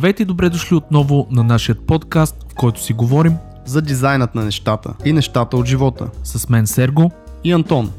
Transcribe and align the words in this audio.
Здравейте 0.00 0.22
и 0.22 0.26
добре 0.26 0.48
дошли 0.48 0.76
отново 0.76 1.26
на 1.30 1.44
нашия 1.44 1.74
подкаст, 1.74 2.36
в 2.52 2.54
който 2.54 2.82
си 2.82 2.92
говорим 2.92 3.36
за 3.64 3.82
дизайнът 3.82 4.34
на 4.34 4.44
нещата 4.44 4.94
и 5.04 5.12
нещата 5.12 5.56
от 5.56 5.66
живота. 5.66 6.08
с 6.24 6.48
мен 6.48 6.66
Серго. 6.66 7.10
И 7.44 7.52
Антон. 7.52 7.92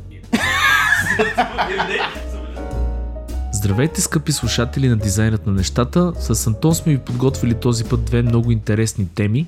Здравейте, 3.53 4.01
скъпи 4.01 4.31
слушатели 4.31 4.89
на 4.89 4.97
дизайнът 4.97 5.47
на 5.47 5.53
нещата. 5.53 6.13
С 6.19 6.47
Антон 6.47 6.75
сме 6.75 6.91
ви 6.91 6.97
подготвили 6.97 7.53
този 7.53 7.83
път 7.83 8.05
две 8.05 8.21
много 8.21 8.51
интересни 8.51 9.07
теми. 9.15 9.47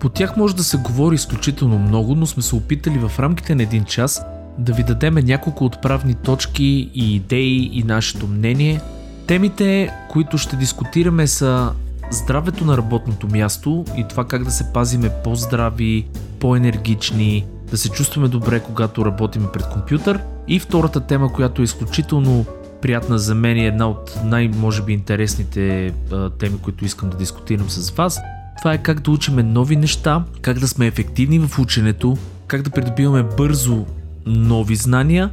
По 0.00 0.08
тях 0.08 0.36
може 0.36 0.56
да 0.56 0.64
се 0.64 0.76
говори 0.76 1.14
изключително 1.14 1.78
много, 1.78 2.14
но 2.14 2.26
сме 2.26 2.42
се 2.42 2.56
опитали 2.56 2.98
в 2.98 3.18
рамките 3.18 3.54
на 3.54 3.62
един 3.62 3.84
час 3.84 4.22
да 4.58 4.72
ви 4.72 4.82
дадем 4.82 5.14
няколко 5.14 5.64
отправни 5.64 6.14
точки 6.14 6.90
и 6.94 7.14
идеи 7.14 7.70
и 7.72 7.82
нашето 7.82 8.26
мнение. 8.26 8.80
Темите, 9.26 9.94
които 10.10 10.38
ще 10.38 10.56
дискутираме 10.56 11.26
са 11.26 11.72
здравето 12.12 12.64
на 12.64 12.76
работното 12.76 13.28
място 13.28 13.84
и 13.96 14.04
това 14.08 14.24
как 14.24 14.44
да 14.44 14.50
се 14.50 14.72
пазиме 14.72 15.10
по-здрави, 15.24 16.06
по-енергични, 16.40 17.46
да 17.70 17.78
се 17.78 17.88
чувстваме 17.88 18.28
добре, 18.28 18.60
когато 18.60 19.04
работим 19.04 19.46
пред 19.52 19.68
компютър. 19.68 20.20
И 20.48 20.58
втората 20.58 21.00
тема, 21.00 21.32
която 21.32 21.62
е 21.62 21.64
изключително 21.64 22.44
приятна 22.82 23.18
за 23.18 23.34
мен 23.34 23.56
и 23.56 23.66
една 23.66 23.88
от 23.88 24.18
най-може 24.24 24.82
би 24.82 24.92
интересните 24.92 25.92
а, 26.12 26.30
теми, 26.30 26.58
които 26.58 26.84
искам 26.84 27.10
да 27.10 27.16
дискутирам 27.16 27.70
с 27.70 27.90
вас. 27.90 28.20
Това 28.58 28.72
е 28.72 28.82
как 28.82 29.00
да 29.00 29.10
учиме 29.10 29.42
нови 29.42 29.76
неща, 29.76 30.24
как 30.40 30.58
да 30.58 30.68
сме 30.68 30.86
ефективни 30.86 31.38
в 31.38 31.58
ученето, 31.58 32.16
как 32.46 32.62
да 32.62 32.70
придобиваме 32.70 33.22
бързо 33.22 33.86
нови 34.26 34.76
знания 34.76 35.30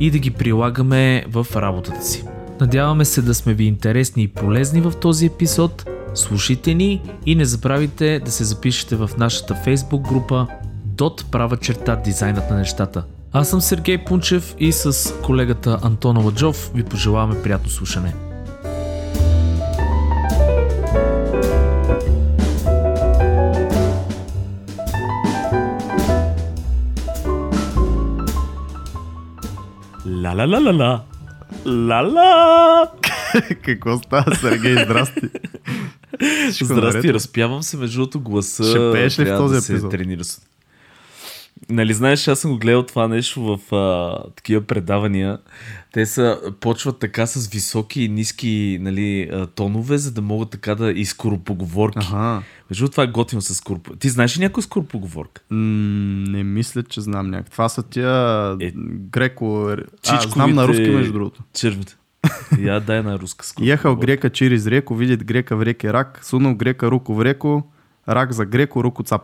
и 0.00 0.10
да 0.10 0.18
ги 0.18 0.30
прилагаме 0.30 1.24
в 1.28 1.46
работата 1.56 2.04
си. 2.04 2.24
Надяваме 2.60 3.04
се 3.04 3.22
да 3.22 3.34
сме 3.34 3.54
ви 3.54 3.64
интересни 3.64 4.22
и 4.22 4.28
полезни 4.28 4.80
в 4.80 4.92
този 5.00 5.26
епизод. 5.26 5.84
Слушайте 6.14 6.74
ни 6.74 7.02
и 7.26 7.34
не 7.34 7.44
забравяйте 7.44 8.20
да 8.24 8.30
се 8.30 8.44
запишете 8.44 8.96
в 8.96 9.10
нашата 9.18 9.54
фейсбук 9.54 10.08
група 10.08 10.46
Дот 10.84 11.24
права 11.30 11.56
черта 11.56 11.96
дизайнът 11.96 12.50
на 12.50 12.56
нещата. 12.56 13.04
Аз 13.32 13.50
съм 13.50 13.60
Сергей 13.60 13.98
Пунчев 13.98 14.54
и 14.58 14.72
с 14.72 15.14
колегата 15.22 15.78
Антона 15.82 16.20
Ладжов 16.20 16.70
ви 16.74 16.84
пожелаваме 16.84 17.42
приятно 17.42 17.70
слушане. 17.70 18.14
Ла-ла-ла-ла-ла. 30.06 31.00
Ла-ла! 31.66 32.90
Какво 33.64 33.98
става, 33.98 34.34
Сергей? 34.34 34.84
Здрасти. 34.84 35.28
Всичко 36.50 36.64
Здрасти, 36.64 36.96
наред? 36.98 37.14
разпявам 37.14 37.62
се 37.62 37.76
между 37.76 37.96
другото 37.96 38.20
гласа. 38.20 38.64
Ще 38.64 38.92
пееш 38.92 39.18
ли 39.18 39.24
в 39.24 39.36
този 39.36 39.54
да 39.54 39.60
се 39.60 39.72
епизод? 39.72 39.90
тренира 39.90 40.24
с- 40.24 40.42
Нали 41.70 41.94
знаеш, 41.94 42.28
аз 42.28 42.38
съм 42.38 42.50
го 42.50 42.58
гледал 42.58 42.82
това 42.82 43.08
нещо 43.08 43.42
в 43.42 43.74
а, 43.74 44.18
такива 44.30 44.60
предавания. 44.60 45.38
Те 45.92 46.06
са, 46.06 46.40
почват 46.60 46.98
така 46.98 47.26
с 47.26 47.48
високи 47.48 48.02
и 48.02 48.08
ниски 48.08 48.78
нали, 48.80 49.30
тонове, 49.54 49.98
за 49.98 50.12
да 50.12 50.22
могат 50.22 50.50
така 50.50 50.74
да 50.74 50.90
и 50.90 51.04
скоропоговорки. 51.04 52.06
Ага. 52.12 52.42
Между 52.70 52.88
това 52.88 53.02
е 53.02 53.06
готино 53.06 53.42
с 53.42 53.54
скоропо... 53.54 53.96
Ти 53.96 54.08
знаеш 54.08 54.38
ли 54.38 54.42
някой 54.42 54.62
скоропоговорка? 54.62 55.42
М, 55.50 55.58
не 56.28 56.42
мисля, 56.44 56.82
че 56.82 57.00
знам 57.00 57.30
някак. 57.30 57.50
Това 57.50 57.68
са 57.68 57.82
тия 57.82 58.10
Е, 58.60 58.72
греко... 59.10 59.74
А, 60.08 60.20
знам 60.20 60.54
на 60.54 60.68
руски, 60.68 60.82
между 60.82 61.12
другото. 61.12 61.42
Червите. 61.54 61.96
Я 62.58 62.80
дай 62.80 63.02
на 63.02 63.18
руска 63.18 63.46
скоропоговорка. 63.46 63.74
Ехал 63.74 63.96
грека 63.96 64.30
чириз 64.30 64.66
реко, 64.66 64.94
видит 64.94 65.24
грека 65.24 65.56
в 65.56 65.62
реке 65.62 65.92
рак, 65.92 66.20
сунал 66.22 66.54
грека 66.54 66.90
руко 66.90 67.14
в 67.14 67.24
реко, 67.24 67.62
рак 68.08 68.32
за 68.32 68.44
греко, 68.46 68.84
руко 68.84 69.02
цап. 69.02 69.22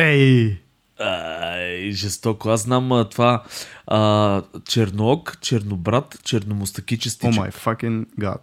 Ей! 0.00 0.62
Ай, 1.00 1.90
жестоко. 1.90 2.48
Аз 2.48 2.62
знам 2.62 2.92
а, 2.92 3.08
това 3.08 3.42
а, 3.86 4.42
черноок, 4.68 5.38
чернобрат, 5.40 6.18
черномустаки 6.22 6.94
О 6.94 6.98
частичък. 6.98 7.36
май 7.36 7.50
fucking 7.50 8.06
god. 8.20 8.40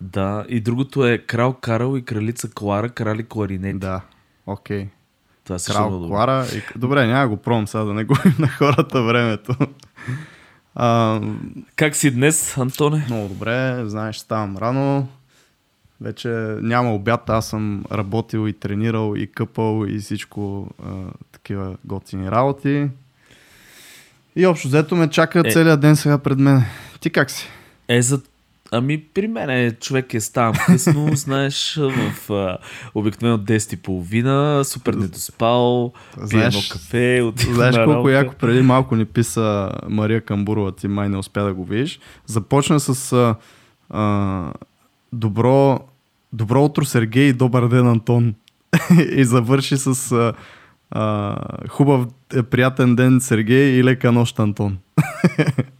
Да, 0.00 0.44
и 0.48 0.60
другото 0.60 1.06
е 1.06 1.18
крал 1.18 1.54
Карл 1.54 1.96
и 1.96 2.04
кралица 2.04 2.50
Клара, 2.50 2.88
крали 2.88 3.24
кларинети. 3.24 3.78
Да, 3.78 4.00
окей. 4.46 4.88
Това 5.44 5.56
е 5.56 5.78
много 5.78 5.98
Крал. 5.98 6.08
Клара. 6.08 6.46
И... 6.54 6.78
Добре, 6.78 7.06
няма 7.06 7.28
го 7.28 7.36
пробвам 7.36 7.66
сега 7.68 7.84
да 7.84 7.94
не 7.94 8.04
губим 8.04 8.34
на 8.38 8.48
хората 8.48 9.02
времето. 9.02 9.56
А, 10.78 11.20
Как 11.76 11.96
си 11.96 12.10
днес, 12.10 12.58
Антоне? 12.58 13.04
много 13.06 13.28
добре, 13.28 13.82
знаеш, 13.84 14.16
ставам 14.16 14.56
рано. 14.56 15.08
Вече 16.00 16.28
няма 16.62 16.94
обяд, 16.94 17.30
аз 17.30 17.48
съм 17.48 17.84
работил 17.92 18.48
и 18.48 18.52
тренирал 18.52 19.14
и 19.16 19.26
къпал 19.26 19.84
и 19.88 19.98
всичко 19.98 20.68
а, 20.84 20.90
такива 21.32 21.76
готини 21.84 22.30
работи. 22.30 22.88
И 24.36 24.46
общо 24.46 24.68
взето 24.68 24.96
ме 24.96 25.10
чака 25.10 25.42
Е. 25.46 25.50
целият 25.50 25.80
ден 25.80 25.96
сега 25.96 26.18
пред 26.18 26.38
мен. 26.38 26.62
Ти 27.00 27.10
как 27.10 27.30
си? 27.30 27.48
Е, 27.88 28.02
за... 28.02 28.20
Ами 28.72 29.04
при 29.14 29.28
мен 29.28 29.76
човек 29.80 30.14
е 30.14 30.20
ставам 30.20 30.54
късно, 30.66 31.08
знаеш, 31.12 31.78
в 31.80 32.30
а, 32.30 32.58
обикновено 32.94 33.38
10.30, 33.38 34.62
супер 34.62 34.94
недоспал, 34.94 35.92
пие 36.14 36.26
Знаеш- 36.26 36.54
едно 36.54 36.60
кафе, 36.70 37.22
отивам 37.22 37.54
Знаеш 37.54 37.76
на 37.76 37.84
колко 37.84 38.08
яко 38.08 38.34
преди 38.40 38.62
малко 38.62 38.96
ни 38.96 39.04
писа 39.04 39.72
Мария 39.88 40.20
Камбурова, 40.20 40.72
ти 40.72 40.88
май 40.88 41.08
не 41.08 41.16
успя 41.16 41.44
да 41.44 41.54
го 41.54 41.64
видиш. 41.64 42.00
Започна 42.26 42.80
с 42.80 43.12
а, 43.12 43.34
а, 43.90 44.52
добро, 45.12 45.80
добро 46.32 46.64
утро 46.64 46.84
Сергей 46.84 47.28
и 47.28 47.32
добър 47.32 47.68
ден 47.68 47.86
Антон. 47.86 48.34
и 49.16 49.24
завърши 49.24 49.76
с 49.76 50.12
а, 50.12 50.32
а, 50.90 51.36
хубав, 51.68 52.06
е, 52.34 52.42
приятен 52.42 52.96
ден 52.96 53.20
Сергей 53.20 53.78
и 53.78 53.84
лека 53.84 54.12
нощ 54.12 54.38
Антон. 54.38 54.78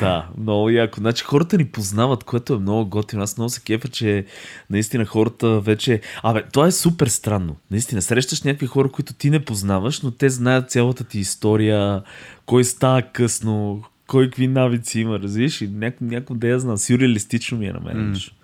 Да, 0.00 0.28
много 0.38 0.70
яко. 0.70 1.00
Значи 1.00 1.24
хората 1.24 1.56
ни 1.58 1.64
познават, 1.64 2.24
което 2.24 2.54
е 2.54 2.58
много 2.58 2.90
готино. 2.90 3.22
Аз 3.22 3.36
много 3.36 3.50
се 3.50 3.60
кефа, 3.60 3.88
че 3.88 4.26
наистина 4.70 5.04
хората 5.04 5.60
вече... 5.60 6.00
Абе, 6.22 6.42
това 6.52 6.66
е 6.66 6.72
супер 6.72 7.06
странно. 7.06 7.56
Наистина, 7.70 8.02
срещаш 8.02 8.42
някакви 8.42 8.66
хора, 8.66 8.88
които 8.88 9.14
ти 9.14 9.30
не 9.30 9.44
познаваш, 9.44 10.00
но 10.02 10.10
те 10.10 10.28
знаят 10.30 10.70
цялата 10.70 11.04
ти 11.04 11.18
история, 11.18 12.02
кой 12.46 12.64
става 12.64 13.02
късно, 13.02 13.82
кой 14.06 14.24
какви 14.26 14.48
навици 14.48 15.00
има, 15.00 15.18
разбираш? 15.18 15.60
И 15.60 15.68
няко, 15.68 16.04
няко 16.04 16.34
да 16.34 16.48
я 16.48 16.60
знам. 16.60 16.78
Сюрреалистично 16.78 17.58
ми 17.58 17.66
е 17.66 17.72
на 17.72 17.80
мен. 17.80 18.10
Нещо. 18.10 18.34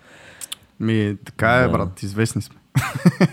Ми, 0.81 1.16
така 1.25 1.55
е, 1.56 1.62
Да. 1.62 1.69
брат, 1.69 2.03
известни 2.03 2.43
сме. 2.43 2.56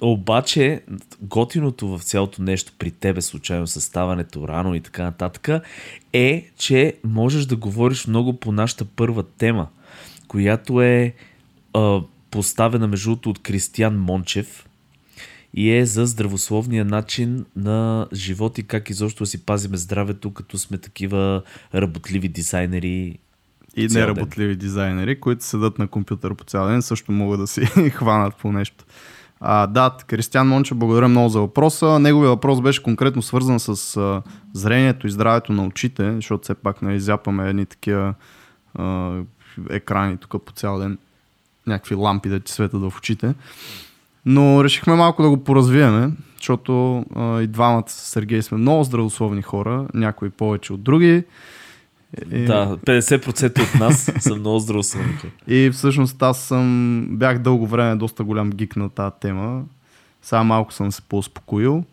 Обаче, 0.00 0.82
готиното 1.20 1.98
в 1.98 2.02
цялото 2.02 2.42
нещо 2.42 2.72
при 2.78 2.90
тебе, 2.90 3.22
случайно 3.22 3.66
съставането 3.66 4.48
рано 4.48 4.74
и 4.74 4.80
така 4.80 5.02
нататък, 5.02 5.62
е, 6.12 6.50
че 6.58 6.94
можеш 7.04 7.46
да 7.46 7.56
говориш 7.56 8.06
много 8.06 8.40
по 8.40 8.52
нашата 8.52 8.84
първа 8.84 9.22
тема, 9.22 9.68
която 10.28 10.82
е 10.82 11.14
а, 11.72 12.00
поставена 12.30 12.88
между 12.88 13.10
другото 13.10 13.30
от 13.30 13.42
Кристиян 13.42 13.98
Мончев 13.98 14.66
и 15.54 15.72
е 15.72 15.86
за 15.86 16.06
здравословния 16.06 16.84
начин 16.84 17.44
на 17.56 18.08
живот 18.12 18.58
и 18.58 18.62
как 18.62 18.90
изобщо 18.90 19.22
да 19.22 19.26
си 19.26 19.44
пазиме 19.46 19.76
здравето, 19.76 20.32
като 20.32 20.58
сме 20.58 20.78
такива 20.78 21.42
работливи 21.74 22.28
дизайнери. 22.28 23.18
И 23.76 23.86
неработливи 23.86 24.56
дизайнери, 24.56 25.20
които 25.20 25.44
седат 25.44 25.78
на 25.78 25.88
компютър 25.88 26.34
по 26.34 26.44
цял 26.44 26.68
ден, 26.68 26.82
също 26.82 27.12
могат 27.12 27.40
да 27.40 27.46
си 27.46 27.64
хванат 27.90 28.36
по 28.36 28.52
нещо. 28.52 28.84
А, 29.40 29.66
да, 29.66 29.96
Кристиан 30.06 30.48
Монче, 30.48 30.74
благодаря 30.74 31.08
много 31.08 31.28
за 31.28 31.40
въпроса. 31.40 31.98
Неговия 31.98 32.30
въпрос 32.30 32.60
беше 32.60 32.82
конкретно 32.82 33.22
свързан 33.22 33.60
с 33.60 33.96
а, 33.96 34.22
зрението 34.52 35.06
и 35.06 35.10
здравето 35.10 35.52
на 35.52 35.66
очите, 35.66 36.14
защото 36.14 36.42
все 36.42 36.54
пак 36.54 36.82
нали, 36.82 37.00
зяпаме 37.00 37.48
едни 37.48 37.66
такива 37.66 38.14
а, 38.74 39.18
екрани 39.70 40.16
тук 40.16 40.44
по 40.44 40.52
цял 40.52 40.78
ден, 40.78 40.98
някакви 41.66 41.94
лампи 41.94 42.28
да 42.28 42.40
ти 42.40 42.52
светят 42.52 42.80
в 42.80 42.92
очите. 42.98 43.34
Но 44.26 44.64
решихме 44.64 44.94
малко 44.94 45.22
да 45.22 45.28
го 45.28 45.44
поразвиеме, 45.44 46.10
защото 46.36 47.04
а, 47.16 47.40
и 47.40 47.46
двамата 47.46 47.88
с 47.88 48.10
Сергей 48.10 48.42
сме 48.42 48.58
много 48.58 48.84
здравословни 48.84 49.42
хора, 49.42 49.86
някои 49.94 50.30
повече 50.30 50.72
от 50.72 50.82
други. 50.82 51.24
И- 52.32 52.44
Да, 52.44 52.76
50% 52.76 53.62
от 53.64 53.80
нас 53.80 54.12
са 54.20 54.34
много 54.34 54.58
здравословни. 54.58 55.14
и 55.48 55.70
всъщност 55.72 56.22
аз 56.22 56.38
съм, 56.38 56.66
бях 57.10 57.38
дълго 57.38 57.66
време 57.66 57.96
доста 57.96 58.24
голям 58.24 58.50
гик 58.50 58.76
на 58.76 58.88
тази 58.88 59.14
тема. 59.20 59.62
Сега 60.22 60.42
малко 60.42 60.72
съм 60.72 60.92
се 60.92 61.02
по-успокоил. 61.02 61.84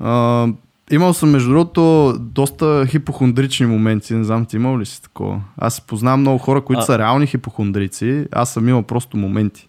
А, 0.00 0.46
имал 0.90 1.12
съм, 1.14 1.30
между 1.30 1.48
другото, 1.48 1.82
доста 2.20 2.86
хипохондрични 2.86 3.66
моменти. 3.66 4.14
Не 4.14 4.24
знам, 4.24 4.46
ти 4.46 4.56
имал 4.56 4.78
ли 4.78 4.86
си 4.86 5.02
такова? 5.02 5.40
Аз 5.56 5.80
познавам 5.80 6.20
много 6.20 6.38
хора, 6.38 6.60
които 6.60 6.80
А- 6.80 6.84
са 6.84 6.98
реални 6.98 7.26
хипохондрици. 7.26 8.26
Аз 8.32 8.52
съм 8.52 8.68
имал 8.68 8.82
просто 8.82 9.16
моменти. 9.16 9.68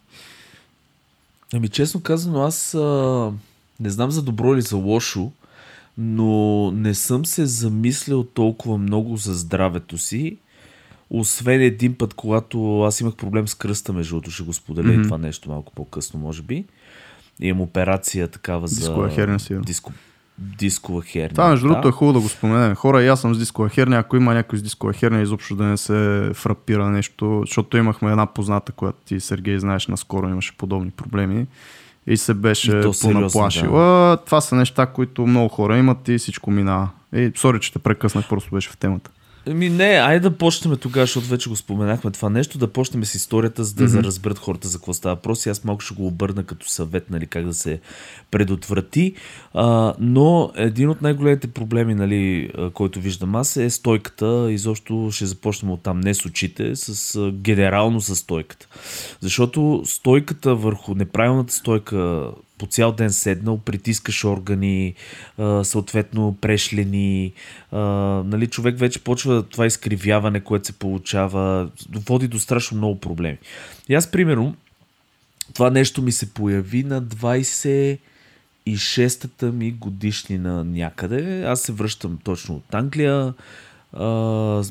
Ами 1.53 1.69
честно 1.69 2.01
казано, 2.01 2.41
аз 2.41 2.73
а, 2.73 3.31
не 3.79 3.89
знам 3.89 4.11
за 4.11 4.21
добро 4.21 4.53
или 4.53 4.61
за 4.61 4.75
лошо, 4.75 5.31
но 5.97 6.71
не 6.71 6.93
съм 6.93 7.25
се 7.25 7.45
замислял 7.45 8.23
толкова 8.23 8.77
много 8.77 9.17
за 9.17 9.33
здравето 9.33 9.97
си, 9.97 10.37
освен 11.09 11.61
един 11.61 11.95
път, 11.95 12.13
когато 12.13 12.83
аз 12.83 13.01
имах 13.01 13.15
проблем 13.15 13.47
с 13.47 13.55
кръста, 13.55 13.93
между 13.93 14.15
другото, 14.15 14.31
ще 14.31 14.43
го 14.43 14.53
споделя 14.53 14.87
mm-hmm. 14.87 15.03
това 15.03 15.17
нещо 15.17 15.49
малко 15.49 15.73
по-късно, 15.75 16.19
може 16.19 16.41
би. 16.41 16.65
Имам 17.39 17.61
операция 17.61 18.27
такава 18.27 18.67
за... 18.67 18.75
Дискова 18.75 19.09
херния, 19.09 19.39
сигурно. 19.39 19.65
Диско... 19.65 19.91
Дискова 20.37 21.01
херния. 21.01 21.29
Това, 21.29 21.49
между 21.49 21.67
другото, 21.67 21.81
да. 21.81 21.89
е 21.89 21.91
хубаво 21.91 22.13
да 22.13 22.19
го 22.19 22.29
споменем. 22.29 22.75
Хора, 22.75 23.03
и 23.03 23.07
аз 23.07 23.21
съм 23.21 23.35
с 23.35 23.39
дискова 23.39 23.69
херния. 23.69 23.99
Ако 23.99 24.15
има 24.15 24.33
някой 24.33 24.59
с 24.59 24.61
дискова 24.61 24.93
херния, 24.93 25.21
изобщо 25.21 25.55
да 25.55 25.63
не 25.63 25.77
се 25.77 26.31
фрапира 26.33 26.89
нещо, 26.89 27.43
защото 27.45 27.77
имахме 27.77 28.11
една 28.11 28.25
позната, 28.25 28.71
която 28.71 28.97
ти, 29.05 29.19
Сергей, 29.19 29.59
знаеш, 29.59 29.87
наскоро 29.87 30.29
имаше 30.29 30.57
подобни 30.57 30.91
проблеми 30.91 31.47
и 32.07 32.17
се 32.17 32.33
беше 32.33 32.81
понаплашила. 33.01 34.09
Да. 34.09 34.17
Това 34.25 34.41
са 34.41 34.55
неща, 34.55 34.85
които 34.85 35.27
много 35.27 35.50
хора 35.50 35.77
имат 35.77 36.07
и 36.07 36.17
всичко 36.17 36.51
минава. 36.51 36.89
И, 37.15 37.31
сори, 37.35 37.59
че 37.59 37.73
те 37.73 37.79
прекъснах, 37.79 38.29
просто 38.29 38.51
беше 38.51 38.69
в 38.69 38.77
темата. 38.77 39.11
Еми 39.45 39.69
не, 39.69 39.83
айде 39.83 40.19
да 40.19 40.37
почнем 40.37 40.77
тогава, 40.77 41.05
защото 41.05 41.27
вече 41.27 41.49
го 41.49 41.55
споменахме 41.55 42.11
това 42.11 42.29
нещо, 42.29 42.57
да 42.57 42.67
почнем 42.67 43.05
с 43.05 43.15
историята, 43.15 43.63
за 43.63 43.73
да 43.73 43.87
mm-hmm. 43.87 44.03
разберат 44.03 44.39
хората 44.39 44.67
за 44.67 44.77
какво 44.77 44.93
става 44.93 45.15
въпрос. 45.15 45.45
И 45.45 45.49
аз 45.49 45.63
малко 45.63 45.81
ще 45.81 45.93
го 45.93 46.07
обърна 46.07 46.43
като 46.43 46.69
съвет, 46.69 47.09
нали, 47.09 47.27
как 47.27 47.45
да 47.45 47.53
се 47.53 47.79
предотврати. 48.31 49.13
А, 49.53 49.93
но 49.99 50.51
един 50.55 50.89
от 50.89 51.01
най-големите 51.01 51.47
проблеми, 51.47 51.95
нали, 51.95 52.51
който 52.73 52.99
виждам 52.99 53.35
аз 53.35 53.57
е 53.57 53.69
стойката. 53.69 54.47
Изобщо 54.51 55.09
ще 55.11 55.25
започнем 55.25 55.71
от 55.71 55.81
там, 55.81 55.99
не 55.99 56.13
с 56.13 56.25
очите, 56.25 56.75
с, 56.75 57.31
генерално 57.31 58.01
с 58.01 58.15
стойката. 58.15 58.67
Защото 59.21 59.81
стойката 59.85 60.55
върху 60.55 60.95
неправилната 60.95 61.53
стойка 61.53 62.31
по 62.57 62.65
цял 62.65 62.91
ден 62.91 63.11
седнал, 63.11 63.57
притискаш 63.57 64.25
органи, 64.25 64.94
съответно 65.63 66.38
прешлени. 66.41 67.33
Нали, 67.71 68.47
човек 68.47 68.79
вече 68.79 69.03
почва 69.03 69.44
това 69.44 69.65
изкривяване, 69.65 70.39
което 70.39 70.67
се 70.67 70.73
получава, 70.73 71.69
води 71.95 72.27
до 72.27 72.39
страшно 72.39 72.77
много 72.77 73.00
проблеми. 73.00 73.38
И 73.89 73.95
аз, 73.95 74.11
примерно, 74.11 74.55
това 75.53 75.69
нещо 75.69 76.01
ми 76.01 76.11
се 76.11 76.33
появи 76.33 76.83
на 76.83 77.01
26-та 77.01 79.51
ми 79.51 79.71
годишнина 79.71 80.63
някъде. 80.63 81.44
Аз 81.44 81.61
се 81.61 81.71
връщам 81.71 82.19
точно 82.23 82.55
от 82.55 82.73
Англия. 82.73 83.33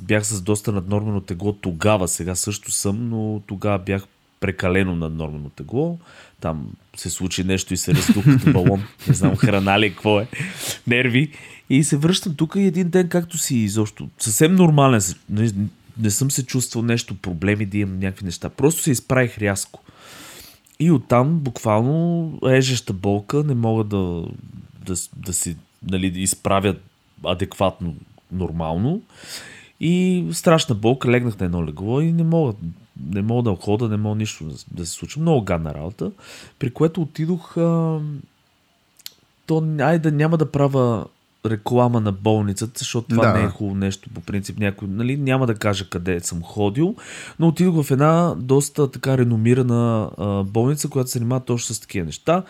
Бях 0.02 0.26
с 0.26 0.42
доста 0.42 0.72
наднормено 0.72 1.20
тегло 1.20 1.52
тогава, 1.52 2.08
сега 2.08 2.34
също 2.34 2.70
съм, 2.70 3.08
но 3.08 3.42
тогава 3.46 3.78
бях 3.78 4.06
прекалено 4.42 4.96
наднормено 4.96 5.48
тегло. 5.48 5.98
Там 6.40 6.66
се 6.96 7.10
случи 7.10 7.44
нещо 7.44 7.74
и 7.74 7.76
се 7.76 7.94
раздух 7.94 8.24
като 8.24 8.52
балон. 8.52 8.82
Не 9.08 9.14
знам 9.14 9.36
храна 9.36 9.80
ли, 9.80 9.90
какво 9.90 10.20
е. 10.20 10.26
Нерви. 10.86 11.30
И 11.70 11.84
се 11.84 11.96
връщам 11.96 12.34
тук 12.34 12.54
и 12.56 12.60
един 12.60 12.88
ден, 12.88 13.08
както 13.08 13.38
си 13.38 13.56
изобщо. 13.56 14.08
Съвсем 14.18 14.54
нормален. 14.54 15.00
Не, 15.30 15.52
не 15.98 16.10
съм 16.10 16.30
се 16.30 16.46
чувствал 16.46 16.84
нещо, 16.84 17.14
проблеми 17.14 17.66
да 17.66 17.78
имам 17.78 17.98
някакви 17.98 18.24
неща. 18.24 18.48
Просто 18.48 18.82
се 18.82 18.90
изправих 18.90 19.38
рязко. 19.38 19.82
И 20.80 20.90
оттам 20.90 21.38
буквално 21.38 22.38
ежеща 22.48 22.92
болка, 22.92 23.44
не 23.44 23.54
мога 23.54 23.84
да, 23.84 24.24
да, 24.86 24.94
да 25.16 25.32
си 25.32 25.56
нали, 25.90 26.10
да 26.10 26.20
изправят 26.20 26.82
адекватно, 27.24 27.94
нормално. 28.32 29.02
И 29.80 30.24
страшна 30.32 30.74
болка, 30.74 31.10
легнах 31.10 31.38
на 31.40 31.46
едно 31.46 31.66
легло 31.66 32.00
и 32.00 32.12
не 32.12 32.22
мога, 32.22 32.52
не 33.00 33.22
мога 33.22 33.50
да 33.50 33.56
хода, 33.56 33.88
не 33.88 33.96
мога 33.96 34.16
нищо 34.16 34.44
да, 34.70 34.86
се 34.86 34.92
случва. 34.92 35.22
Много 35.22 35.44
гадна 35.44 35.74
работа. 35.74 36.10
При 36.58 36.70
което 36.70 37.02
отидох. 37.02 37.56
А, 37.56 38.00
то, 39.46 39.64
айде, 39.80 40.10
няма 40.10 40.38
да 40.38 40.50
правя 40.50 41.06
реклама 41.46 42.00
на 42.00 42.12
болницата, 42.12 42.72
защото 42.78 43.08
това 43.08 43.26
да. 43.26 43.38
не 43.38 43.44
е 43.44 43.48
хубаво 43.48 43.74
нещо 43.74 44.10
по 44.14 44.20
принцип. 44.20 44.58
Някой, 44.58 44.88
нали, 44.88 45.16
няма 45.16 45.46
да 45.46 45.54
кажа 45.54 45.88
къде 45.88 46.20
съм 46.20 46.42
ходил, 46.42 46.96
но 47.38 47.48
отидох 47.48 47.84
в 47.84 47.90
една 47.90 48.34
доста 48.38 48.90
така 48.90 49.18
реномирана 49.18 50.10
а, 50.18 50.42
болница, 50.42 50.88
която 50.88 51.10
се 51.10 51.18
занимава 51.18 51.44
точно 51.44 51.74
с 51.74 51.80
такива 51.80 52.06
неща 52.06 52.42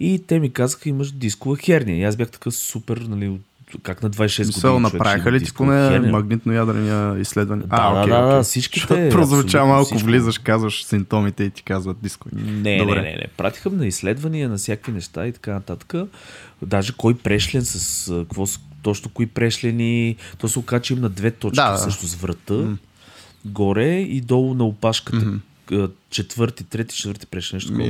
и 0.00 0.24
те 0.26 0.38
ми 0.38 0.52
казаха, 0.52 0.88
имаш 0.88 1.12
дискова 1.12 1.56
херния. 1.56 1.98
И 1.98 2.04
аз 2.04 2.16
бях 2.16 2.30
така 2.30 2.50
супер, 2.50 2.96
нали, 2.96 3.40
как 3.82 4.02
на 4.02 4.10
26 4.10 4.46
Мисъл, 4.46 4.72
години. 4.72 4.82
направиха 4.92 5.32
ли 5.32 5.44
ти 5.44 5.52
поне 5.52 6.00
магнитно 6.00 6.52
ядрения 6.52 7.20
изследвания? 7.20 7.66
Да, 7.66 7.76
а, 7.76 8.06
да, 8.06 8.20
да, 8.20 8.42
всичките. 8.42 9.08
Прозвуча 9.12 9.64
малко, 9.64 9.84
всичко. 9.84 10.06
влизаш, 10.06 10.38
казваш 10.38 10.84
симптомите 10.84 11.44
и 11.44 11.50
ти 11.50 11.62
казват 11.62 11.96
диско. 12.02 12.28
Не, 12.32 12.78
Добре. 12.78 12.94
не, 12.94 13.02
не, 13.02 13.16
не. 13.16 13.26
Пратиха 13.36 13.70
на 13.70 13.86
изследвания 13.86 14.48
на 14.48 14.56
всякакви 14.56 14.92
неща 14.92 15.26
и 15.26 15.32
така 15.32 15.52
нататък. 15.52 15.94
Даже 16.62 16.92
кой 16.92 17.14
прешлен 17.14 17.64
с 17.64 18.12
какво 18.14 18.46
точно 18.82 19.10
кои 19.10 19.26
прешлени. 19.26 20.16
То 20.38 20.48
се 20.48 20.62
има 20.90 21.00
на 21.00 21.08
две 21.08 21.30
точки 21.30 21.56
да, 21.56 21.76
също 21.76 22.06
с 22.06 22.14
врата. 22.14 22.54
Mm. 22.54 22.76
Горе 23.44 23.98
и 23.98 24.20
долу 24.20 24.54
на 24.54 24.64
опашката. 24.64 25.18
Mm-hmm 25.18 25.38
четвърти, 26.10 26.64
трети, 26.64 26.96
четвърти 26.96 27.26
преш 27.26 27.52
нещо 27.52 27.72
такова. 27.72 27.88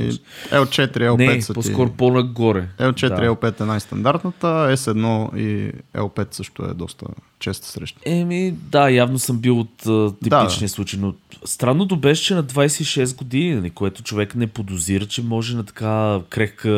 L4, 0.51 0.97
L5 0.97 1.17
Не, 1.17 1.53
по-скоро 1.53 1.91
по-нагоре. 1.91 2.67
L4, 2.79 3.09
да. 3.09 3.35
L5 3.35 3.61
е 3.61 3.65
най-стандартната, 3.65 4.47
S1 4.47 5.37
и 5.37 5.71
L5 5.95 6.27
също 6.33 6.65
е 6.65 6.73
доста 6.73 7.05
често 7.39 7.67
среща. 7.67 7.99
Еми, 8.05 8.51
да, 8.51 8.89
явно 8.89 9.19
съм 9.19 9.37
бил 9.37 9.59
от 9.59 9.77
типичния 10.23 10.67
да. 10.67 10.69
случай, 10.69 10.99
но 10.99 11.13
странното 11.45 11.97
беше, 11.97 12.23
че 12.23 12.35
на 12.35 12.43
26 12.43 13.17
години, 13.17 13.69
което 13.69 14.03
човек 14.03 14.35
не 14.35 14.47
подозира, 14.47 15.05
че 15.05 15.23
може 15.23 15.55
на 15.55 15.63
така 15.63 16.19
крехка 16.29 16.69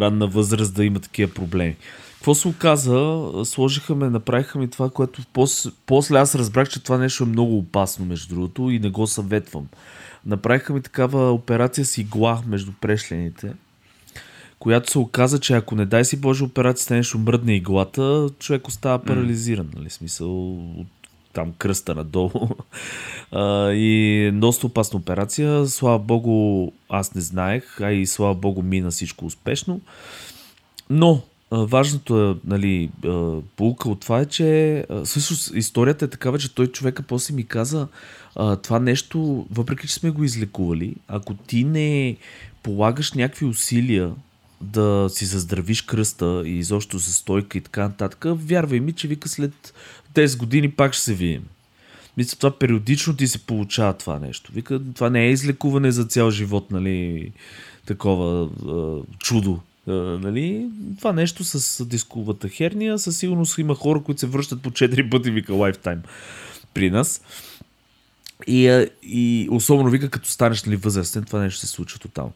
ранна 0.00 0.26
възраст 0.26 0.74
да 0.74 0.84
има 0.84 1.00
такива 1.00 1.32
проблеми. 1.34 1.76
Какво 2.20 2.34
се 2.34 2.48
оказа? 2.48 3.28
Сложиха 3.44 3.94
ме, 3.94 4.10
направиха 4.10 4.58
ми 4.58 4.70
това, 4.70 4.90
което 4.90 5.22
после, 5.32 5.70
после 5.86 6.18
аз 6.18 6.34
разбрах, 6.34 6.68
че 6.68 6.82
това 6.82 6.98
нещо 6.98 7.24
е 7.24 7.26
много 7.26 7.58
опасно, 7.58 8.04
между 8.04 8.34
другото, 8.34 8.70
и 8.70 8.78
не 8.78 8.90
го 8.90 9.06
съветвам. 9.06 9.66
Направиха 10.26 10.72
ми 10.72 10.82
такава 10.82 11.32
операция 11.32 11.84
с 11.84 11.98
игла 11.98 12.42
между 12.46 12.72
прешлените, 12.80 13.52
която 14.58 14.90
се 14.90 14.98
оказа, 14.98 15.40
че 15.40 15.54
ако 15.54 15.74
не 15.74 15.86
дай 15.86 16.04
си 16.04 16.20
Боже 16.20 16.44
операцията 16.44 16.94
нещо 16.94 17.18
мръдне 17.18 17.56
иглата, 17.56 18.28
човек 18.38 18.68
остава 18.68 18.98
парализиран, 18.98 19.70
нали, 19.76 19.90
смисъл 19.90 20.52
от 20.80 20.86
там 21.32 21.52
кръста 21.58 21.94
надолу. 21.94 22.30
а, 23.32 23.70
и 23.72 24.30
доста 24.34 24.66
опасна 24.66 24.98
операция. 24.98 25.66
Слава 25.66 25.98
Богу, 25.98 26.70
аз 26.88 27.14
не 27.14 27.20
знаех, 27.20 27.80
а 27.80 27.92
и 27.92 28.06
слава 28.06 28.34
Богу 28.34 28.62
мина 28.62 28.90
всичко 28.90 29.26
успешно. 29.26 29.80
Но 30.90 31.22
важното 31.50 32.30
е, 32.30 32.36
нали, 32.44 32.90
полука 33.56 33.88
от 33.88 34.00
това 34.00 34.20
е, 34.20 34.26
че 34.26 34.84
всъщност 35.04 35.54
историята 35.54 36.04
е 36.04 36.08
такава, 36.08 36.38
че 36.38 36.54
той 36.54 36.66
човека 36.66 37.02
после 37.02 37.34
ми 37.34 37.44
каза 37.44 37.88
това 38.62 38.78
нещо, 38.80 39.46
въпреки 39.50 39.88
че 39.88 39.94
сме 39.94 40.10
го 40.10 40.24
излекували, 40.24 40.94
ако 41.08 41.34
ти 41.34 41.64
не 41.64 42.16
полагаш 42.62 43.12
някакви 43.12 43.46
усилия 43.46 44.12
да 44.60 45.08
си 45.10 45.24
заздравиш 45.24 45.82
кръста 45.82 46.42
и 46.46 46.58
изобщо 46.58 46.98
за 46.98 47.12
стойка 47.12 47.58
и 47.58 47.60
така 47.60 47.82
нататък, 47.82 48.24
вярвай 48.26 48.80
ми, 48.80 48.92
че 48.92 49.08
вика 49.08 49.28
след 49.28 49.74
10 50.14 50.38
години 50.38 50.70
пак 50.70 50.92
ще 50.92 51.02
се 51.02 51.14
видим. 51.14 51.42
Мисля, 52.16 52.36
това 52.36 52.58
периодично 52.58 53.16
ти 53.16 53.28
се 53.28 53.38
получава 53.38 53.92
това 53.94 54.18
нещо. 54.18 54.52
Вика, 54.52 54.80
това 54.94 55.10
не 55.10 55.26
е 55.26 55.30
излекуване 55.30 55.90
за 55.90 56.04
цял 56.04 56.30
живот, 56.30 56.70
нали, 56.70 57.32
такова 57.86 58.48
чудо 59.18 59.60
нали, 59.86 60.66
това 60.98 61.12
нещо 61.12 61.44
с 61.44 61.84
дисковата 61.84 62.48
херния, 62.48 62.98
със 62.98 63.18
сигурност 63.18 63.58
има 63.58 63.74
хора, 63.74 64.02
които 64.02 64.20
се 64.20 64.26
връщат 64.26 64.62
по 64.62 64.70
4 64.70 65.10
пъти, 65.10 65.30
вика 65.30 65.54
лайфтайм 65.54 66.02
при 66.74 66.90
нас. 66.90 67.22
И, 68.46 68.86
и 69.02 69.48
особено 69.50 69.90
вика, 69.90 70.10
като 70.10 70.28
станеш 70.28 70.64
нали, 70.64 70.76
възрастен, 70.76 71.24
това 71.24 71.40
нещо 71.40 71.60
се 71.60 71.66
случва 71.66 71.98
тотално. 71.98 72.32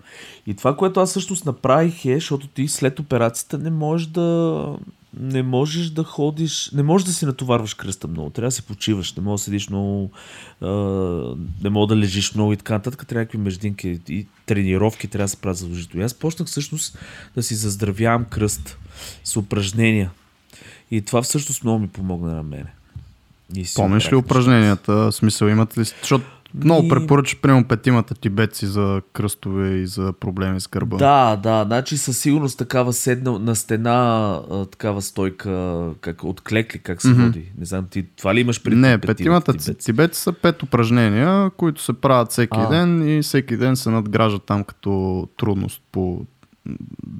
И 0.46 0.54
това, 0.54 0.76
което 0.76 1.00
аз 1.00 1.10
всъщност 1.10 1.46
направих 1.46 2.04
е, 2.04 2.14
защото 2.14 2.46
ти 2.46 2.68
след 2.68 2.98
операцията 3.00 3.58
не 3.58 3.70
можеш 3.70 4.06
да 4.06 4.76
не 5.20 5.42
можеш 5.42 5.90
да 5.90 6.04
ходиш, 6.04 6.70
не 6.74 6.82
можеш 6.82 7.06
да 7.06 7.12
си 7.12 7.26
натоварваш 7.26 7.74
кръста 7.74 8.08
много, 8.08 8.30
трябва 8.30 8.48
да 8.48 8.52
се 8.52 8.62
почиваш, 8.62 9.14
не 9.14 9.22
можеш 9.22 9.42
да 9.42 9.44
седиш 9.44 9.68
много, 9.68 10.10
не 11.62 11.70
можеш 11.70 11.88
да 11.88 11.96
лежиш 11.96 12.34
много 12.34 12.52
и 12.52 12.56
така 12.56 12.74
нататък, 12.74 13.06
трябва 13.06 13.20
някакви 13.20 13.38
междинки 13.38 14.00
и 14.08 14.26
тренировки 14.46 15.08
трябва 15.08 15.24
да 15.24 15.28
се 15.28 15.36
правят 15.36 15.58
задължително. 15.58 16.02
И 16.02 16.04
аз 16.04 16.14
почнах 16.14 16.48
всъщност 16.48 16.98
да 17.34 17.42
си 17.42 17.54
заздравявам 17.54 18.24
кръст 18.24 18.78
с 19.24 19.36
упражнения. 19.36 20.10
И 20.90 21.02
това 21.02 21.22
всъщност 21.22 21.64
много 21.64 21.78
ми 21.78 21.88
помогна 21.88 22.34
на 22.34 22.42
мене. 22.42 22.72
Помниш 23.74 24.12
ли 24.12 24.16
упражненията? 24.16 25.12
Смисъл 25.12 25.46
имат 25.46 25.78
ли? 25.78 25.84
Защото 25.84 26.24
много 26.54 26.88
препоръчаш, 26.88 27.40
примерно, 27.40 27.64
петимата 27.64 28.14
тибетци 28.14 28.66
за 28.66 29.02
кръстове 29.12 29.68
и 29.68 29.86
за 29.86 30.12
проблеми 30.12 30.60
с 30.60 30.68
гърба. 30.68 30.96
Да, 30.96 31.36
да, 31.36 31.64
значи 31.64 31.96
със 31.96 32.18
сигурност 32.18 32.58
такава 32.58 32.92
седна 32.92 33.38
на 33.38 33.56
стена, 33.56 34.40
такава 34.70 35.02
стойка, 35.02 35.84
как, 36.00 36.24
от 36.24 36.40
клекли, 36.40 36.78
как 36.78 37.02
се 37.02 37.08
mm-hmm. 37.08 37.26
води. 37.26 37.52
Не 37.58 37.64
знам, 37.66 37.86
ти 37.90 38.06
това 38.16 38.34
ли 38.34 38.40
имаш 38.40 38.62
преди? 38.62 38.76
Не, 38.76 38.98
петимата 38.98 39.52
тибетци? 39.52 39.84
тибетци 39.84 40.20
са 40.20 40.32
пет 40.32 40.62
упражнения, 40.62 41.50
които 41.50 41.82
се 41.82 41.92
правят 41.92 42.30
всеки 42.30 42.58
а. 42.60 42.68
ден 42.68 43.18
и 43.18 43.22
всеки 43.22 43.56
ден 43.56 43.76
се 43.76 43.90
надграждат 43.90 44.42
там 44.42 44.64
като 44.64 45.28
трудност 45.36 45.82
по 45.92 46.26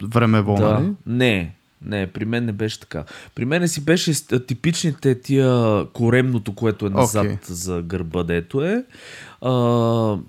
времево, 0.03 0.55
да. 0.55 0.73
нали? 0.73 0.93
Не, 1.07 1.55
Не, 1.83 2.07
при 2.07 2.25
мен 2.25 2.45
не 2.45 2.53
беше 2.53 2.81
така. 2.81 3.05
При 3.35 3.45
мен 3.45 3.69
си 3.69 3.85
беше 3.85 4.27
типичните 4.47 5.21
тия 5.21 5.85
коремното, 5.93 6.55
което 6.55 6.87
е 6.87 6.91
назад 6.91 7.27
okay. 7.27 7.51
за 7.51 7.83
гърба, 7.83 8.23
дето 8.23 8.65
е. 8.65 8.85
А, 9.41 9.51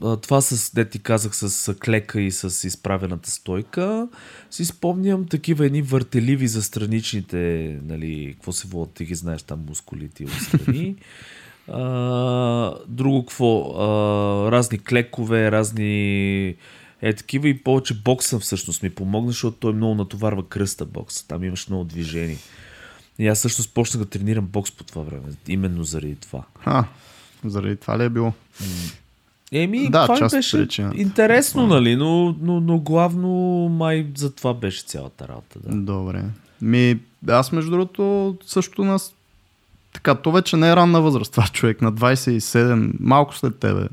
а, 0.04 0.18
това 0.18 0.42
с, 0.42 0.74
де 0.74 0.86
ти 0.86 1.00
казах, 1.00 1.36
с 1.36 1.74
клека 1.74 2.22
и 2.22 2.32
с 2.32 2.68
изправената 2.68 3.32
стойка. 3.32 4.08
Си 4.52 4.66
спомням 4.66 5.26
такива 5.26 5.66
едни 5.66 5.82
въртеливи 5.82 6.48
за 6.48 6.64
страничните, 6.64 7.78
нали, 7.84 8.34
какво 8.34 8.52
се 8.52 8.68
водят, 8.68 8.94
ти 8.94 9.06
ги 9.06 9.16
знаеш 9.16 9.44
там 9.44 9.66
мускулите 9.68 10.24
от 10.24 10.32
страни. 10.32 10.96
А, 11.68 12.74
друго 12.88 13.26
какво? 13.26 13.74
А, 13.78 14.52
разни 14.52 14.80
клекове, 14.80 15.52
разни 15.52 16.56
е 17.02 17.14
такива 17.14 17.50
и 17.50 17.64
повече 17.64 17.94
бокса 17.94 18.40
всъщност 18.40 18.84
ми 18.84 18.90
помогна, 18.90 19.32
защото 19.32 19.58
той 19.58 19.74
много 19.74 19.96
натоварва 19.96 20.48
кръста 20.48 20.86
бокса. 20.86 21.28
Там 21.28 21.44
имаш 21.44 21.68
много 21.68 21.84
движение. 21.84 22.38
И 23.20 23.28
аз 23.28 23.38
всъщност 23.38 23.74
почнах 23.74 24.04
да 24.04 24.10
тренирам 24.10 24.46
бокс 24.46 24.72
по 24.72 24.84
това 24.84 25.02
време. 25.02 25.24
Именно 25.48 25.84
заради 25.84 26.16
това. 26.16 26.44
А, 26.66 26.86
заради 27.46 27.76
това 27.76 28.00
ли 28.00 28.04
е 28.04 28.10
било? 28.10 28.34
Еми, 29.52 29.90
да, 29.90 30.08
това 30.08 30.30
беше 30.30 30.58
причина. 30.58 30.94
интересно, 30.96 31.64
а. 31.64 31.68
нали, 31.68 31.96
но, 31.96 32.36
но, 32.42 32.60
но 32.62 32.80
главно 32.80 33.30
май 33.70 34.08
за 34.16 34.36
това 34.36 34.54
беше 34.54 34.84
цялата 34.84 35.28
работа. 35.28 35.60
Да. 35.60 35.76
Добре. 35.76 36.24
Ми, 36.62 37.00
аз 37.28 37.52
между 37.52 37.72
другото 37.72 38.36
също 38.46 38.84
нас 38.84 39.14
така, 39.94 40.16
то 40.16 40.32
вече 40.32 40.58
не 40.58 40.70
е 40.70 40.76
ранна 40.76 41.02
възраст, 41.02 41.32
това 41.32 41.48
човек 41.48 41.82
на 41.82 41.94
27, 41.94 42.92
малко 43.00 43.36
след 43.36 43.60
тебе 43.60 43.88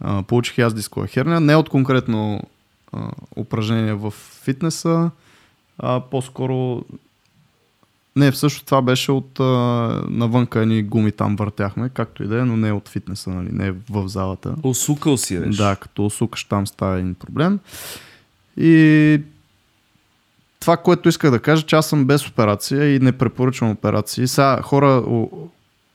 а, 0.00 0.22
получих 0.22 0.58
аз 0.58 0.74
дискова 0.74 1.06
херня, 1.06 1.40
не 1.40 1.56
от 1.56 1.68
конкретно 1.68 2.42
а, 2.92 3.10
упражнение 3.36 3.94
в 3.94 4.10
фитнеса, 4.44 5.10
а 5.78 6.00
по-скоро 6.00 6.84
не, 8.16 8.30
всъщност 8.30 8.66
това 8.66 8.82
беше 8.82 9.12
от 9.12 9.40
а, 9.40 9.44
навънка 10.08 10.60
едни 10.60 10.82
гуми 10.82 11.12
там 11.12 11.36
въртяхме, 11.36 11.88
както 11.88 12.22
и 12.22 12.26
да 12.26 12.40
е, 12.40 12.44
но 12.44 12.56
не 12.56 12.72
от 12.72 12.88
фитнеса, 12.88 13.30
нали, 13.30 13.48
не 13.52 13.70
в 13.90 14.08
залата. 14.08 14.54
Осукал 14.62 15.16
си 15.16 15.40
реш. 15.40 15.56
Да, 15.56 15.76
като 15.76 16.06
осукаш 16.06 16.44
там 16.44 16.66
става 16.66 16.98
един 16.98 17.14
проблем. 17.14 17.58
И 18.56 19.20
това, 20.60 20.76
което 20.76 21.08
исках 21.08 21.30
да 21.30 21.38
кажа, 21.38 21.62
че 21.62 21.76
аз 21.76 21.88
съм 21.88 22.04
без 22.04 22.28
операция 22.28 22.94
и 22.94 22.98
не 22.98 23.12
препоръчвам 23.12 23.70
операции. 23.70 24.28
Сега 24.28 24.62
хора 24.62 25.02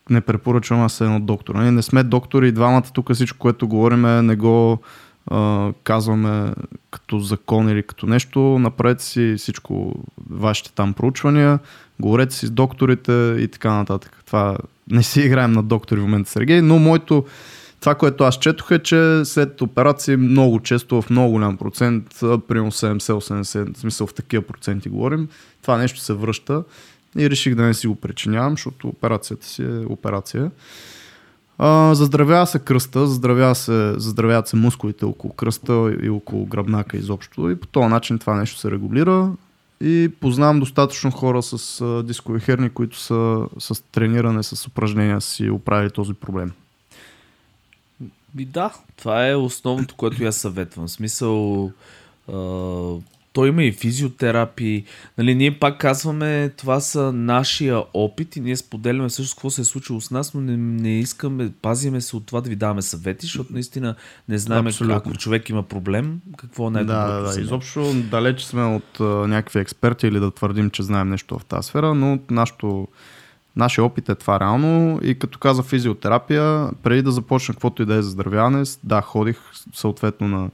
не 0.10 0.22
препоръчвам 0.22 0.82
аз 0.82 1.02
едно 1.02 1.20
доктор. 1.20 1.56
Нали? 1.56 1.72
Не 1.72 1.82
сме 1.82 2.04
доктори 2.04 2.48
и 2.48 2.52
двамата 2.52 2.84
тук 2.94 3.14
всичко, 3.14 3.38
което 3.40 3.68
говорим, 3.68 4.26
не 4.26 4.36
го 4.36 4.80
а, 5.28 5.72
казваме 5.84 6.54
като 6.92 7.20
закон 7.20 7.70
или 7.70 7.84
като 7.84 8.06
нещо. 8.06 8.40
Направете 8.40 9.04
си 9.04 9.36
всичко, 9.38 9.94
вашите 10.30 10.72
там 10.72 10.94
проучвания, 10.94 11.60
говорете 12.00 12.36
си 12.36 12.46
с 12.46 12.50
докторите 12.50 13.36
и 13.40 13.48
така 13.48 13.74
нататък. 13.74 14.24
Това 14.26 14.58
не 14.92 15.04
си 15.04 15.22
играем 15.22 15.52
на 15.52 15.64
доктори 15.64 16.00
в 16.00 16.04
момента, 16.04 16.32
Сергей, 16.32 16.62
но 16.62 16.80
моето 16.80 17.26
това, 17.80 17.96
което 17.96 18.24
аз 18.24 18.40
четох 18.40 18.72
е, 18.72 18.80
че 18.80 19.22
след 19.26 19.62
операции 19.62 20.16
много 20.16 20.60
често, 20.60 21.02
в 21.02 21.10
много 21.10 21.32
голям 21.32 21.58
процент, 21.58 22.06
примерно 22.20 22.72
70-80, 22.72 23.76
в 23.76 23.80
смисъл 23.80 24.08
в 24.08 24.14
такива 24.14 24.44
проценти 24.44 24.90
говорим, 24.90 25.28
това 25.62 25.78
нещо 25.78 26.00
се 26.00 26.14
връща 26.14 26.64
и 27.18 27.30
реших 27.30 27.56
да 27.56 27.64
не 27.64 27.74
си 27.74 27.88
го 27.88 27.96
причинявам, 27.96 28.54
защото 28.54 28.88
операцията 28.88 29.48
си 29.48 29.64
е 29.64 29.86
операция. 29.86 30.52
А, 31.58 31.96
заздравява 31.96 32.48
се 32.48 32.60
кръста, 32.60 33.08
заздравява 33.08 33.56
се, 33.56 33.94
заздравяват 33.98 34.48
се 34.48 34.56
мускулите 34.56 35.06
около 35.06 35.34
кръста 35.34 35.96
и 36.04 36.10
около 36.10 36.46
гръбнака 36.46 36.98
изобщо 36.98 37.50
и 37.50 37.56
по 37.56 37.68
този 37.68 37.88
начин 37.88 38.20
това 38.20 38.36
нещо 38.36 38.60
се 38.60 38.72
регулира 38.72 39.32
и 39.82 40.12
познавам 40.20 40.60
достатъчно 40.60 41.12
хора 41.12 41.42
с 41.44 41.84
дискови 42.04 42.40
херни, 42.40 42.70
които 42.70 43.00
са 43.00 43.48
с 43.60 43.84
трениране, 43.92 44.44
с 44.44 44.68
упражнения 44.68 45.22
си 45.22 45.50
оправили 45.50 45.92
този 45.92 46.14
проблем. 46.14 46.52
Би 48.34 48.46
да, 48.46 48.74
това 48.98 49.28
е 49.30 49.36
основното, 49.36 49.96
което 49.96 50.24
я 50.24 50.34
съветвам. 50.34 50.88
В 50.88 50.92
смисъл, 50.92 51.66
а, 52.34 52.38
той 53.34 53.50
има 53.50 53.64
и 53.64 53.72
физиотерапии. 53.72 54.84
Нали, 55.18 55.36
ние 55.36 55.60
пак 55.60 55.78
казваме, 55.78 56.50
това 56.50 56.80
са 56.80 57.14
нашия 57.14 57.84
опит 57.94 58.36
и 58.36 58.40
ние 58.40 58.56
споделяме 58.56 59.10
също 59.10 59.36
какво 59.36 59.50
се 59.50 59.62
е 59.62 59.66
случило 59.66 60.02
с 60.02 60.12
нас, 60.12 60.34
но 60.34 60.42
не, 60.42 60.58
не 60.58 61.00
искаме, 61.00 61.52
пазиме 61.62 62.02
се 62.02 62.16
от 62.16 62.26
това 62.26 62.42
да 62.42 62.50
ви 62.50 62.56
даваме 62.56 62.82
съвети, 62.82 63.26
защото 63.26 63.54
наистина 63.54 63.96
не 64.30 64.38
знаем 64.38 64.68
ако 64.90 65.14
човек 65.14 65.50
има 65.50 65.64
проблем, 65.64 66.20
какво 66.38 66.68
е 66.68 66.72
да, 66.72 66.84
да, 66.84 67.34
да, 67.34 67.42
изобщо 67.42 67.94
далеч 67.94 68.42
сме 68.42 68.64
от 68.64 68.98
uh, 68.98 69.26
някакви 69.26 69.60
експерти 69.60 70.08
или 70.08 70.20
да 70.20 70.32
твърдим, 70.32 70.70
че 70.70 70.84
знаем 70.84 71.10
нещо 71.10 71.40
в 71.40 71.46
тази 71.46 71.68
сфера, 71.68 71.96
но 71.96 72.20
нашото 72.30 72.88
Нашия 73.56 73.86
опит 73.86 74.10
е 74.10 74.16
това 74.16 74.40
реално. 74.40 75.00
И 75.04 75.20
като 75.20 75.40
каза 75.40 75.64
физиотерапия, 75.64 76.70
преди 76.84 77.02
да 77.02 77.12
започна 77.12 77.54
каквото 77.54 77.82
и 77.82 77.86
да 77.86 77.96
е 77.96 78.02
заздравяване, 78.02 78.64
да, 78.84 79.02
ходих 79.02 79.38
съответно 79.74 80.28
на 80.28 80.50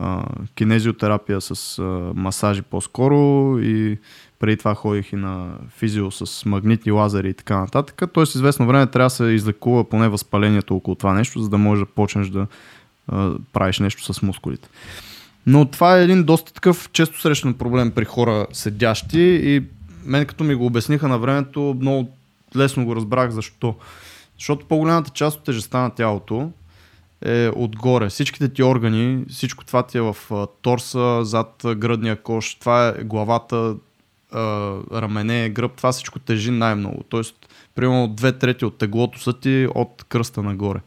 а, 0.00 0.24
кинезиотерапия 0.54 1.40
с 1.40 1.78
а, 1.78 1.82
масажи 2.14 2.62
по-скоро 2.62 3.58
и 3.58 3.98
преди 4.38 4.56
това 4.56 4.74
ходих 4.74 5.12
и 5.12 5.16
на 5.16 5.50
физио 5.76 6.10
с 6.10 6.44
магнитни 6.44 6.92
лазери 6.92 7.28
и 7.28 7.34
така 7.34 7.60
нататък. 7.60 8.02
Тоест 8.12 8.34
известно 8.34 8.66
време 8.66 8.86
трябва 8.86 9.06
да 9.06 9.10
се 9.10 9.24
излекува 9.24 9.84
поне 9.84 10.08
възпалението 10.08 10.76
около 10.76 10.94
това 10.94 11.14
нещо, 11.14 11.40
за 11.40 11.48
да 11.48 11.58
можеш 11.58 11.84
да 11.84 11.90
почнеш 11.90 12.28
да 12.28 12.46
а, 13.08 13.32
правиш 13.52 13.78
нещо 13.78 14.14
с 14.14 14.22
мускулите. 14.22 14.68
Но 15.46 15.64
това 15.64 15.98
е 15.98 16.04
един 16.04 16.24
доста 16.24 16.52
такъв 16.52 16.90
често 16.92 17.20
срещан 17.20 17.54
проблем 17.54 17.90
при 17.90 18.04
хора 18.04 18.46
седящи 18.52 19.20
и 19.20 19.62
мен 20.04 20.26
като 20.26 20.44
ми 20.44 20.54
го 20.54 20.66
обясниха 20.66 21.08
на 21.08 21.18
времето, 21.18 21.76
много 21.80 22.10
лесно 22.56 22.84
го 22.84 22.96
разбрах 22.96 23.30
защо. 23.30 23.74
Защото 24.38 24.66
по-голямата 24.66 25.10
част 25.10 25.38
от 25.38 25.44
тежестта 25.44 25.78
на 25.78 25.90
тялото 25.90 26.50
е 27.24 27.50
отгоре. 27.56 28.08
Всичките 28.08 28.48
ти 28.48 28.62
органи, 28.62 29.24
всичко 29.28 29.64
това 29.64 29.82
ти 29.82 29.98
е 29.98 30.00
в 30.00 30.16
торса, 30.62 31.24
зад 31.24 31.62
гръдния 31.76 32.22
кош, 32.22 32.54
това 32.54 32.88
е 32.88 33.04
главата, 33.04 33.76
рамене, 34.92 35.48
гръб, 35.48 35.72
това 35.76 35.92
всичко 35.92 36.18
тежи 36.18 36.50
най-много. 36.50 37.04
Тоест, 37.08 37.34
примерно 37.74 38.08
две 38.08 38.38
трети 38.38 38.64
от 38.64 38.78
теглото 38.78 39.20
са 39.20 39.32
ти 39.32 39.68
от 39.74 40.04
кръста 40.08 40.42
нагоре. 40.42 40.80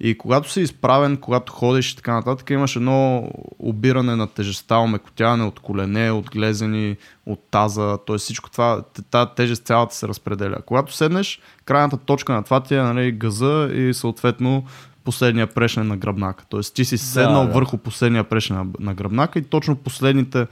И 0.00 0.18
когато 0.18 0.50
си 0.50 0.60
изправен, 0.60 1.16
когато 1.16 1.52
ходиш 1.52 1.92
и 1.92 1.96
така 1.96 2.12
нататък, 2.12 2.50
имаш 2.50 2.76
едно 2.76 3.30
обиране 3.58 4.16
на 4.16 4.26
тежестта, 4.26 4.78
омекотяване 4.78 5.44
от 5.44 5.60
колене, 5.60 6.10
от 6.10 6.30
глезени, 6.30 6.96
от 7.26 7.40
таза, 7.50 7.98
т.е. 8.06 8.18
всичко 8.18 8.50
това, 8.50 8.82
тази 9.10 9.30
тежест 9.36 9.66
цялата 9.66 9.94
се 9.94 10.08
разпределя. 10.08 10.56
Когато 10.66 10.92
седнеш, 10.92 11.40
крайната 11.64 11.96
точка 11.96 12.32
на 12.32 12.42
това 12.42 12.60
ти 12.60 12.74
е 12.74 12.82
нали, 12.82 13.12
газа 13.12 13.70
и 13.74 13.94
съответно 13.94 14.64
последния 15.04 15.46
прешне 15.46 15.82
на 15.82 15.96
гръбнака. 15.96 16.44
Тоест 16.48 16.74
ти 16.74 16.84
си 16.84 16.98
седнал 16.98 17.42
да, 17.42 17.46
да. 17.46 17.54
върху 17.54 17.78
последния 17.78 18.24
прешне 18.24 18.56
на, 18.56 18.66
на 18.80 18.94
гръбнака 18.94 19.38
и 19.38 19.42
точно 19.42 19.76
последните 19.76 20.46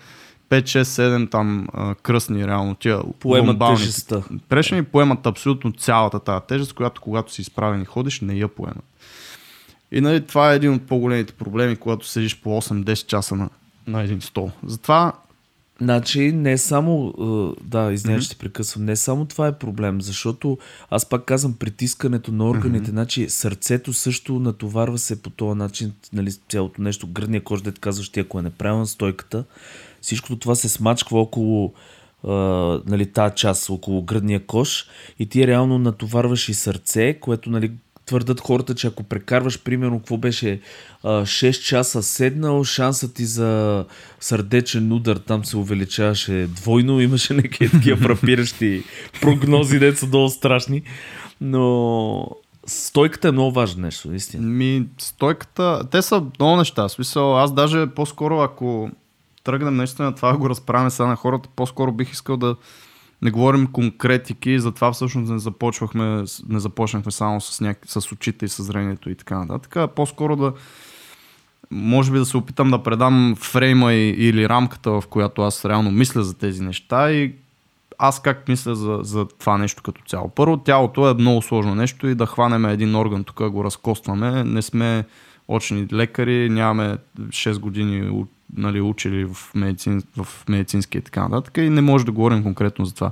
5, 0.50 0.62
6, 0.62 0.82
7 0.82 1.30
там 1.30 1.68
а, 1.72 1.94
кръстни 1.94 2.46
реално 2.46 2.74
тия 2.74 3.00
поемат 3.20 3.58
тежестта. 3.76 4.22
Прешни 4.48 4.84
поемат 4.84 5.26
абсолютно 5.26 5.72
цялата 5.72 6.20
тази 6.20 6.44
тежест, 6.48 6.72
която 6.72 7.00
когато 7.00 7.32
си 7.32 7.40
изправен 7.40 7.82
и 7.82 7.84
ходиш, 7.84 8.20
не 8.20 8.34
я 8.34 8.48
поемат. 8.48 8.84
И 9.92 10.00
нали, 10.00 10.26
това 10.26 10.52
е 10.52 10.56
един 10.56 10.74
от 10.74 10.86
по-големите 10.86 11.32
проблеми, 11.32 11.76
когато 11.76 12.06
седиш 12.06 12.40
по 12.40 12.62
8-10 12.62 13.06
часа 13.06 13.36
на, 13.36 13.48
на 13.86 14.02
един 14.02 14.20
стол. 14.20 14.50
Затова 14.66 15.12
Значи 15.82 16.32
не 16.32 16.58
само, 16.58 17.14
да, 17.64 17.92
извиня, 17.92 18.18
mm-hmm. 18.18 18.24
ще 18.24 18.36
прекъсвам, 18.36 18.84
не 18.84 18.96
само 18.96 19.24
това 19.24 19.46
е 19.46 19.58
проблем, 19.58 20.02
защото 20.02 20.58
аз 20.90 21.08
пак 21.08 21.24
казвам 21.24 21.52
притискането 21.52 22.32
на 22.32 22.48
органите, 22.48 22.86
mm-hmm. 22.86 22.90
значи 22.90 23.28
сърцето 23.28 23.92
също 23.92 24.38
натоварва 24.38 24.98
се 24.98 25.22
по 25.22 25.30
този 25.30 25.58
начин, 25.58 25.92
нали, 26.12 26.32
цялото 26.48 26.82
нещо, 26.82 27.06
гръдния 27.06 27.44
кош, 27.44 27.62
дете 27.62 27.80
казваш 27.80 28.08
ти, 28.08 28.20
ако 28.20 28.38
е 28.38 28.42
неправилна 28.42 28.86
стойката, 28.86 29.44
всичкото 30.00 30.36
това 30.36 30.54
се 30.54 30.68
смачква 30.68 31.20
около 31.20 31.72
Uh, 32.24 32.82
нали, 32.86 33.06
тази 33.06 33.34
част 33.34 33.70
около 33.70 34.02
гръдния 34.02 34.46
кош 34.46 34.86
и 35.18 35.26
ти 35.26 35.46
реално 35.46 35.78
натоварваш 35.78 36.48
и 36.48 36.54
сърце, 36.54 37.14
което 37.20 37.50
нали, 37.50 37.72
твърдат 38.12 38.40
хората, 38.40 38.74
че 38.74 38.86
ако 38.86 39.02
прекарваш, 39.02 39.62
примерно, 39.62 39.98
какво 39.98 40.16
беше 40.16 40.60
6 41.04 41.52
часа 41.52 42.02
седнал, 42.02 42.64
шансът 42.64 43.14
ти 43.14 43.24
за 43.24 43.84
сърдечен 44.20 44.92
удар 44.92 45.16
там 45.16 45.44
се 45.44 45.56
увеличаваше 45.56 46.46
двойно, 46.46 47.00
имаше 47.08 47.34
някакви 47.34 47.70
такива 47.70 47.96
фрапиращи 48.02 48.84
прогнози, 49.20 49.78
де 49.78 49.96
са 49.96 50.06
много 50.06 50.28
страшни. 50.28 50.82
Но 51.40 52.28
стойката 52.66 53.28
е 53.28 53.32
много 53.32 53.52
важно 53.52 53.82
нещо, 53.82 54.08
наистина. 54.08 54.46
Ми, 54.46 54.86
стойката, 54.98 55.88
те 55.90 56.02
са 56.02 56.24
много 56.38 56.56
неща. 56.56 56.88
Смисъл, 56.88 57.38
аз 57.38 57.54
даже 57.54 57.86
по-скоро, 57.86 58.40
ако 58.40 58.90
тръгнем 59.44 59.76
наистина 59.76 60.14
това 60.14 60.36
го 60.36 60.50
разправяме 60.50 60.90
сега 60.90 61.06
на 61.06 61.16
хората, 61.16 61.48
по-скоро 61.56 61.92
бих 61.92 62.12
искал 62.12 62.36
да 62.36 62.56
не 63.22 63.30
говорим 63.30 63.66
конкретики, 63.66 64.58
затова 64.58 64.92
всъщност 64.92 65.32
не 65.32 65.38
започвахме, 65.38 66.24
не 66.48 66.60
започнахме 66.60 67.12
само 67.12 67.40
с, 67.40 67.60
няк... 67.60 67.78
с 67.86 68.12
очите 68.12 68.44
и 68.44 68.48
с 68.48 68.62
зрението 68.62 69.10
и 69.10 69.14
така 69.14 69.38
нататък. 69.38 69.94
По-скоро 69.94 70.36
да 70.36 70.52
може 71.70 72.12
би 72.12 72.18
да 72.18 72.26
се 72.26 72.36
опитам 72.36 72.70
да 72.70 72.82
предам 72.82 73.34
фрейма 73.38 73.92
и, 73.92 74.08
или 74.08 74.48
рамката, 74.48 74.90
в 74.90 75.02
която 75.10 75.42
аз 75.42 75.64
реално 75.64 75.90
мисля 75.90 76.22
за 76.22 76.34
тези 76.34 76.62
неща 76.62 77.12
и 77.12 77.34
аз 77.98 78.22
как 78.22 78.48
мисля 78.48 78.74
за, 78.74 78.98
за 79.02 79.28
това 79.28 79.58
нещо 79.58 79.82
като 79.82 80.02
цяло. 80.06 80.28
Първо, 80.28 80.56
тялото 80.56 81.10
е 81.10 81.14
много 81.14 81.42
сложно 81.42 81.74
нещо 81.74 82.08
и 82.08 82.14
да 82.14 82.26
хванеме 82.26 82.72
един 82.72 82.96
орган, 82.96 83.24
тук 83.24 83.50
го 83.50 83.64
разкостваме. 83.64 84.44
Не 84.44 84.62
сме 84.62 85.04
очни 85.48 85.86
лекари, 85.92 86.48
нямаме 86.50 86.96
6 87.20 87.58
години 87.58 88.24
нали, 88.56 88.80
учили 88.80 89.24
в, 89.24 89.36
медицин, 89.54 90.02
в 90.16 90.28
медицински 90.48 90.98
и 90.98 91.00
така 91.00 91.28
нататък 91.28 91.56
и 91.56 91.70
не 91.70 91.80
може 91.80 92.04
да 92.04 92.12
говорим 92.12 92.42
конкретно 92.42 92.84
за 92.84 92.94
това. 92.94 93.10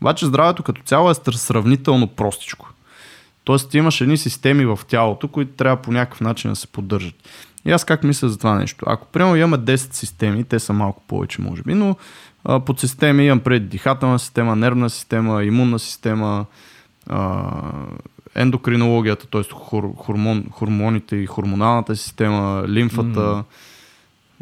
Обаче 0.00 0.26
здравето 0.26 0.62
като 0.62 0.82
цяло 0.82 1.10
е 1.10 1.14
сравнително 1.14 2.06
простичко. 2.06 2.70
Тоест 3.44 3.74
имаш 3.74 4.00
едни 4.00 4.16
системи 4.16 4.64
в 4.64 4.78
тялото, 4.88 5.28
които 5.28 5.52
трябва 5.52 5.82
по 5.82 5.92
някакъв 5.92 6.20
начин 6.20 6.50
да 6.50 6.56
се 6.56 6.66
поддържат. 6.66 7.14
И 7.64 7.70
аз 7.70 7.84
как 7.84 8.04
мисля 8.04 8.28
за 8.28 8.38
това 8.38 8.54
нещо? 8.54 8.84
Ако 8.88 9.06
примерно 9.06 9.36
имаме 9.36 9.56
10 9.56 9.76
системи, 9.76 10.44
те 10.44 10.58
са 10.58 10.72
малко 10.72 11.02
повече 11.08 11.42
може 11.42 11.62
би, 11.62 11.74
но 11.74 11.96
а, 12.44 12.60
под 12.60 12.80
системи 12.80 13.26
имам 13.26 13.40
пред 13.40 13.68
дихателна 13.68 14.18
система, 14.18 14.56
нервна 14.56 14.90
система, 14.90 15.44
имунна 15.44 15.78
система, 15.78 16.46
а, 17.06 17.52
ендокринологията, 18.34 19.26
т.е. 19.26 19.42
Хор, 19.52 19.94
хормон, 19.96 20.44
хормоните 20.50 21.16
и 21.16 21.26
хормоналната 21.26 21.96
система, 21.96 22.64
лимфата, 22.68 23.20
mm. 23.20 23.42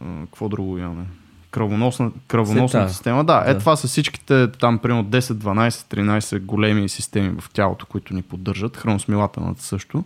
Какво 0.00 0.48
друго 0.48 0.78
имаме? 0.78 1.04
Кръвоносна, 1.50 2.10
кръвоносната 2.28 2.92
система. 2.92 3.24
Да, 3.24 3.42
е 3.42 3.44
да, 3.44 3.50
е 3.50 3.58
това 3.58 3.76
са 3.76 3.88
всичките 3.88 4.52
там 4.52 4.78
примерно 4.78 5.04
10, 5.04 5.20
12, 5.20 5.68
13 5.68 6.40
големи 6.40 6.88
системи 6.88 7.40
в 7.40 7.50
тялото, 7.50 7.86
които 7.86 8.14
ни 8.14 8.22
поддържат. 8.22 8.76
Храносмилателната 8.76 9.62
също. 9.62 10.04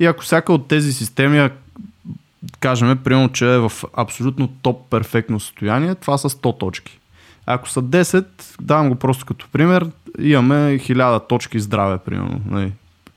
И 0.00 0.06
ако 0.06 0.22
всяка 0.22 0.52
от 0.52 0.68
тези 0.68 0.92
системи, 0.92 1.50
кажем, 2.60 2.98
примерно, 3.04 3.32
че 3.32 3.54
е 3.54 3.58
в 3.58 3.72
абсолютно 3.96 4.48
топ 4.48 4.90
перфектно 4.90 5.40
състояние, 5.40 5.94
това 5.94 6.18
са 6.18 6.30
100 6.30 6.58
точки. 6.60 7.00
Ако 7.46 7.68
са 7.68 7.82
10, 7.82 8.26
давам 8.60 8.88
го 8.88 8.94
просто 8.94 9.26
като 9.26 9.48
пример, 9.52 9.90
имаме 10.18 10.54
1000 10.54 11.28
точки 11.28 11.60
здраве, 11.60 11.98
примерно. 11.98 12.40
Нали? 12.46 12.72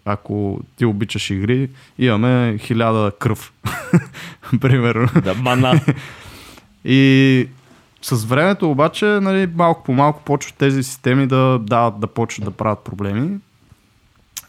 Ако 0.06 0.60
ти 0.76 0.86
обичаш 0.86 1.30
игри, 1.30 1.70
имаме 2.00 2.58
1000 2.58 3.18
кръв. 3.18 3.54
примерно. 4.62 5.08
Да, 5.24 5.34
мана. 5.34 5.82
И 6.86 7.48
с 8.02 8.26
времето 8.26 8.72
обаче, 8.72 9.06
нали, 9.06 9.50
малко 9.56 9.84
по 9.84 9.94
малко 9.94 10.22
почват 10.26 10.56
тези 10.56 10.84
системи 10.84 11.28
да, 11.28 11.60
да, 11.62 11.92
да 11.92 12.08
почват 12.08 12.46
да 12.46 12.52
правят 12.52 12.80
проблеми. 12.80 13.38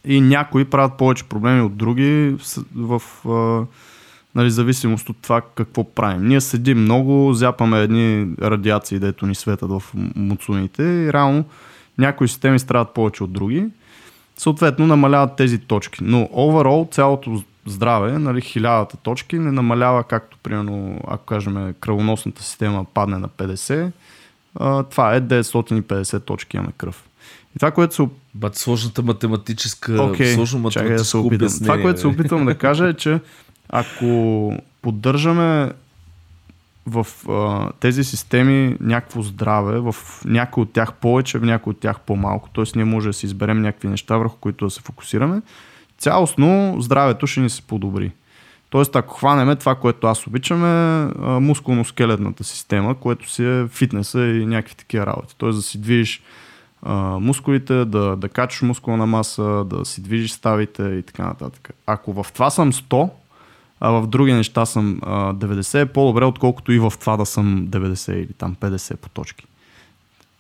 И 0.04 0.20
някои 0.20 0.64
правят 0.64 0.96
повече 0.98 1.24
проблеми 1.24 1.60
от 1.60 1.76
други 1.76 2.36
в, 2.74 3.02
в 3.24 3.66
нали, 4.34 4.50
зависимост 4.50 5.08
от 5.08 5.16
това 5.22 5.40
какво 5.54 5.94
правим. 5.94 6.28
Ние 6.28 6.40
седим 6.40 6.82
много, 6.82 7.32
зяпаме 7.32 7.80
едни 7.80 8.34
радиации, 8.42 8.98
дето 8.98 9.26
ни 9.26 9.34
светат 9.34 9.70
в 9.70 9.82
муцуните 10.16 10.82
и 10.82 11.12
реално 11.12 11.44
някои 11.98 12.28
системи 12.28 12.58
страдат 12.58 12.94
повече 12.94 13.24
от 13.24 13.32
други. 13.32 13.66
Съответно 14.36 14.86
намаляват 14.86 15.36
тези 15.36 15.58
точки. 15.58 16.04
Но 16.04 16.24
overall 16.24 16.92
цялото 16.92 17.42
здраве, 17.66 18.18
нали, 18.18 18.40
хилядата 18.40 18.96
точки 18.96 19.38
не 19.38 19.52
намалява, 19.52 20.04
както 20.04 20.38
примерно, 20.42 21.00
ако 21.06 21.24
кажем 21.24 21.74
кръвоносната 21.80 22.42
система 22.42 22.84
падне 22.94 23.18
на 23.18 23.28
50, 23.28 23.90
а, 24.54 24.82
това 24.82 25.14
е 25.14 25.20
950 25.20 26.24
точки 26.24 26.56
имаме 26.56 26.72
кръв. 26.76 27.04
И 27.56 27.58
това, 27.58 27.70
което 27.70 27.94
се... 27.94 28.08
Бат 28.34 28.56
сложната 28.56 29.02
математическа... 29.02 29.92
Okay, 29.92 30.34
сложно 30.34 30.58
математическо 30.58 30.98
да 30.98 31.04
се 31.04 31.16
опитам. 31.16 31.48
Това, 31.62 31.82
което 31.82 32.00
се 32.00 32.06
опитвам 32.06 32.44
да 32.44 32.54
кажа 32.54 32.88
е, 32.88 32.94
че 32.94 33.20
ако 33.68 34.52
поддържаме 34.82 35.72
в 36.86 37.06
а, 37.28 37.70
тези 37.80 38.04
системи 38.04 38.76
някакво 38.80 39.22
здраве, 39.22 39.80
в 39.80 39.94
някои 40.24 40.62
от 40.62 40.72
тях 40.72 40.92
повече, 40.92 41.38
в 41.38 41.42
някои 41.42 41.70
от 41.70 41.80
тях 41.80 42.00
по-малко, 42.00 42.48
т.е. 42.48 42.64
ние 42.76 42.84
може 42.84 43.08
да 43.08 43.12
си 43.12 43.26
изберем 43.26 43.62
някакви 43.62 43.88
неща, 43.88 44.16
върху 44.16 44.36
които 44.36 44.64
да 44.64 44.70
се 44.70 44.80
фокусираме, 44.80 45.42
цялостно 45.98 46.76
здравето 46.80 47.26
ще 47.26 47.40
ни 47.40 47.50
се 47.50 47.62
подобри. 47.62 48.12
Тоест, 48.70 48.96
ако 48.96 49.14
хванеме 49.14 49.56
това, 49.56 49.74
което 49.74 50.06
аз 50.06 50.26
обичам 50.26 50.64
е 50.64 51.08
мускулно-скелетната 51.40 52.42
система, 52.42 52.94
което 52.94 53.30
си 53.30 53.44
е 53.44 53.66
фитнеса 53.68 54.26
и 54.26 54.46
някакви 54.46 54.74
такива 54.74 55.06
работи. 55.06 55.34
Тоест 55.38 55.58
да 55.58 55.62
си 55.62 55.80
движиш 55.80 56.22
а, 56.82 56.94
мускулите, 57.20 57.84
да, 57.84 58.16
да 58.16 58.28
качиш 58.28 58.62
мускулна 58.62 59.06
маса, 59.06 59.64
да 59.64 59.84
си 59.84 60.02
движиш 60.02 60.32
ставите 60.32 60.82
и 60.82 61.02
така 61.02 61.24
нататък. 61.24 61.70
Ако 61.86 62.12
в 62.12 62.26
това 62.34 62.50
съм 62.50 62.72
100, 62.72 63.10
а 63.80 63.90
в 63.90 64.06
други 64.06 64.32
неща 64.32 64.66
съм 64.66 65.00
а, 65.02 65.34
90, 65.34 65.80
е 65.80 65.86
по-добре, 65.86 66.24
отколкото 66.24 66.72
и 66.72 66.78
в 66.78 66.92
това 67.00 67.16
да 67.16 67.26
съм 67.26 67.66
90 67.68 68.12
или 68.12 68.32
там 68.32 68.56
50 68.60 68.96
по 68.96 69.08
точки. 69.08 69.46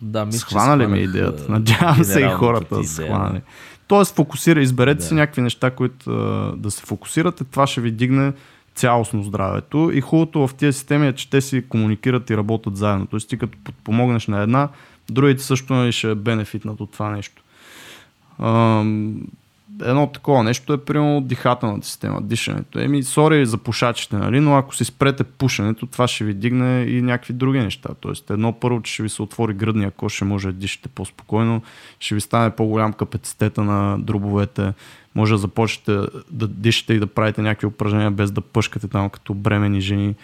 Да, 0.00 0.24
мисля, 0.24 0.38
схванали 0.38 0.86
ме 0.86 0.98
идеята. 0.98 1.52
Надявам 1.52 2.04
се 2.04 2.20
и 2.20 2.28
хората 2.28 2.76
да 2.76 2.84
схванали. 2.84 3.40
Тоест, 3.86 4.16
фокусира, 4.16 4.62
изберете 4.62 4.98
да. 4.98 5.04
си 5.04 5.14
някакви 5.14 5.42
неща, 5.42 5.70
които 5.70 6.10
а, 6.10 6.52
да 6.56 6.70
се 6.70 6.82
фокусирате. 6.82 7.44
Това 7.44 7.66
ще 7.66 7.80
ви 7.80 7.90
дигне 7.90 8.32
цялостно 8.74 9.22
здравето. 9.22 9.90
И 9.94 10.00
хубавото 10.00 10.46
в 10.46 10.54
тези 10.54 10.72
системи 10.78 11.08
е, 11.08 11.12
че 11.12 11.30
те 11.30 11.40
си 11.40 11.68
комуникират 11.68 12.30
и 12.30 12.36
работят 12.36 12.76
заедно. 12.76 13.06
Тоест, 13.06 13.28
ти 13.28 13.38
като 13.38 13.58
подпомогнеш 13.64 14.26
на 14.26 14.42
една, 14.42 14.68
другите 15.10 15.42
също 15.42 15.74
нали, 15.74 15.92
ще 15.92 16.14
бенефитнат 16.14 16.80
от 16.80 16.92
това 16.92 17.10
нещо 17.10 17.42
едно 19.82 20.06
такова 20.06 20.42
нещо 20.42 20.72
е 20.72 20.84
примерно 20.84 21.20
дихателната 21.20 21.86
система, 21.86 22.22
дишането. 22.22 22.78
Еми, 22.78 23.02
сори 23.02 23.46
за 23.46 23.58
пушачите, 23.58 24.16
нали, 24.16 24.40
но 24.40 24.56
ако 24.56 24.74
си 24.74 24.84
спрете 24.84 25.24
пушенето, 25.24 25.86
това 25.86 26.08
ще 26.08 26.24
ви 26.24 26.34
дигне 26.34 26.82
и 26.82 27.02
някакви 27.02 27.32
други 27.32 27.58
неща. 27.58 27.88
Тоест, 28.00 28.30
едно 28.30 28.52
първо, 28.52 28.82
че 28.82 28.92
ще 28.92 29.02
ви 29.02 29.08
се 29.08 29.22
отвори 29.22 29.54
гръдния 29.54 29.90
кош, 29.90 30.12
ще 30.12 30.24
може 30.24 30.48
да 30.48 30.52
дишате 30.52 30.88
по-спокойно, 30.88 31.62
ще 32.00 32.14
ви 32.14 32.20
стане 32.20 32.50
по-голям 32.50 32.92
капацитета 32.92 33.64
на 33.64 33.98
дробовете, 33.98 34.72
може 35.14 35.34
да 35.34 35.38
започнете 35.38 35.92
да 36.30 36.48
дишате 36.48 36.94
и 36.94 36.98
да 36.98 37.06
правите 37.06 37.42
някакви 37.42 37.66
упражнения 37.66 38.10
без 38.10 38.30
да 38.30 38.40
пъшкате 38.40 38.88
там 38.88 39.10
като 39.10 39.34
бремени 39.34 39.80
жени. 39.80 40.14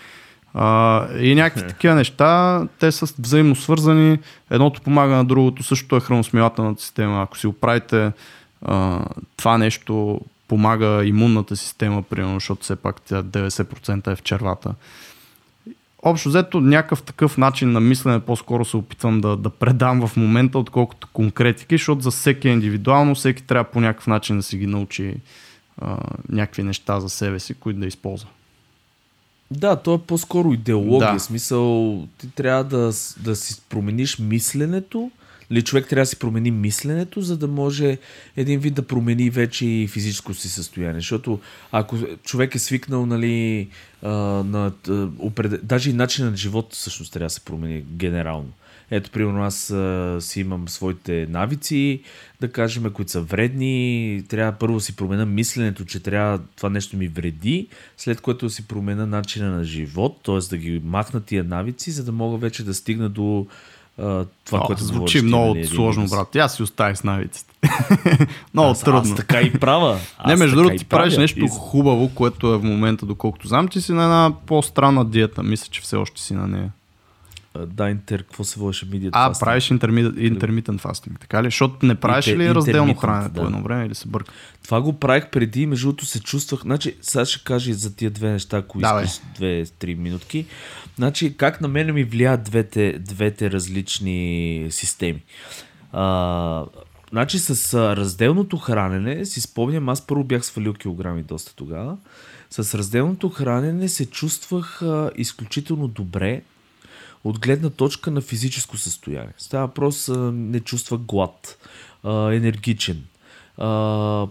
А, 0.54 1.06
и 1.18 1.34
някакви 1.34 1.68
такива 1.68 1.94
неща, 1.94 2.62
те 2.78 2.92
са 2.92 3.14
взаимно 3.18 3.56
свързани. 3.56 4.18
Едното 4.50 4.80
помага 4.80 5.16
на 5.16 5.24
другото, 5.24 5.62
същото 5.62 5.96
е 5.96 6.00
храносмилателната 6.00 6.82
система. 6.82 7.22
Ако 7.22 7.38
си 7.38 7.46
оправите 7.46 8.12
а, 8.62 9.04
това 9.36 9.58
нещо 9.58 10.20
помага 10.48 11.04
имунната 11.04 11.56
система, 11.56 12.02
примерно, 12.02 12.34
защото 12.34 12.62
все 12.62 12.76
пак 12.76 13.00
тя 13.00 13.22
90% 13.22 14.12
е 14.12 14.16
в 14.16 14.22
червата. 14.22 14.74
Общо 16.02 16.28
взето 16.28 16.60
някакъв 16.60 17.02
такъв 17.02 17.38
начин 17.38 17.72
на 17.72 17.80
мислене 17.80 18.20
по-скоро 18.20 18.64
се 18.64 18.76
опитвам 18.76 19.20
да, 19.20 19.36
да 19.36 19.50
предам 19.50 20.06
в 20.06 20.16
момента, 20.16 20.58
отколкото 20.58 21.08
конкретики, 21.12 21.74
защото 21.74 22.00
за 22.00 22.10
всеки 22.10 22.48
е 22.48 22.52
индивидуално, 22.52 23.14
всеки 23.14 23.42
трябва 23.42 23.70
по 23.70 23.80
някакъв 23.80 24.06
начин 24.06 24.36
да 24.36 24.42
си 24.42 24.58
ги 24.58 24.66
научи 24.66 25.14
а, 25.78 25.96
някакви 26.28 26.62
неща 26.62 27.00
за 27.00 27.08
себе 27.08 27.40
си, 27.40 27.54
които 27.54 27.80
да 27.80 27.86
използва. 27.86 28.28
Да, 29.50 29.76
то 29.76 29.94
е 29.94 29.98
по-скоро 29.98 30.52
идеология. 30.52 31.12
Да. 31.12 31.20
Смисъл, 31.20 31.98
ти 32.18 32.30
трябва 32.30 32.64
да, 32.64 32.92
да 33.16 33.36
си 33.36 33.60
промениш 33.68 34.18
мисленето, 34.18 35.10
ли 35.52 35.62
човек 35.62 35.88
трябва 35.88 36.02
да 36.02 36.06
си 36.06 36.18
промени 36.18 36.50
мисленето, 36.50 37.20
за 37.20 37.36
да 37.36 37.48
може 37.48 37.98
един 38.36 38.60
вид 38.60 38.74
да 38.74 38.82
промени 38.82 39.30
вече 39.30 39.66
и 39.66 39.88
физическо 39.88 40.34
си 40.34 40.48
състояние. 40.48 41.00
Защото 41.00 41.40
ако 41.72 41.98
човек 42.24 42.54
е 42.54 42.58
свикнал, 42.58 43.06
нали, 43.06 43.68
а, 44.02 44.10
на, 44.44 44.72
опред... 45.18 45.66
даже 45.66 45.90
и 45.90 45.92
начинът 45.92 46.30
на 46.30 46.36
живот 46.36 46.68
всъщност 46.72 47.12
трябва 47.12 47.26
да 47.26 47.30
се 47.30 47.40
промени 47.40 47.84
генерално. 47.92 48.52
Ето, 48.90 49.10
примерно, 49.10 49.44
аз 49.44 49.70
а, 49.70 50.16
си 50.20 50.40
имам 50.40 50.68
своите 50.68 51.26
навици, 51.30 52.02
да 52.40 52.52
кажем, 52.52 52.92
които 52.92 53.10
са 53.10 53.20
вредни. 53.20 54.24
Трябва 54.28 54.58
първо 54.58 54.80
си 54.80 54.96
променя 54.96 55.26
мисленето, 55.26 55.84
че 55.84 56.00
трябва 56.00 56.40
това 56.56 56.70
нещо 56.70 56.96
ми 56.96 57.08
вреди, 57.08 57.68
след 57.96 58.20
което 58.20 58.50
си 58.50 58.68
променя 58.68 59.06
начина 59.06 59.50
на 59.50 59.64
живот, 59.64 60.20
т.е. 60.24 60.38
да 60.50 60.56
ги 60.56 60.80
махна 60.84 61.20
тия 61.20 61.44
навици, 61.44 61.90
за 61.90 62.04
да 62.04 62.12
мога 62.12 62.36
вече 62.36 62.64
да 62.64 62.74
стигна 62.74 63.08
до 63.08 63.46
това, 64.44 64.58
О, 64.58 64.62
което 64.66 64.84
звучи 64.84 65.18
говориш, 65.18 65.22
много 65.22 65.54
нали, 65.54 65.66
сложно, 65.66 66.06
брат. 66.06 66.36
Аз 66.36 66.56
си 66.56 66.62
оставих 66.62 66.96
с 66.96 67.04
навиците. 67.04 67.54
много 68.54 68.70
аз, 68.70 68.82
трудно. 68.82 69.00
Аз 69.00 69.14
така 69.14 69.40
и 69.40 69.52
права. 69.52 69.98
Аз 70.18 70.26
не, 70.26 70.36
между 70.36 70.56
другото, 70.56 70.76
ти 70.76 70.84
правиш 70.84 71.16
нещо 71.16 71.44
из... 71.44 71.52
хубаво, 71.52 72.10
което 72.14 72.54
е 72.54 72.58
в 72.58 72.62
момента, 72.62 73.06
доколкото 73.06 73.48
знам, 73.48 73.68
че 73.68 73.80
си 73.80 73.92
на 73.92 74.02
една 74.02 74.32
по-странна 74.46 75.04
диета. 75.04 75.42
Мисля, 75.42 75.68
че 75.70 75.80
все 75.80 75.96
още 75.96 76.20
си 76.20 76.34
на 76.34 76.48
нея. 76.48 76.72
Да, 77.66 77.90
интер, 77.90 78.22
какво 78.22 78.44
се 78.44 78.60
водеше 78.60 78.86
медият 78.90 79.14
А, 79.16 79.30
fasting? 79.30 79.40
правиш 79.40 79.68
intermittent 79.68 80.80
fasting, 80.80 81.20
така 81.20 81.42
ли? 81.42 81.46
Защото 81.46 81.86
не 81.86 81.94
правиш 81.94 82.26
Интер, 82.26 82.40
ли 82.40 82.54
разделно 82.54 82.94
хранене 82.94 83.28
да. 83.28 83.40
по 83.40 83.46
едно 83.46 83.62
време 83.62 83.86
или 83.86 83.94
се 83.94 84.08
бърка? 84.08 84.32
Това 84.64 84.80
го 84.80 84.92
правих 84.92 85.30
преди, 85.30 85.66
между 85.66 85.86
другото 85.86 86.06
се 86.06 86.20
чувствах, 86.20 86.60
значи 86.60 86.96
сега 87.02 87.24
ще 87.24 87.44
кажа 87.44 87.74
за 87.74 87.96
тия 87.96 88.10
две 88.10 88.30
неща, 88.30 88.56
ако 88.56 88.78
искаш 88.78 89.20
две-три 89.34 89.94
минутки. 89.94 90.46
Значи, 91.00 91.36
как 91.36 91.60
на 91.60 91.68
мен 91.68 91.94
ми 91.94 92.04
влияят 92.04 92.42
двете, 92.42 92.98
двете 92.98 93.50
различни 93.50 94.66
системи. 94.70 95.22
А, 95.92 96.64
значи, 97.10 97.38
с 97.38 97.74
разделното 97.96 98.56
хранене, 98.56 99.24
си 99.24 99.40
спомням, 99.40 99.88
аз 99.88 100.06
първо 100.06 100.24
бях 100.24 100.44
свалил 100.44 100.74
килограми 100.74 101.22
доста 101.22 101.54
тогава. 101.54 101.96
С 102.50 102.78
разделното 102.78 103.28
хранене 103.28 103.88
се 103.88 104.06
чувствах 104.06 104.82
а, 104.82 105.10
изключително 105.16 105.88
добре, 105.88 106.42
от 107.24 107.38
гледна 107.38 107.70
точка 107.70 108.10
на 108.10 108.20
физическо 108.20 108.76
състояние. 108.76 109.34
Става 109.38 109.66
въпрос, 109.66 110.10
не 110.32 110.60
чувства 110.60 110.98
глад, 110.98 111.58
а, 112.04 112.32
енергичен. 112.32 113.04
А, 113.58 113.66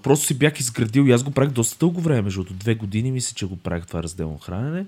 просто 0.04 0.26
си 0.26 0.38
бях 0.38 0.60
изградил 0.60 1.04
и 1.08 1.12
аз 1.12 1.24
го 1.24 1.32
правих 1.32 1.52
доста 1.52 1.78
дълго 1.80 2.02
време, 2.02 2.22
между 2.22 2.44
две 2.44 2.76
години 2.76 3.12
мисля, 3.12 3.34
че 3.36 3.46
го 3.46 3.58
правих 3.58 3.88
това 3.88 4.04
разделно 4.04 4.38
хранене. 4.38 4.86
Uh, 4.86 4.88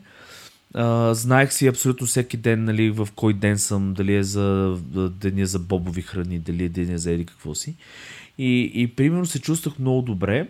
знаех 1.12 1.54
си 1.54 1.68
абсолютно 1.68 2.08
всеки 2.08 2.38
ден, 2.38 2.64
нали, 2.64 2.92
в 2.92 3.08
кой 3.16 3.34
ден 3.34 3.60
съм, 3.60 3.94
дали 3.94 4.16
е 4.16 4.24
за 4.24 4.78
деня 5.22 5.46
за 5.46 5.60
бобови 5.60 6.02
храни, 6.02 6.40
дали 6.40 6.64
е 6.64 6.70
деня 6.70 6.98
за 6.98 7.12
еди 7.12 7.26
какво 7.26 7.56
си. 7.56 7.76
И, 8.38 8.72
и 8.74 8.88
примерно 8.88 9.26
се 9.26 9.40
чувствах 9.40 9.80
много 9.80 10.02
добре 10.02 10.48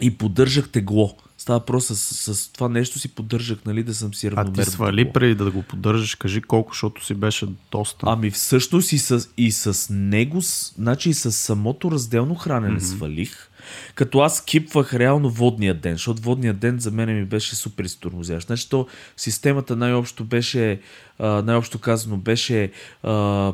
и 0.00 0.18
поддържах 0.18 0.68
тегло. 0.68 1.16
Става 1.38 1.58
въпрос 1.58 1.86
с, 1.86 2.34
с 2.34 2.48
това 2.52 2.68
нещо 2.68 2.98
си 2.98 3.08
поддържах, 3.08 3.58
нали, 3.66 3.82
да 3.82 3.94
съм 3.94 4.14
си 4.14 4.30
равномерно. 4.30 4.62
А 4.62 4.64
ти 4.64 4.70
свали 4.70 4.96
тегло. 4.96 5.12
преди 5.12 5.34
да 5.34 5.50
го 5.50 5.62
поддържаш, 5.62 6.14
кажи 6.14 6.42
колко, 6.42 6.72
защото 6.72 7.04
си 7.04 7.14
беше 7.14 7.46
доста. 7.70 8.06
Ами 8.08 8.30
всъщност 8.30 8.92
и 8.92 8.98
с, 8.98 9.28
и 9.36 9.52
с 9.52 9.92
него, 9.94 10.40
значи 10.76 11.10
и 11.10 11.14
с 11.14 11.32
самото 11.32 11.90
разделно 11.90 12.34
хранене 12.34 12.80
mm-hmm. 12.80 12.96
свалих 12.96 13.50
като 13.94 14.20
аз 14.20 14.44
кипвах 14.44 14.94
реално 14.94 15.30
водния 15.30 15.74
ден, 15.74 15.92
защото 15.92 16.22
водния 16.22 16.54
ден 16.54 16.78
за 16.78 16.90
мен 16.90 17.14
ми 17.18 17.24
беше 17.24 17.56
супер 17.56 17.84
изтормозящ. 17.84 18.46
Значи 18.46 18.70
то 18.70 18.86
системата 19.16 19.76
най-общо 19.76 20.24
беше, 20.24 20.80
най-общо 21.20 21.78
казано 21.78 22.16
беше 22.16 22.70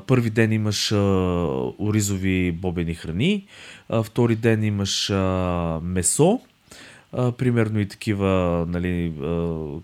първи 0.06 0.30
ден 0.30 0.52
имаш 0.52 0.92
оризови 1.78 2.52
бобени 2.52 2.94
храни, 2.94 3.46
втори 4.04 4.36
ден 4.36 4.64
имаш 4.64 5.10
месо, 5.82 6.40
примерно 7.12 7.80
и 7.80 7.88
такива, 7.88 8.64
нали, 8.68 9.12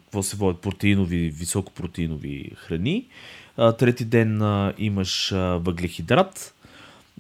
какво 0.05 0.23
се 0.23 0.37
водят, 0.37 0.61
протеинови, 0.61 1.31
високопротеинови 1.31 2.51
храни. 2.57 3.07
Трети 3.79 4.05
ден 4.05 4.43
имаш 4.79 5.31
въглехидрат, 5.35 6.55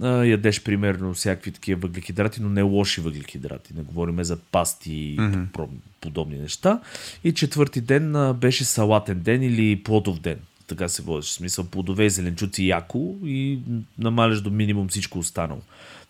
ядеш 0.06 0.62
примерно 0.62 1.14
всякакви 1.14 1.50
такива 1.50 1.80
въглехидрати, 1.80 2.42
но 2.42 2.48
не 2.48 2.62
лоши 2.62 3.00
въглехидрати. 3.00 3.74
Не 3.74 3.82
говориме 3.82 4.24
за 4.24 4.36
пасти 4.36 4.92
и 4.92 5.16
mm-hmm. 5.16 5.68
подобни 6.00 6.38
неща. 6.38 6.80
И 7.24 7.34
четвърти 7.34 7.80
ден 7.80 8.34
беше 8.34 8.64
салатен 8.64 9.20
ден 9.20 9.42
или 9.42 9.82
плодов 9.82 10.20
ден. 10.20 10.38
Така 10.66 10.88
се 10.88 11.02
водиш. 11.02 11.28
В 11.28 11.32
смисъл 11.32 11.64
плодове 11.64 12.04
и 12.04 12.10
зеленчуци 12.10 12.66
яко 12.66 13.14
и 13.24 13.58
намаляш 13.98 14.40
до 14.40 14.50
минимум 14.50 14.88
всичко 14.88 15.18
останало. 15.18 15.60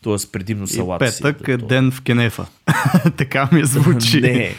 Тоест 0.01 0.31
предимно 0.31 0.67
салат. 0.67 1.01
И 1.01 1.05
петък 1.05 1.45
си, 1.45 1.51
е 1.51 1.57
ден 1.57 1.91
в 1.91 2.01
Кенефа. 2.01 2.45
така 3.17 3.49
ми 3.51 3.65
звучи. 3.65 4.21
не, 4.21 4.55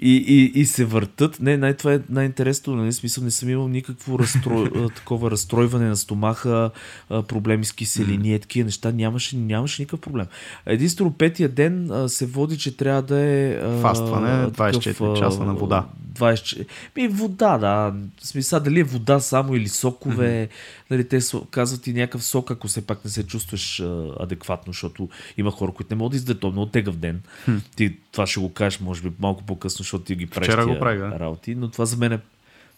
и, 0.00 0.16
и, 0.16 0.60
и 0.60 0.66
се 0.66 0.84
въртат. 0.84 1.40
Не, 1.40 1.56
най- 1.56 1.76
това 1.76 1.94
е 1.94 2.00
най-интересно. 2.10 2.76
Нали? 2.76 2.92
Смисъл, 2.92 3.24
не 3.24 3.30
съм 3.30 3.48
имал 3.48 3.68
никакво 3.68 4.18
разстрой, 4.18 4.70
такова 4.96 5.30
разстройване 5.30 5.88
на 5.88 5.96
стомаха, 5.96 6.70
проблеми 7.08 7.64
с 7.64 7.72
киселини, 7.72 8.38
такива 8.38 8.64
неща. 8.64 8.92
Нямаше, 8.92 9.36
нямаше 9.36 9.82
никакъв 9.82 10.00
проблем. 10.00 10.26
Единствено, 10.66 11.12
петия 11.12 11.48
ден 11.48 11.90
се 12.06 12.26
води, 12.26 12.58
че 12.58 12.76
трябва 12.76 13.02
да 13.02 13.20
е. 13.20 13.60
Фастване, 13.80 14.28
24 14.28 14.82
такъв, 14.84 15.18
часа 15.18 15.44
на 15.44 15.54
вода. 15.54 15.86
20... 16.14 16.66
Ми, 16.96 17.08
вода, 17.08 17.58
да. 17.58 17.94
В 18.22 18.26
смисъл, 18.26 18.60
дали 18.60 18.80
е 18.80 18.84
вода 18.84 19.20
само 19.20 19.54
или 19.54 19.68
сокове. 19.68 20.48
Mm-hmm. 20.50 20.81
Нали, 20.92 21.08
те 21.08 21.18
казват 21.50 21.86
и 21.86 21.92
някакъв 21.92 22.24
сок, 22.24 22.50
ако 22.50 22.68
все 22.68 22.86
пак 22.86 23.04
не 23.04 23.10
се 23.10 23.26
чувстваш 23.26 23.80
а, 23.80 24.06
адекватно, 24.20 24.72
защото 24.72 25.08
има 25.36 25.50
хора, 25.50 25.72
които 25.72 25.94
не 25.94 25.98
могат 25.98 26.10
да 26.10 26.16
издадат. 26.16 26.40
То 26.40 26.48
е 26.48 26.50
много 26.50 26.70
тегъв 26.70 26.96
ден. 26.96 27.20
Mm-hmm. 27.48 27.60
Ти 27.76 27.96
това 28.12 28.26
ще 28.26 28.40
го 28.40 28.52
кажеш, 28.52 28.80
може 28.80 29.02
би, 29.02 29.10
малко 29.18 29.42
по-късно, 29.42 29.78
защото 29.78 30.04
ти 30.04 30.14
ги 30.14 30.26
правиш 30.26 30.48
Вчера 30.48 30.66
го 30.66 30.78
правя, 30.78 31.10
да. 31.10 31.18
работи, 31.18 31.54
но 31.54 31.68
това 31.68 31.84
за 31.84 31.96
мен 31.96 32.12
е 32.12 32.18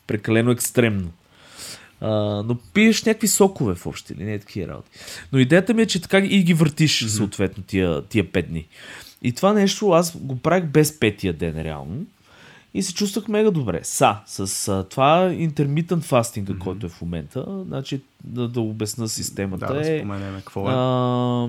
прекалено 0.07 0.50
екстремно. 0.50 1.11
А, 2.00 2.11
но 2.42 2.59
пиеш 2.74 3.05
някакви 3.05 3.29
сокове 3.29 3.74
в 3.74 3.87
общи 3.87 4.12
или 4.12 4.24
не 4.24 4.38
такива 4.38 4.68
работи. 4.68 4.90
Но 5.33 5.38
идеята 5.38 5.74
ми 5.74 5.83
е, 5.83 5.87
че 5.87 6.03
така 6.03 6.18
и 6.18 6.42
ги 6.42 6.55
въртиш 6.55 7.07
съответно 7.07 7.62
тия, 7.62 8.03
тия 8.03 8.33
пет 8.33 8.48
дни. 8.48 8.66
И 9.22 9.33
това 9.33 9.53
нещо 9.53 9.90
аз 9.90 10.16
го 10.16 10.38
правих 10.38 10.64
без 10.64 11.00
петия 11.00 11.33
ден 11.33 11.62
реално 11.62 12.07
и 12.74 12.82
се 12.82 12.94
чувствах 12.94 13.28
мега 13.28 13.50
добре. 13.50 13.80
Са, 13.82 14.16
с 14.26 14.68
а, 14.68 14.84
това 14.84 15.30
intermittent 15.30 16.02
fasting, 16.02 16.44
mm-hmm. 16.44 16.58
който 16.58 16.87
е 16.87 16.88
в 16.88 17.00
момента, 17.00 17.64
значи 17.66 18.00
да, 18.24 18.48
да 18.48 18.60
обясна 18.60 19.08
системата 19.08 19.66
да, 19.66 19.92
е... 19.92 20.04
Да, 20.04 20.37
какво 20.37 20.68
е. 20.68 20.72
А, 20.74 21.48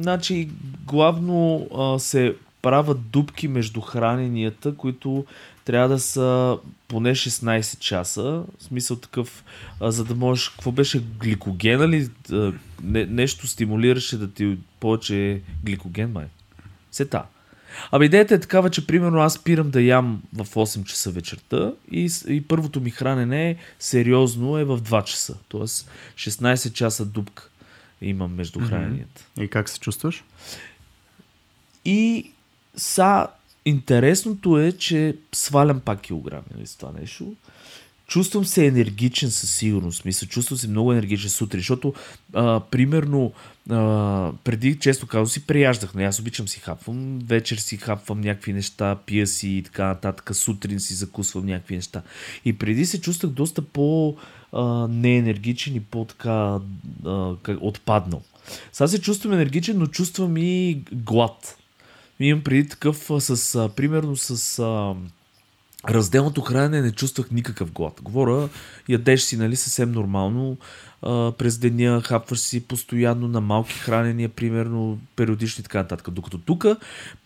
значи, 0.00 0.48
главно 0.86 1.68
а, 1.78 1.98
се 1.98 2.36
правят 2.62 3.10
дупки 3.10 3.48
между 3.48 3.80
храненията, 3.80 4.74
които 4.74 5.24
трябва 5.64 5.88
да 5.88 5.98
са 5.98 6.58
поне 6.88 7.14
16 7.14 7.78
часа. 7.78 8.22
В 8.58 8.62
смисъл 8.62 8.96
такъв, 8.96 9.44
а, 9.80 9.90
за 9.90 10.04
да 10.04 10.14
можеш... 10.14 10.48
Какво 10.48 10.72
беше 10.72 11.02
гликогена 11.20 11.88
ли? 11.88 12.08
А, 12.32 12.52
не, 12.82 13.06
нещо 13.06 13.46
стимулираше 13.46 14.18
да 14.18 14.30
ти 14.30 14.58
повече 14.80 15.40
гликоген, 15.64 16.12
май? 16.12 16.26
Сета. 16.92 17.22
Абе 17.90 18.04
идеята 18.04 18.34
е 18.34 18.40
такава, 18.40 18.70
че 18.70 18.86
примерно 18.86 19.18
аз 19.18 19.34
спирам 19.34 19.70
да 19.70 19.80
ям 19.80 20.22
в 20.34 20.46
8 20.46 20.84
часа 20.84 21.10
вечерта 21.10 21.72
и, 21.92 22.10
и 22.28 22.48
първото 22.48 22.80
ми 22.80 22.90
хранене 22.90 23.56
сериозно 23.78 24.58
е 24.58 24.64
в 24.64 24.80
2 24.80 25.04
часа. 25.04 25.36
Тоест 25.48 25.90
16 26.14 26.72
часа 26.72 27.04
дупка 27.06 27.48
имам 28.02 28.34
между 28.34 28.60
храненията. 28.60 29.22
Mm-hmm. 29.22 29.42
И 29.42 29.48
как 29.48 29.68
се 29.68 29.80
чувстваш? 29.80 30.24
И 31.84 32.30
са, 32.76 33.26
интересното 33.64 34.58
е, 34.58 34.72
че 34.72 35.16
свалям 35.32 35.80
пак 35.80 36.00
килограми 36.00 36.44
нали, 36.54 36.66
с 36.66 36.76
това 36.76 36.92
нещо. 37.00 37.34
Чувствам 38.06 38.44
се 38.44 38.66
енергичен 38.66 39.30
със 39.30 39.50
сигурност. 39.50 40.04
Мисля, 40.04 40.26
чувствам 40.26 40.58
се 40.58 40.68
много 40.68 40.92
енергичен 40.92 41.30
сутрин, 41.30 41.60
защото 41.60 41.94
а, 42.32 42.60
примерно 42.60 43.32
а, 43.70 44.32
преди, 44.44 44.78
често 44.78 45.06
казвам, 45.06 45.26
си 45.26 45.46
прияждах. 45.46 45.94
Но 45.94 45.98
нали, 45.98 46.08
аз 46.08 46.20
обичам 46.20 46.48
си 46.48 46.60
хапвам. 46.60 47.18
Вечер 47.18 47.56
си 47.56 47.76
хапвам 47.76 48.20
някакви 48.20 48.52
неща, 48.52 48.96
пия 49.06 49.26
си 49.26 49.48
и 49.48 49.62
така 49.62 49.86
нататък. 49.86 50.30
Сутрин 50.36 50.80
си 50.80 50.94
закусвам 50.94 51.46
някакви 51.46 51.74
неща. 51.74 52.02
И 52.44 52.58
преди 52.58 52.86
се 52.86 53.00
чувствах 53.00 53.32
доста 53.32 53.62
по 53.62 54.16
неенергичен 54.88 55.76
и 55.76 55.80
по-така 55.80 56.58
отпаднал. 57.60 58.22
Сега 58.72 58.88
се 58.88 59.00
чувствам 59.00 59.32
енергичен, 59.32 59.78
но 59.78 59.86
чувствам 59.86 60.36
и 60.36 60.82
глад. 60.92 61.56
Имам 62.20 62.44
преди 62.44 62.68
такъв 62.68 63.10
с, 63.18 63.54
а, 63.54 63.68
примерно 63.68 64.16
с 64.16 64.58
а, 64.58 64.94
разделното 65.88 66.40
хранене 66.40 66.82
не 66.82 66.92
чувствах 66.92 67.30
никакъв 67.30 67.72
глад. 67.72 68.00
Говоря, 68.02 68.48
ядеш 68.88 69.22
си, 69.22 69.36
нали, 69.36 69.56
съвсем 69.56 69.92
нормално, 69.92 70.56
а, 71.02 71.32
през 71.32 71.58
деня 71.58 72.00
хапваш 72.04 72.38
си 72.38 72.64
постоянно 72.64 73.28
на 73.28 73.40
малки 73.40 73.74
хранения, 73.74 74.28
примерно 74.28 74.98
периодични 75.16 75.60
и 75.60 75.64
така 75.64 75.78
нататък. 75.78 76.10
Докато 76.10 76.38
тук, 76.38 76.64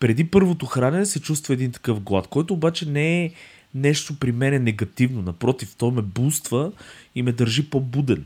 преди 0.01 0.31
първото 0.31 0.67
хранене 0.67 1.07
се 1.07 1.21
чувства 1.21 1.55
един 1.55 1.73
такъв 1.73 2.01
глад, 2.01 2.27
който 2.27 2.55
обаче 2.55 2.89
не 2.89 3.25
е 3.25 3.33
нещо 3.75 4.19
при 4.21 4.33
мен 4.33 4.55
е 4.55 4.59
негативно. 4.59 5.23
Напротив, 5.23 5.75
то 5.79 5.91
ме 5.91 6.03
буства 6.03 6.73
и 7.15 7.23
ме 7.23 7.33
държи 7.33 7.71
по-буден. 7.71 8.25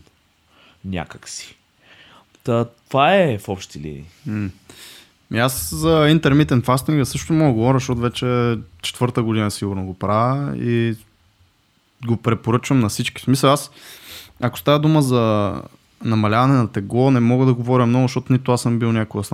Някакси. 0.84 1.56
Та, 2.44 2.64
това 2.88 3.14
е 3.14 3.38
в 3.38 3.48
общи 3.48 3.80
линии. 3.80 4.04
Ми 5.34 5.40
аз 5.40 5.74
за 5.74 5.88
intermittent 5.88 6.64
fasting 6.64 7.04
също 7.04 7.32
мога 7.32 7.46
да 7.46 7.52
говоря, 7.52 7.78
защото 7.78 8.00
вече 8.00 8.58
четвърта 8.82 9.22
година 9.22 9.50
сигурно 9.50 9.84
го 9.84 9.94
правя 9.94 10.56
и 10.56 10.96
го 12.06 12.16
препоръчвам 12.16 12.80
на 12.80 12.88
всички. 12.88 13.22
В 13.22 13.24
смисъл 13.24 13.52
аз, 13.52 13.70
ако 14.40 14.58
става 14.58 14.78
дума 14.78 15.02
за 15.02 15.54
намаляване 16.04 16.54
на 16.54 16.68
тегло, 16.68 17.10
не 17.10 17.20
мога 17.20 17.46
да 17.46 17.54
говоря 17.54 17.86
много, 17.86 18.04
защото 18.04 18.32
нито 18.32 18.52
аз 18.52 18.62
съм 18.62 18.78
бил 18.78 18.92
някога 18.92 19.24
с 19.24 19.30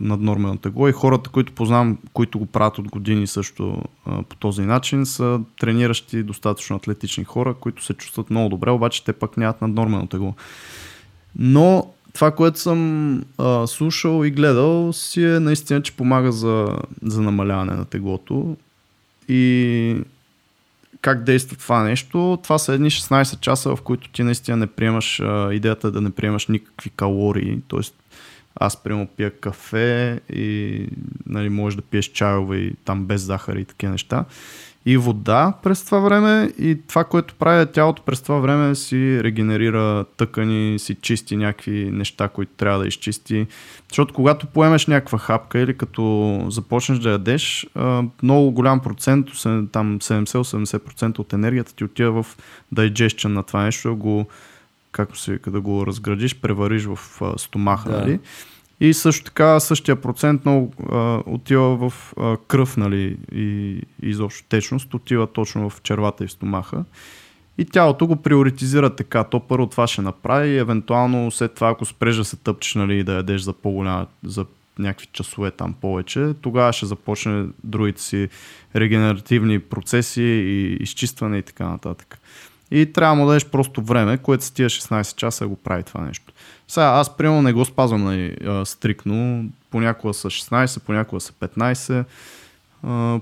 наднормено 0.00 0.56
тегло 0.56 0.88
и 0.88 0.92
хората, 0.92 1.30
които 1.30 1.52
познавам, 1.52 1.98
които 2.12 2.38
го 2.38 2.46
правят 2.46 2.78
от 2.78 2.88
години 2.88 3.26
също 3.26 3.82
по 4.04 4.36
този 4.38 4.62
начин, 4.62 5.06
са 5.06 5.40
трениращи 5.60 6.22
достатъчно 6.22 6.76
атлетични 6.76 7.24
хора, 7.24 7.54
които 7.54 7.84
се 7.84 7.94
чувстват 7.94 8.30
много 8.30 8.48
добре, 8.48 8.70
обаче 8.70 9.04
те 9.04 9.12
пък 9.12 9.36
нямат 9.36 9.60
наднормено 9.60 10.06
тегло. 10.06 10.34
Но 11.38 11.93
това, 12.14 12.30
което 12.30 12.58
съм 12.58 13.22
а, 13.38 13.66
слушал 13.66 14.24
и 14.24 14.30
гледал, 14.30 14.92
си 14.92 15.24
е 15.24 15.40
наистина, 15.40 15.82
че 15.82 15.96
помага 15.96 16.32
за, 16.32 16.78
за 17.02 17.22
намаляване 17.22 17.72
на 17.72 17.84
теглото. 17.84 18.56
И 19.28 19.96
как 21.00 21.24
действа 21.24 21.56
това 21.56 21.82
нещо? 21.82 22.38
Това 22.42 22.58
са 22.58 22.72
едни 22.74 22.90
16 22.90 23.40
часа, 23.40 23.76
в 23.76 23.82
които 23.82 24.08
ти 24.08 24.22
наистина 24.22 24.56
не 24.56 24.66
приемаш, 24.66 25.20
а, 25.20 25.54
идеята 25.54 25.90
да 25.90 26.00
не 26.00 26.10
приемаш 26.10 26.46
никакви 26.46 26.90
калории, 26.90 27.58
т.е. 27.70 27.80
аз 28.54 28.82
приема 28.82 29.06
пия 29.16 29.30
кафе 29.30 30.20
и 30.32 30.86
нали, 31.26 31.48
можеш 31.48 31.76
да 31.76 31.82
пиеш 31.82 32.06
чайове 32.06 32.56
и 32.56 32.74
там 32.84 33.04
без 33.04 33.22
захар 33.22 33.56
и 33.56 33.64
такива 33.64 33.92
неща. 33.92 34.24
И 34.86 34.96
вода 34.96 35.52
през 35.62 35.84
това 35.84 35.98
време 35.98 36.52
и 36.58 36.78
това, 36.88 37.04
което 37.04 37.34
прави 37.34 37.66
тялото 37.72 38.02
през 38.02 38.20
това 38.20 38.38
време 38.38 38.74
си 38.74 39.20
регенерира 39.22 40.04
тъкани, 40.16 40.78
си 40.78 40.94
чисти 40.94 41.36
някакви 41.36 41.90
неща, 41.92 42.28
които 42.28 42.52
трябва 42.56 42.78
да 42.78 42.86
изчисти. 42.86 43.46
Защото 43.88 44.14
когато 44.14 44.46
поемеш 44.46 44.86
някаква 44.86 45.18
хапка 45.18 45.58
или 45.58 45.76
като 45.76 46.46
започнеш 46.50 46.98
да 46.98 47.10
ядеш, 47.10 47.66
много 48.22 48.50
голям 48.50 48.80
процент, 48.80 49.26
там 49.72 49.98
70-80% 50.00 51.18
от 51.18 51.32
енергията 51.32 51.74
ти 51.74 51.84
отива 51.84 52.22
в 52.22 52.36
digestion 52.74 53.28
на 53.28 53.42
това 53.42 53.62
нещо, 53.62 53.96
го, 53.96 54.26
както 54.92 55.18
се 55.18 55.32
вика, 55.32 55.50
да 55.50 55.60
го 55.60 55.86
разградиш, 55.86 56.34
превариш 56.34 56.84
в 56.84 56.98
стомаха. 57.36 57.90
Да. 57.90 57.98
Нали? 57.98 58.20
И 58.80 58.94
също 58.94 59.24
така 59.24 59.60
същия 59.60 59.96
процент 59.96 60.44
много 60.44 60.72
а, 60.92 61.22
отива 61.26 61.90
в 61.90 62.14
а, 62.20 62.36
кръв 62.48 62.76
нали, 62.76 63.16
и, 63.32 63.80
изобщо 64.02 64.48
течност, 64.48 64.94
отива 64.94 65.26
точно 65.26 65.70
в 65.70 65.82
червата 65.82 66.24
и 66.24 66.26
в 66.26 66.32
стомаха. 66.32 66.84
И 67.58 67.64
тялото 67.64 68.06
го 68.06 68.16
приоритизира 68.16 68.96
така. 68.96 69.24
То 69.24 69.40
първо 69.40 69.66
това 69.66 69.86
ще 69.86 70.02
направи 70.02 70.48
и 70.48 70.58
евентуално 70.58 71.30
след 71.30 71.54
това, 71.54 71.68
ако 71.68 71.84
спреш 71.84 72.16
да 72.16 72.24
се 72.24 72.36
тъпчеш 72.36 72.74
нали, 72.74 73.04
да 73.04 73.14
ядеш 73.14 73.40
за 73.40 73.52
по-голяма, 73.52 74.06
за 74.24 74.46
някакви 74.78 75.06
часове 75.12 75.50
там 75.50 75.74
повече, 75.80 76.34
тогава 76.40 76.72
ще 76.72 76.86
започне 76.86 77.46
другите 77.64 78.02
си 78.02 78.28
регенеративни 78.76 79.58
процеси 79.58 80.22
и 80.22 80.76
изчистване 80.80 81.38
и 81.38 81.42
така 81.42 81.68
нататък. 81.68 82.18
И 82.70 82.92
трябва 82.92 83.16
да 83.16 83.26
дадеш 83.26 83.46
просто 83.46 83.82
време, 83.82 84.18
което 84.18 84.44
с 84.44 84.50
тия 84.50 84.70
16 84.70 85.16
часа 85.16 85.46
го 85.46 85.56
прави 85.56 85.82
това 85.82 86.00
нещо. 86.00 86.32
Сега 86.68 86.86
аз 86.86 87.16
примерно 87.16 87.42
не 87.42 87.52
го 87.52 87.64
спазвам 87.64 88.04
нали, 88.04 88.36
стрикно. 88.64 89.44
Понякога 89.70 90.14
са 90.14 90.30
16, 90.30 90.80
понякога 90.80 91.20
са 91.20 91.32
15, 91.32 92.04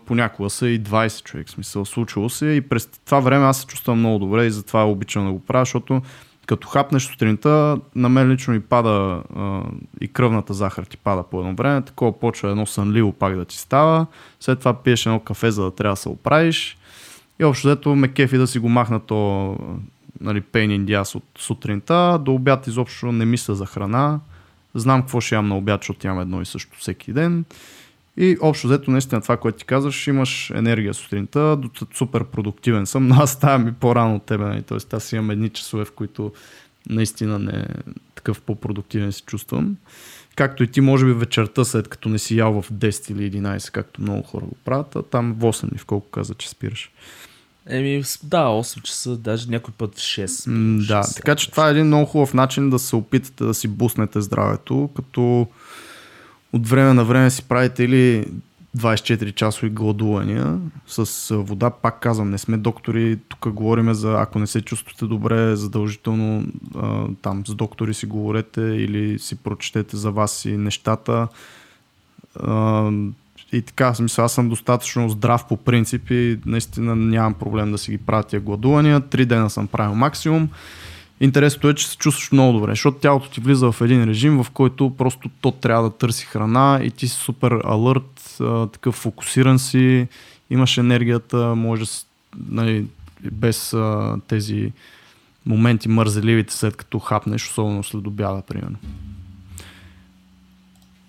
понякога 0.06 0.50
са 0.50 0.68
и 0.68 0.80
20 0.80 1.22
човек. 1.22 1.50
Смисъл, 1.50 1.84
случило 1.84 2.28
се 2.28 2.46
и 2.46 2.60
през 2.60 2.86
това 2.86 3.20
време 3.20 3.44
аз 3.44 3.60
се 3.60 3.66
чувствам 3.66 3.98
много 3.98 4.18
добре 4.18 4.46
и 4.46 4.50
затова 4.50 4.84
обичам 4.84 5.26
да 5.26 5.32
го 5.32 5.40
правя, 5.40 5.64
защото 5.64 6.02
като 6.46 6.68
хапнеш 6.68 7.02
сутринта, 7.02 7.78
на 7.94 8.08
мен 8.08 8.30
лично 8.30 8.54
ми 8.54 8.60
пада 8.60 9.22
а, 9.36 9.62
и 10.00 10.08
кръвната 10.08 10.54
захар 10.54 10.84
ти 10.84 10.96
пада 10.96 11.22
по 11.22 11.40
едно 11.40 11.54
време, 11.54 11.82
такова 11.82 12.20
почва 12.20 12.50
едно 12.50 12.66
сънливо 12.66 13.12
пак 13.12 13.36
да 13.36 13.44
ти 13.44 13.58
става, 13.58 14.06
след 14.40 14.58
това 14.58 14.74
пиеш 14.74 15.06
едно 15.06 15.20
кафе, 15.20 15.50
за 15.50 15.62
да 15.62 15.70
трябва 15.70 15.92
да 15.92 16.00
се 16.00 16.08
оправиш 16.08 16.76
и 17.40 17.44
общо 17.44 17.68
взето 17.68 17.94
ме 17.94 18.08
кефи 18.08 18.38
да 18.38 18.46
си 18.46 18.58
го 18.58 18.68
махна 18.68 19.00
то 19.00 19.56
нали, 20.22 20.42
pain 20.42 20.78
in 20.78 20.84
the 20.84 21.02
ass 21.02 21.14
от 21.14 21.24
сутринта, 21.38 22.18
до 22.24 22.34
обяд 22.34 22.66
изобщо 22.66 23.12
не 23.12 23.24
мисля 23.24 23.54
за 23.54 23.66
храна, 23.66 24.20
знам 24.74 25.00
какво 25.00 25.20
ще 25.20 25.34
ям 25.34 25.48
на 25.48 25.56
обяд, 25.56 25.80
защото 25.80 26.06
ям 26.06 26.20
едно 26.20 26.42
и 26.42 26.46
също 26.46 26.78
всеки 26.78 27.12
ден. 27.12 27.44
И 28.16 28.36
общо 28.40 28.66
взето 28.66 28.90
наистина 28.90 29.20
това, 29.20 29.36
което 29.36 29.58
ти 29.58 29.64
казваш, 29.64 30.06
имаш 30.06 30.50
енергия 30.50 30.94
сутринта, 30.94 31.58
супер 31.94 32.24
продуктивен 32.24 32.86
съм, 32.86 33.08
но 33.08 33.14
аз 33.14 33.32
ставам 33.32 33.68
и 33.68 33.72
по-рано 33.72 34.16
от 34.16 34.22
тебе, 34.22 34.44
нали? 34.44 34.62
т.е. 34.62 34.96
аз 34.96 35.12
имам 35.12 35.30
едни 35.30 35.48
часове, 35.48 35.84
в 35.84 35.92
които 35.92 36.32
наистина 36.88 37.38
не 37.38 37.66
такъв 38.14 38.40
по-продуктивен 38.40 39.12
се 39.12 39.22
чувствам. 39.22 39.76
Както 40.36 40.62
и 40.62 40.68
ти, 40.68 40.80
може 40.80 41.06
би 41.06 41.12
вечерта, 41.12 41.64
след 41.64 41.88
като 41.88 42.08
не 42.08 42.18
си 42.18 42.36
ял 42.36 42.62
в 42.62 42.72
10 42.72 43.12
или 43.12 43.32
11, 43.32 43.70
както 43.70 44.02
много 44.02 44.22
хора 44.22 44.44
го 44.44 44.56
правят, 44.64 44.96
а 44.96 45.02
там 45.02 45.32
в 45.32 45.40
8 45.40 45.72
ли 45.72 45.78
в 45.78 45.84
колко 45.84 46.10
каза, 46.10 46.34
че 46.34 46.48
спираш. 46.48 46.90
Еми, 47.66 48.02
да, 48.22 48.46
8 48.46 48.82
часа, 48.82 49.16
даже 49.16 49.50
някой 49.50 49.74
път 49.78 49.94
в 49.94 49.98
6. 49.98 50.50
М, 50.50 50.78
да, 50.88 51.02
6, 51.02 51.16
така 51.16 51.34
че 51.34 51.50
това 51.50 51.68
е 51.68 51.70
един 51.70 51.86
много 51.86 52.06
хубав 52.06 52.34
начин 52.34 52.70
да 52.70 52.78
се 52.78 52.96
опитате 52.96 53.44
да 53.44 53.54
си 53.54 53.68
буснете 53.68 54.20
здравето, 54.20 54.90
като 54.96 55.46
от 56.52 56.68
време 56.68 56.94
на 56.94 57.04
време 57.04 57.30
си 57.30 57.42
правите 57.42 57.84
или 57.84 58.26
24 58.78 59.34
часови 59.34 59.70
гладувания 59.70 60.58
с 60.86 61.34
вода. 61.36 61.70
Пак 61.70 62.00
казвам, 62.00 62.30
не 62.30 62.38
сме 62.38 62.56
доктори, 62.56 63.18
тук 63.28 63.48
говорим 63.48 63.94
за 63.94 64.20
ако 64.20 64.38
не 64.38 64.46
се 64.46 64.60
чувствате 64.60 65.04
добре, 65.04 65.56
задължително 65.56 66.44
а, 66.76 67.06
там 67.22 67.46
с 67.46 67.54
доктори 67.54 67.94
си 67.94 68.06
говорете 68.06 68.60
или 68.60 69.18
си 69.18 69.36
прочетете 69.36 69.96
за 69.96 70.10
вас 70.10 70.44
и 70.44 70.56
нещата. 70.56 71.28
И 73.52 73.62
така, 73.62 73.94
смисъл, 73.94 74.24
аз 74.24 74.32
съм 74.32 74.48
достатъчно 74.48 75.08
здрав 75.08 75.44
по 75.48 75.56
принцип 75.56 76.10
и 76.10 76.38
наистина 76.46 76.96
нямам 76.96 77.34
проблем 77.34 77.72
да 77.72 77.78
си 77.78 77.90
ги 77.90 77.98
правя 77.98 78.22
тия 78.22 78.40
гладувания. 78.40 79.00
Три 79.00 79.26
дена 79.26 79.50
съм 79.50 79.66
правил 79.66 79.94
максимум. 79.94 80.48
Интересното 81.20 81.68
е, 81.68 81.74
че 81.74 81.88
се 81.88 81.96
чувстваш 81.96 82.32
много 82.32 82.52
добре, 82.52 82.72
защото 82.72 82.98
тялото 82.98 83.30
ти 83.30 83.40
влиза 83.40 83.72
в 83.72 83.80
един 83.80 84.04
режим, 84.04 84.42
в 84.42 84.50
който 84.50 84.94
просто 84.98 85.30
то 85.40 85.50
трябва 85.50 85.90
да 85.90 85.96
търси 85.96 86.26
храна 86.26 86.80
и 86.82 86.90
ти 86.90 87.08
си 87.08 87.14
супер 87.14 87.60
алърт, 87.64 88.38
такъв 88.72 88.94
фокусиран 88.94 89.58
си, 89.58 90.08
имаш 90.50 90.78
енергията, 90.78 91.54
може 91.54 91.84
нали, 92.48 92.86
без 93.32 93.74
а, 93.74 94.16
тези 94.28 94.72
моменти 95.46 95.88
мързеливите 95.88 96.54
след 96.54 96.76
като 96.76 96.98
хапнеш, 96.98 97.50
особено 97.50 97.82
след 97.82 98.06
обяда, 98.06 98.42
примерно. 98.42 98.76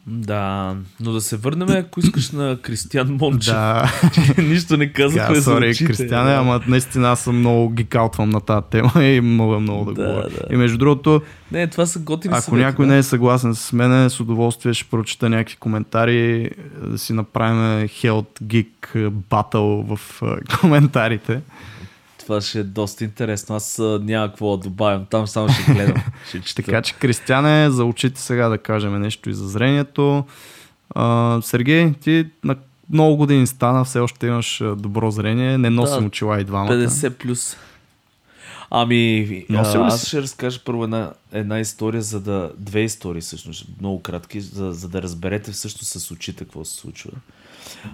Да, 0.08 0.76
но 1.00 1.12
да 1.12 1.22
се 1.22 1.38
върнем, 1.38 1.70
ако 1.70 2.00
искаш 2.00 2.32
на 2.32 2.58
Кристиан 2.62 3.18
Монче. 3.22 3.52
Да. 3.52 3.92
Нищо 4.38 4.78
не 4.78 4.94
казахме 4.94 5.40
за 5.40 5.54
очите. 5.54 5.86
Кристиане, 5.86 6.32
ама 6.32 6.62
наистина 6.68 7.12
аз 7.12 7.20
съм 7.20 7.40
много 7.40 7.70
гикаутвам 7.70 8.30
на 8.30 8.42
тази 8.42 8.66
тема 8.70 8.92
и 9.06 9.22
мога 9.22 9.60
много 9.60 9.86
да, 9.86 9.94
да 9.94 10.08
говоря. 10.08 10.30
Да. 10.30 10.54
И 10.54 10.58
между 10.58 10.78
другото, 10.78 11.22
не, 11.52 11.68
това 11.68 11.86
са 11.86 12.00
готини 12.00 12.34
Ако 12.34 12.44
съвети, 12.44 12.66
някой 12.66 12.86
да. 12.86 12.92
не 12.92 12.98
е 12.98 13.04
съгласен 13.04 13.56
с 13.56 13.74
мен, 13.74 14.10
с 14.10 14.20
удоволствие 14.20 14.74
ще 14.74 14.90
прочита 14.90 15.30
някакви 15.30 15.56
коментари, 15.56 16.50
да 16.88 16.98
си 16.98 17.14
направим 17.14 17.88
Health 17.88 18.42
Geek 18.44 19.10
Battle 19.30 19.96
в 19.96 20.22
коментарите. 20.60 21.42
Това 22.24 22.42
ще 22.42 22.60
е 22.60 22.64
доста 22.64 23.04
интересно. 23.04 23.56
Аз 23.56 23.82
няма 24.02 24.28
какво 24.28 24.58
да 24.58 24.64
добавям. 24.64 25.06
Там 25.06 25.28
само 25.28 25.50
ще 25.50 25.74
гледам. 25.74 26.04
Ще 26.46 26.64
така 26.64 26.82
че, 26.82 26.94
Кристиане, 26.94 27.72
за 27.72 27.86
очите 27.86 28.22
сега 28.22 28.50
да 28.50 28.58
кажем 28.58 29.02
нещо 29.02 29.30
и 29.30 29.34
за 29.34 29.48
зрението. 29.48 30.26
А, 30.96 31.40
Сергей, 31.42 31.94
ти 31.94 32.26
на 32.44 32.56
много 32.90 33.16
години 33.16 33.48
стана, 33.48 33.84
все 33.84 34.00
още 34.00 34.28
имаш 34.28 34.62
добро 34.78 35.12
зрение. 35.12 35.58
Не 35.58 35.70
носим 35.70 36.00
да, 36.00 36.06
очила 36.06 36.42
и 36.42 36.44
двамата. 36.44 36.74
50 36.74 37.10
плюс. 37.10 37.58
Ами, 38.76 39.46
а, 39.50 39.88
аз 39.88 40.08
ще 40.08 40.22
разкажа 40.22 40.60
първо 40.66 40.84
една, 40.84 41.14
една 41.32 41.60
история, 41.60 42.02
за 42.02 42.22
да. 42.22 42.52
Две 42.58 42.82
истории, 42.82 43.22
всъщност, 43.22 43.66
много 43.80 44.02
кратки, 44.02 44.42
за, 44.42 44.72
за 44.72 44.90
да 44.90 45.02
разберете 45.02 45.52
всъщност 45.52 45.92
с 45.92 46.12
очите 46.12 46.44
какво 46.44 46.66
се 46.66 46.76
случва. 46.76 47.12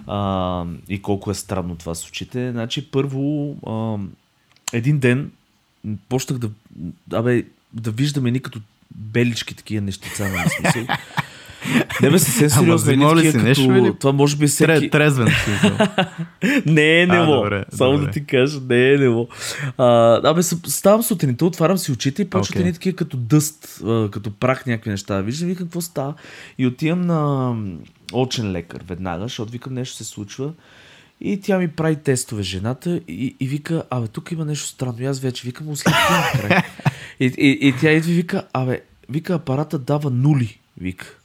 А, 0.06 0.64
и 0.88 1.02
колко 1.02 1.30
е 1.30 1.34
странно 1.34 1.76
това 1.76 1.94
с 1.94 2.08
очите. 2.08 2.50
Значи, 2.50 2.90
първо, 2.90 3.56
а, 3.66 3.96
един 4.72 4.98
ден 4.98 5.30
почнах 6.08 6.38
да, 6.38 6.50
абе, 7.12 7.44
да 7.72 7.90
виждам 7.90 8.26
едни 8.26 8.40
като 8.40 8.60
белички 8.94 9.54
такива 9.54 9.80
нещица 9.80 10.24
на 10.24 10.30
нали, 10.30 10.48
смисъл. 10.48 10.86
Не 12.02 12.10
бе, 12.10 12.18
съвсем 12.18 12.50
сериозно. 12.50 12.92
Ама 12.92 13.16
ли 13.16 13.26
си 13.26 13.32
като... 13.32 13.44
нещо 13.44 13.62
или... 13.62 13.94
Това 13.98 14.12
може 14.12 14.36
би 14.36 14.46
всеки... 14.46 14.90
Трезвен 14.90 15.28
си. 15.28 15.70
не 16.66 17.00
е. 17.02 17.06
Добре, 17.06 17.64
Само 17.72 17.92
добре. 17.92 18.06
да 18.06 18.12
ти 18.12 18.24
кажа, 18.24 18.60
не 18.68 18.92
е 18.92 18.98
немо. 18.98 19.28
А, 19.78 20.20
абе, 20.30 20.42
ставам 20.42 21.02
сутринта, 21.02 21.46
отварям 21.46 21.78
си 21.78 21.92
очите 21.92 22.22
и 22.22 22.30
почват 22.30 22.56
okay. 22.56 22.60
едни 22.60 22.72
такива 22.72 22.96
като 22.96 23.16
дъст, 23.16 23.82
като 24.10 24.30
прах 24.30 24.66
някакви 24.66 24.90
неща. 24.90 25.20
Виждам, 25.20 25.48
викам 25.48 25.66
какво 25.66 25.80
става. 25.80 26.14
И 26.58 26.66
отивам 26.66 27.00
на 27.00 27.54
очен 28.12 28.52
лекар 28.52 28.82
веднага, 28.88 29.22
защото 29.22 29.52
викам 29.52 29.74
нещо 29.74 29.96
се 29.96 30.04
случва. 30.04 30.52
И 31.20 31.40
тя 31.40 31.58
ми 31.58 31.68
прави 31.68 31.96
тестове 31.96 32.42
жената 32.42 33.00
и, 33.08 33.36
и 33.40 33.48
вика, 33.48 33.84
абе, 33.90 34.08
тук 34.08 34.32
има 34.32 34.44
нещо 34.44 34.66
странно. 34.66 34.96
И 35.00 35.04
аз 35.04 35.20
вече 35.20 35.46
викам, 35.46 35.68
ослепя 35.68 36.30
край. 36.32 36.62
И, 37.20 37.26
и, 37.26 37.68
и 37.68 37.74
тя 37.80 37.92
идва 37.92 38.10
и 38.10 38.14
вика, 38.14 38.46
абе, 38.52 38.80
вика, 39.08 39.34
апарата 39.34 39.78
дава 39.78 40.10
нули, 40.10 40.60
вика. 40.80 41.19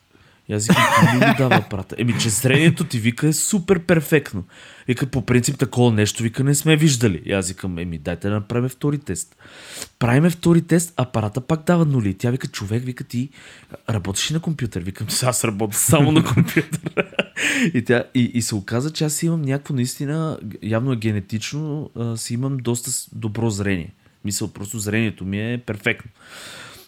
И 0.49 0.53
аз 0.53 0.67
викам, 0.67 0.83
нули 1.13 1.33
дава 1.37 1.55
апарата. 1.55 1.95
Еми, 1.97 2.19
че 2.19 2.29
зрението 2.29 2.83
ти, 2.83 2.99
вика, 2.99 3.27
е 3.27 3.33
супер 3.33 3.79
перфектно. 3.79 4.43
Вика, 4.87 5.05
по 5.05 5.25
принцип, 5.25 5.57
такова 5.57 5.91
нещо, 5.91 6.23
вика, 6.23 6.43
не 6.43 6.55
сме 6.55 6.75
виждали. 6.75 7.21
И 7.25 7.31
аз 7.31 7.47
викам, 7.47 7.77
еми, 7.77 7.97
дайте 7.97 8.27
да 8.27 8.33
направим 8.33 8.69
втори 8.69 8.97
тест. 8.97 9.35
Правиме 9.99 10.29
втори 10.29 10.61
тест, 10.61 10.93
апарата 10.97 11.41
пак 11.41 11.63
дава 11.63 11.85
нули. 11.85 12.13
Тя 12.13 12.31
вика, 12.31 12.47
човек, 12.47 12.83
вика, 12.83 13.03
ти 13.03 13.29
работиш 13.89 14.29
на 14.29 14.39
компютър? 14.39 14.81
Викам, 14.81 15.07
аз 15.23 15.43
работя 15.43 15.77
само 15.77 16.11
на 16.11 16.23
компютър. 16.23 17.15
и, 17.73 17.83
тя, 17.85 18.03
и, 18.15 18.31
и 18.33 18.41
се 18.41 18.55
оказа, 18.55 18.93
че 18.93 19.05
аз 19.05 19.23
имам 19.23 19.41
някакво 19.41 19.73
наистина, 19.73 20.39
явно 20.63 20.91
е 20.91 20.95
генетично, 20.97 21.89
си 22.15 22.33
имам 22.33 22.57
доста 22.57 22.91
добро 23.15 23.49
зрение. 23.49 23.93
Мисъл, 24.25 24.47
просто 24.47 24.79
зрението 24.79 25.25
ми 25.25 25.53
е 25.53 25.57
перфектно. 25.57 26.11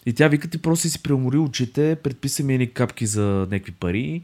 И 0.06 0.12
тя 0.12 0.28
вика, 0.28 0.48
ти 0.48 0.58
просто 0.58 0.88
си 0.88 1.02
преумори 1.02 1.38
очите, 1.38 1.96
предписа 2.02 2.42
ми 2.42 2.54
едни 2.54 2.70
капки 2.70 3.06
за 3.06 3.46
някакви 3.50 3.72
пари 3.72 4.22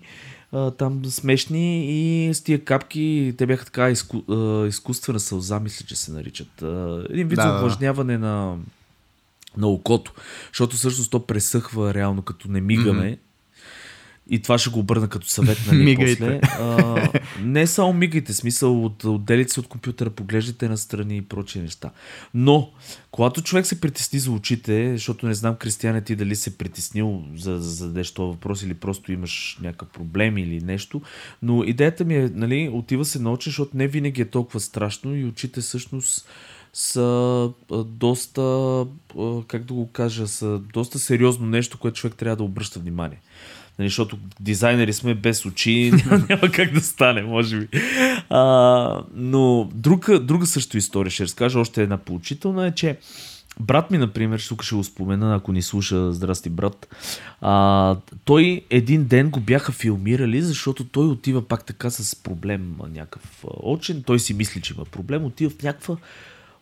а, 0.54 0.70
там 0.70 1.04
смешни 1.04 1.86
и 1.86 2.34
с 2.34 2.40
тия 2.40 2.64
капки, 2.64 3.34
те 3.38 3.46
бяха 3.46 3.64
така 3.64 3.90
изку, 3.90 4.32
а, 4.32 4.66
изкуствена 4.66 5.20
сълза, 5.20 5.60
мисля, 5.60 5.86
че 5.86 5.96
се 5.96 6.12
наричат. 6.12 6.62
А, 6.62 7.04
един 7.10 7.28
вид 7.28 7.36
да, 7.36 7.42
за 7.42 7.56
увлажняване 7.56 8.18
да. 8.18 8.26
на, 8.26 8.56
на 9.56 9.68
окото, 9.68 10.12
защото 10.52 10.76
всъщност 10.76 11.10
то 11.10 11.26
пресъхва 11.26 11.94
реално 11.94 12.22
като 12.22 12.50
не 12.50 12.60
мигаме. 12.60 13.02
Mm-hmm. 13.02 13.18
И 14.30 14.42
това 14.42 14.58
ще 14.58 14.70
го 14.70 14.78
обърна 14.78 15.08
като 15.08 15.28
съвет, 15.28 15.58
нали, 15.66 15.82
Мигайте. 15.84 16.40
после. 16.40 16.62
А, 16.62 17.08
не 17.42 17.66
само 17.66 17.92
мигайте, 17.92 18.34
смисъл 18.34 18.84
от 18.84 19.04
отделите 19.04 19.52
се 19.52 19.60
от 19.60 19.68
компютъра, 19.68 20.10
поглеждайте 20.10 20.68
настрани 20.68 21.16
и 21.16 21.22
прочие 21.22 21.62
неща. 21.62 21.90
Но, 22.34 22.70
когато 23.10 23.42
човек 23.42 23.66
се 23.66 23.80
притесни 23.80 24.18
за 24.18 24.30
очите, 24.30 24.92
защото 24.92 25.26
не 25.26 25.34
знам, 25.34 25.56
Кристияне, 25.56 26.00
ти 26.00 26.16
дали 26.16 26.36
се 26.36 26.58
притеснил 26.58 27.22
за, 27.36 27.52
за 27.52 27.58
да 27.58 27.60
зададеш 27.60 28.10
този 28.10 28.32
въпрос 28.32 28.62
или 28.62 28.74
просто 28.74 29.12
имаш 29.12 29.58
някакъв 29.62 29.88
проблем 29.88 30.38
или 30.38 30.60
нещо, 30.60 31.02
но 31.42 31.64
идеята 31.64 32.04
ми 32.04 32.16
е, 32.16 32.30
нали, 32.34 32.70
отива 32.72 33.04
се 33.04 33.18
научи, 33.18 33.48
защото 33.48 33.76
не 33.76 33.88
винаги 33.88 34.22
е 34.22 34.30
толкова 34.30 34.60
страшно 34.60 35.16
и 35.16 35.24
очите 35.24 35.60
всъщност 35.60 36.28
са 36.74 37.50
доста, 37.86 38.86
как 39.48 39.64
да 39.64 39.74
го 39.74 39.90
кажа, 39.92 40.28
са 40.28 40.58
доста 40.58 40.98
сериозно 40.98 41.46
нещо, 41.46 41.78
което 41.78 41.96
човек 41.96 42.16
трябва 42.16 42.36
да 42.36 42.42
обръща 42.42 42.80
внимание. 42.80 43.20
Нали, 43.78 43.88
защото 43.88 44.18
дизайнери 44.40 44.92
сме 44.92 45.14
без 45.14 45.46
очи, 45.46 45.92
няма, 46.06 46.26
няма 46.28 46.50
как 46.52 46.72
да 46.72 46.80
стане, 46.80 47.22
може 47.22 47.58
би. 47.58 47.68
А, 48.30 49.02
но 49.14 49.70
друга, 49.74 50.20
друга 50.20 50.46
също 50.46 50.76
история 50.76 51.10
ще 51.10 51.22
разкажа, 51.22 51.58
още 51.58 51.82
една 51.82 51.96
поучителна 51.96 52.66
е, 52.66 52.72
че 52.72 52.96
брат 53.60 53.90
ми, 53.90 53.98
например, 53.98 54.46
тук 54.48 54.62
ще 54.62 54.74
го 54.74 54.84
спомена, 54.84 55.34
ако 55.34 55.52
ни 55.52 55.62
слуша, 55.62 56.12
здрасти 56.12 56.50
брат, 56.50 56.88
а, 57.40 57.96
той 58.24 58.64
един 58.70 59.04
ден 59.04 59.30
го 59.30 59.40
бяха 59.40 59.72
филмирали, 59.72 60.42
защото 60.42 60.84
той 60.84 61.06
отива 61.06 61.48
пак 61.48 61.64
така 61.64 61.90
с 61.90 62.16
проблем 62.16 62.76
някакъв 62.94 63.44
очен, 63.62 64.02
той 64.02 64.18
си 64.18 64.34
мисли, 64.34 64.60
че 64.60 64.74
има 64.74 64.84
проблем, 64.84 65.24
отива 65.24 65.50
в 65.50 65.62
някаква 65.62 65.96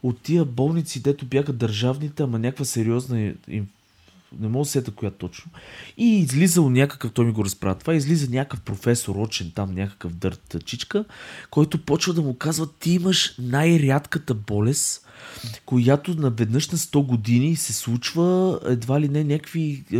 от 0.03 0.20
тия 0.20 0.44
болници, 0.44 1.03
дето 1.03 1.27
бяха 1.27 1.53
държавните, 1.53 2.22
ама 2.22 2.38
някаква 2.38 2.64
сериозна 2.64 3.33
не 4.40 4.49
мога 4.49 4.64
да 4.64 4.71
сета 4.71 4.90
коя 4.90 5.11
точно. 5.11 5.51
И 5.97 6.18
излизал 6.18 6.71
някакъв, 6.71 7.12
той 7.12 7.25
ми 7.25 7.33
го 7.33 7.45
разправя 7.45 7.75
това, 7.75 7.95
излиза 7.95 8.31
някакъв 8.31 8.61
професор, 8.61 9.14
очен 9.16 9.53
там, 9.55 9.75
някакъв 9.75 10.12
дърт 10.12 10.57
чичка, 10.64 11.05
който 11.51 11.85
почва 11.85 12.14
да 12.14 12.23
му 12.23 12.35
казва, 12.35 12.68
ти 12.81 12.90
имаш 12.90 13.35
най-рядката 13.38 14.35
болест, 14.35 15.07
която 15.66 16.14
наведнъж 16.14 16.68
на 16.68 16.79
100 16.79 17.07
години 17.07 17.57
се 17.57 17.73
случва 17.73 18.61
едва 18.66 19.01
ли 19.01 19.09
не 19.09 19.25
някакви 19.25 19.85
е, 19.92 19.99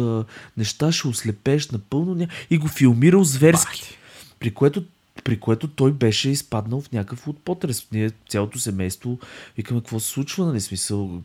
неща, 0.57 0.93
ще 0.93 1.09
ослепеш 1.09 1.71
напълно 1.71 2.15
ня... 2.15 2.27
и 2.51 2.59
го 2.59 2.69
филмирал 2.69 3.25
зверски. 3.25 3.99
При 4.41 4.55
което 4.55 4.85
при 5.25 5.41
което 5.41 5.69
той 5.69 5.93
беше 5.93 6.31
изпаднал 6.31 6.81
в 6.81 6.93
някакъв 6.93 7.29
от 7.29 7.39
потрес. 7.45 7.87
Ние 7.93 8.11
цялото 8.29 8.59
семейство 8.59 9.19
викаме 9.57 9.81
какво 9.81 10.01
се 10.01 10.09
случва, 10.09 10.47
нали 10.47 10.61
смисъл. 10.61 11.23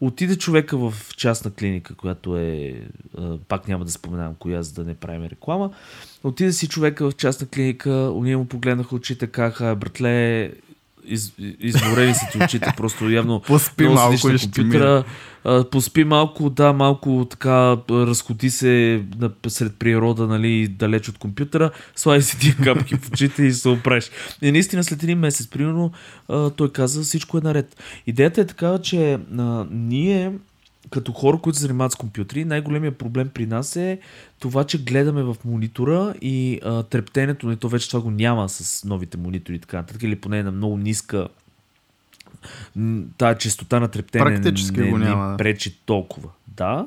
Отиде 0.00 0.36
човека 0.36 0.76
в 0.76 0.94
частна 1.16 1.50
клиника, 1.50 1.94
която 1.94 2.36
е, 2.36 2.82
пак 3.48 3.68
няма 3.68 3.84
да 3.84 3.90
споменавам 3.90 4.34
коя, 4.34 4.62
за 4.62 4.74
да 4.74 4.84
не 4.84 4.94
правим 4.94 5.24
реклама. 5.24 5.70
Отиде 6.24 6.52
си 6.52 6.68
човека 6.68 7.10
в 7.10 7.16
частна 7.16 7.46
клиника, 7.46 7.90
уния 7.90 8.38
му 8.38 8.44
погледнаха 8.44 8.94
очите, 8.94 9.26
казаха, 9.26 9.76
братле, 9.76 10.52
из, 11.08 11.32
изморени 11.60 12.14
са 12.14 12.26
ти 12.32 12.38
очите, 12.44 12.72
просто 12.76 13.10
явно 13.10 13.40
Поспи 13.46 13.88
малко 13.88 14.28
на 14.28 14.38
ти 14.38 14.42
компютъра, 14.42 15.04
а, 15.44 15.64
поспи 15.70 16.04
малко, 16.04 16.50
да, 16.50 16.72
малко 16.72 17.26
така 17.30 17.76
разходи 17.90 18.50
се 18.50 19.02
на, 19.18 19.30
сред 19.48 19.72
природа, 19.78 20.26
нали, 20.26 20.68
далеч 20.68 21.08
от 21.08 21.18
компютъра, 21.18 21.70
слагай 21.96 22.22
си 22.22 22.38
тия 22.38 22.56
капки 22.56 22.94
в 22.94 23.08
очите 23.12 23.42
и 23.42 23.52
се 23.52 23.68
опреш. 23.68 24.10
И 24.42 24.52
наистина 24.52 24.84
след 24.84 25.02
един 25.02 25.18
месец, 25.18 25.46
примерно, 25.46 25.92
а, 26.28 26.50
той 26.50 26.72
каза 26.72 27.02
всичко 27.02 27.38
е 27.38 27.40
наред. 27.40 27.82
Идеята 28.06 28.40
е 28.40 28.46
такава, 28.46 28.80
че 28.80 29.18
а, 29.38 29.66
ние 29.70 30.32
като 30.90 31.12
хора, 31.12 31.38
които 31.38 31.58
се 31.58 31.62
занимават 31.62 31.92
с 31.92 31.96
компютри, 31.96 32.44
най-големият 32.44 32.98
проблем 32.98 33.30
при 33.34 33.46
нас 33.46 33.76
е 33.76 33.98
това, 34.38 34.64
че 34.64 34.84
гледаме 34.84 35.22
в 35.22 35.36
монитора 35.44 36.14
и 36.20 36.60
а, 36.64 36.82
трептенето, 36.82 37.48
не 37.48 37.56
то 37.56 37.68
вече 37.68 37.88
това 37.88 38.00
го 38.00 38.10
няма 38.10 38.48
с 38.48 38.84
новите 38.84 39.16
монитори 39.16 39.56
и 39.56 39.58
така 39.58 39.76
нататък, 39.76 40.02
или 40.02 40.16
поне 40.16 40.42
на 40.42 40.52
много 40.52 40.76
ниска 40.76 41.28
тая 43.18 43.38
частота 43.38 43.80
на 43.80 43.88
трептене 43.88 44.24
Практически 44.24 44.80
не, 44.80 44.90
го 44.90 44.98
не 44.98 45.04
няма, 45.04 45.30
да. 45.30 45.36
пречи 45.36 45.78
толкова. 45.86 46.28
Да, 46.56 46.86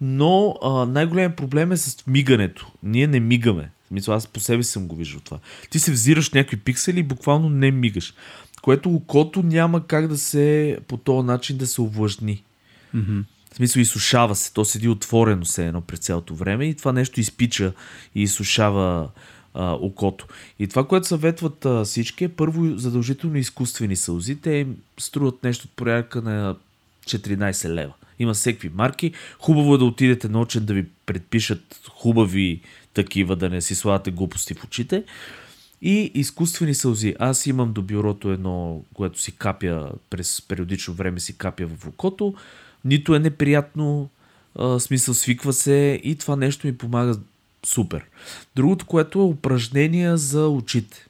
но 0.00 0.54
а, 0.62 0.86
най-големият 0.86 1.36
проблем 1.36 1.72
е 1.72 1.76
с 1.76 2.06
мигането. 2.06 2.72
Ние 2.82 3.06
не 3.06 3.20
мигаме. 3.20 3.70
В 3.84 3.88
смисъл, 3.88 4.14
аз 4.14 4.26
по 4.26 4.40
себе 4.40 4.62
съм 4.62 4.86
го 4.86 4.96
виждал 4.96 5.20
това. 5.20 5.38
Ти 5.70 5.78
се 5.78 5.92
взираш 5.92 6.30
някакви 6.30 6.56
пиксели 6.56 7.00
и 7.00 7.02
буквално 7.02 7.48
не 7.48 7.70
мигаш. 7.70 8.14
Което 8.62 8.90
окото 8.90 9.42
няма 9.42 9.86
как 9.86 10.08
да 10.08 10.18
се 10.18 10.78
по 10.88 10.96
този 10.96 11.26
начин 11.26 11.56
да 11.56 11.66
се 11.66 11.80
овлажни. 11.80 12.44
Мгм. 12.94 13.20
В 13.52 13.56
смисъл 13.56 13.80
изсушава 13.80 14.34
се, 14.34 14.52
то 14.52 14.64
седи 14.64 14.88
отворено 14.88 15.44
се 15.44 15.66
едно 15.66 15.80
през 15.80 15.98
цялото 15.98 16.34
време 16.34 16.64
и 16.64 16.74
това 16.74 16.92
нещо 16.92 17.20
изпича 17.20 17.72
и 18.14 18.22
изсушава 18.22 19.08
а, 19.54 19.72
окото. 19.72 20.26
И 20.58 20.68
това, 20.68 20.86
което 20.86 21.06
съветват 21.06 21.64
а, 21.64 21.84
всички 21.84 22.24
е 22.24 22.28
първо 22.28 22.78
задължително 22.78 23.36
изкуствени 23.36 23.96
сълзи. 23.96 24.36
Те 24.36 24.66
струват 24.98 25.42
нещо 25.42 25.66
от 25.66 25.76
порядка 25.76 26.22
на 26.22 26.56
14 27.06 27.68
лева. 27.68 27.92
Има 28.18 28.34
всеки 28.34 28.70
марки. 28.74 29.12
Хубаво 29.38 29.74
е 29.74 29.78
да 29.78 29.84
отидете 29.84 30.28
на 30.28 30.40
очен 30.40 30.64
да 30.64 30.74
ви 30.74 30.86
предпишат 31.06 31.80
хубави 31.90 32.60
такива, 32.94 33.36
да 33.36 33.50
не 33.50 33.60
си 33.60 33.74
слагате 33.74 34.10
глупости 34.10 34.54
в 34.54 34.64
очите. 34.64 35.04
И 35.82 36.10
изкуствени 36.14 36.74
сълзи. 36.74 37.14
Аз 37.18 37.46
имам 37.46 37.72
до 37.72 37.82
бюрото 37.82 38.30
едно, 38.30 38.82
което 38.94 39.20
си 39.20 39.32
капя 39.32 39.90
през 40.10 40.42
периодично 40.48 40.94
време 40.94 41.20
си 41.20 41.38
капя 41.38 41.66
в 41.66 41.86
окото. 41.86 42.34
Нито 42.84 43.14
е 43.14 43.18
неприятно, 43.18 44.08
а, 44.58 44.80
смисъл 44.80 45.14
свиква 45.14 45.52
се 45.52 46.00
и 46.04 46.16
това 46.16 46.36
нещо 46.36 46.66
ми 46.66 46.78
помага 46.78 47.18
супер. 47.66 48.04
Другото, 48.56 48.86
което 48.86 49.18
е 49.18 49.22
упражнения 49.22 50.16
за 50.16 50.48
очите. 50.48 51.06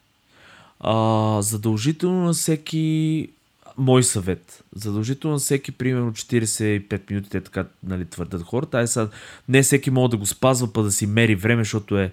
А, 0.80 1.42
задължително 1.42 2.24
на 2.24 2.32
всеки 2.32 3.28
мой 3.78 4.02
съвет. 4.02 4.64
Задължително 4.74 5.32
на 5.32 5.38
всеки, 5.38 5.72
примерно 5.72 6.12
45 6.12 7.10
минути, 7.10 7.30
те 7.30 7.40
така 7.40 7.64
нали, 7.82 8.04
твърдят 8.04 8.42
хората. 8.42 8.78
Ай 8.78 8.86
сега, 8.86 9.08
не 9.48 9.62
всеки 9.62 9.90
може 9.90 10.10
да 10.10 10.16
го 10.16 10.26
спазва, 10.26 10.72
па 10.72 10.82
да 10.82 10.92
си 10.92 11.06
мери 11.06 11.34
време, 11.34 11.64
защото 11.64 11.98
е 11.98 12.12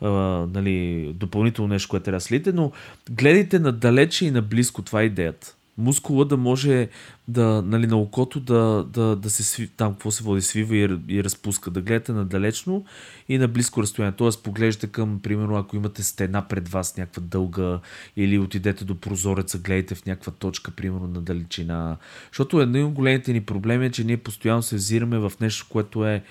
а, 0.00 0.08
нали, 0.52 1.12
допълнително 1.14 1.68
нещо, 1.68 1.88
което 1.88 2.04
трябва 2.04 2.16
да 2.16 2.20
следите, 2.20 2.52
но 2.52 2.72
гледайте 3.10 3.58
надалече 3.58 4.26
и 4.26 4.30
наблизко, 4.30 4.82
това 4.82 5.02
е 5.02 5.04
идеята. 5.04 5.54
Мускула 5.78 6.24
да 6.24 6.36
може 6.36 6.88
да, 7.28 7.62
нали, 7.62 7.86
на 7.86 7.96
окото 7.96 8.40
да, 8.40 8.86
да, 8.92 9.16
да 9.16 9.30
се 9.30 9.42
сви, 9.44 9.68
там 9.68 9.92
какво 9.92 10.10
се 10.10 10.24
води, 10.24 10.42
свива 10.42 10.76
и, 10.76 10.98
и 11.08 11.24
разпуска. 11.24 11.70
Да 11.70 11.80
гледате 11.80 12.12
надалечно 12.12 12.84
и 13.28 13.38
на 13.38 13.48
близко 13.48 13.82
разстояние. 13.82 14.16
Тоест 14.16 14.42
поглеждате 14.42 14.86
към, 14.86 15.20
примерно, 15.22 15.56
ако 15.56 15.76
имате 15.76 16.02
стена 16.02 16.48
пред 16.48 16.68
вас, 16.68 16.96
някаква 16.96 17.22
дълга, 17.26 17.80
или 18.16 18.38
отидете 18.38 18.84
до 18.84 19.00
прозореца, 19.00 19.58
гледайте 19.58 19.94
в 19.94 20.06
някаква 20.06 20.32
точка, 20.32 20.70
примерно 20.70 21.08
на 21.08 21.20
далечина. 21.20 21.96
Защото 22.30 22.60
един 22.60 22.84
от 22.84 22.92
големите 22.92 23.32
ни 23.32 23.44
проблеми 23.44 23.86
е, 23.86 23.90
че 23.90 24.04
ние 24.04 24.16
постоянно 24.16 24.62
се 24.62 24.76
взираме 24.76 25.18
в 25.18 25.32
нещо, 25.40 25.66
което 25.68 26.06
е 26.06 26.22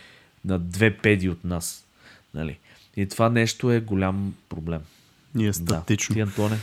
на 0.45 0.59
две 0.59 0.97
педи 0.97 1.29
от 1.29 1.43
нас. 1.43 1.85
Нали? 2.33 2.57
И 2.97 3.05
това 3.05 3.29
нещо 3.29 3.71
е 3.71 3.79
голям 3.79 4.33
проблем. 4.49 4.81
И 5.37 5.43
е 5.43 5.47
Да. 5.47 5.53
статично. 5.53 6.13
Ти, 6.13 6.21
Антоне? 6.21 6.57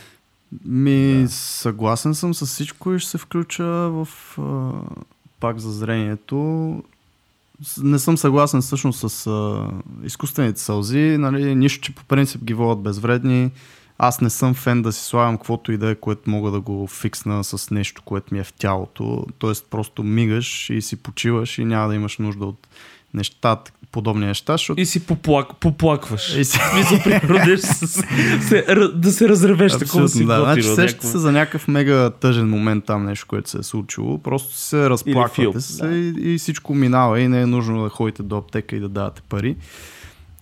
Ми, 0.64 1.26
съгласен 1.28 2.14
съм 2.14 2.34
с 2.34 2.46
всичко 2.46 2.92
и 2.92 2.98
ще 2.98 3.10
се 3.10 3.18
включа 3.18 3.64
в 3.64 4.08
а, 4.38 4.70
пак 5.40 5.58
за 5.58 5.72
зрението. 5.72 6.36
Не 7.82 7.98
съм 7.98 8.18
съгласен 8.18 8.60
всъщност 8.60 9.10
с 9.10 9.26
а, 9.26 9.70
изкуствените 10.04 10.60
сълзи. 10.60 11.16
Нали, 11.18 11.54
нищо, 11.54 11.84
че 11.84 11.94
по 11.94 12.04
принцип 12.04 12.44
ги 12.44 12.54
водят 12.54 12.82
безвредни. 12.82 13.50
Аз 13.98 14.20
не 14.20 14.30
съм 14.30 14.54
фен 14.54 14.82
да 14.82 14.92
си 14.92 15.04
слагам 15.04 15.36
каквото 15.36 15.72
и 15.72 15.78
да 15.78 15.90
е, 15.90 15.94
което 15.94 16.30
мога 16.30 16.50
да 16.50 16.60
го 16.60 16.86
фиксна 16.86 17.44
с 17.44 17.70
нещо, 17.70 18.02
което 18.02 18.34
ми 18.34 18.40
е 18.40 18.44
в 18.44 18.52
тялото. 18.52 19.26
Тоест 19.38 19.66
просто 19.70 20.02
мигаш 20.02 20.70
и 20.70 20.82
си 20.82 20.96
почиваш 20.96 21.58
и 21.58 21.64
няма 21.64 21.88
да 21.88 21.94
имаш 21.94 22.18
нужда 22.18 22.44
от 22.46 22.68
неща, 23.14 23.62
подобни 23.92 24.26
неща, 24.26 24.52
защото 24.52 24.80
И 24.80 24.86
си 24.86 25.06
поплак, 25.06 25.56
поплакваш. 25.56 26.36
И 26.36 26.44
си- 26.44 26.58
Смисъл, 26.72 26.98
примерно, 27.04 27.46
да 27.46 27.58
се, 27.58 28.64
да 28.94 29.12
се 29.12 29.28
разревеш, 29.28 29.72
такова 29.72 30.08
си 30.08 30.24
да. 30.26 30.40
Значи 30.40 30.62
сещате 30.62 31.06
се 31.06 31.18
за 31.18 31.32
някакъв 31.32 31.68
мега 31.68 32.10
тъжен 32.10 32.48
момент 32.48 32.84
там 32.84 33.04
нещо, 33.04 33.26
което 33.28 33.50
се 33.50 33.58
е 33.58 33.62
случило. 33.62 34.18
Просто 34.18 34.56
се 34.56 34.90
разплаквате 34.90 35.34
филм, 35.34 35.60
се 35.60 35.86
да. 35.86 35.94
и, 35.94 36.34
и 36.34 36.38
всичко 36.38 36.74
минава 36.74 37.20
и 37.20 37.28
не 37.28 37.40
е 37.40 37.46
нужно 37.46 37.82
да 37.82 37.88
ходите 37.88 38.22
до 38.22 38.36
аптека 38.36 38.76
и 38.76 38.80
да 38.80 38.88
давате 38.88 39.22
пари. 39.28 39.56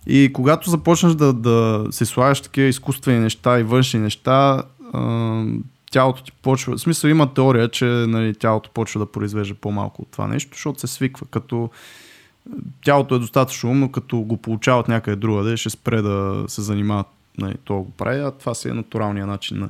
И 0.07 0.29
когато 0.33 0.69
започнеш 0.69 1.13
да, 1.13 1.33
да 1.33 1.85
се 1.91 2.05
слагаш 2.05 2.41
такива 2.41 2.67
изкуствени 2.67 3.19
неща 3.19 3.59
и 3.59 3.63
външни 3.63 3.99
неща, 3.99 4.63
тялото 5.91 6.23
ти 6.23 6.31
почва... 6.31 6.75
В 6.77 6.81
смисъл 6.81 7.09
има 7.09 7.33
теория, 7.33 7.69
че 7.69 7.85
нали, 7.85 8.35
тялото 8.35 8.69
почва 8.73 8.99
да 8.99 9.11
произвежда 9.11 9.55
по-малко 9.55 10.01
от 10.01 10.11
това 10.11 10.27
нещо, 10.27 10.49
защото 10.53 10.79
се 10.79 10.87
свиква. 10.87 11.25
Като 11.31 11.69
тялото 12.83 13.15
е 13.15 13.19
достатъчно 13.19 13.69
умно, 13.69 13.91
като 13.91 14.17
го 14.17 14.37
получават 14.37 14.87
някъде 14.87 15.15
другаде, 15.15 15.57
ще 15.57 15.69
спре 15.69 16.01
да 16.01 16.45
се 16.47 16.61
занимава, 16.61 17.03
нали, 17.37 17.55
то 17.63 17.75
го 17.75 17.91
прави, 17.91 18.19
а 18.19 18.31
това 18.31 18.53
си 18.53 18.69
е 18.69 18.73
натуралният 18.73 19.29
начин 19.29 19.59
на, 19.59 19.69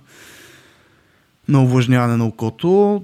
на 1.47 1.63
увлажняване 1.63 2.17
на 2.17 2.25
окото. 2.25 3.03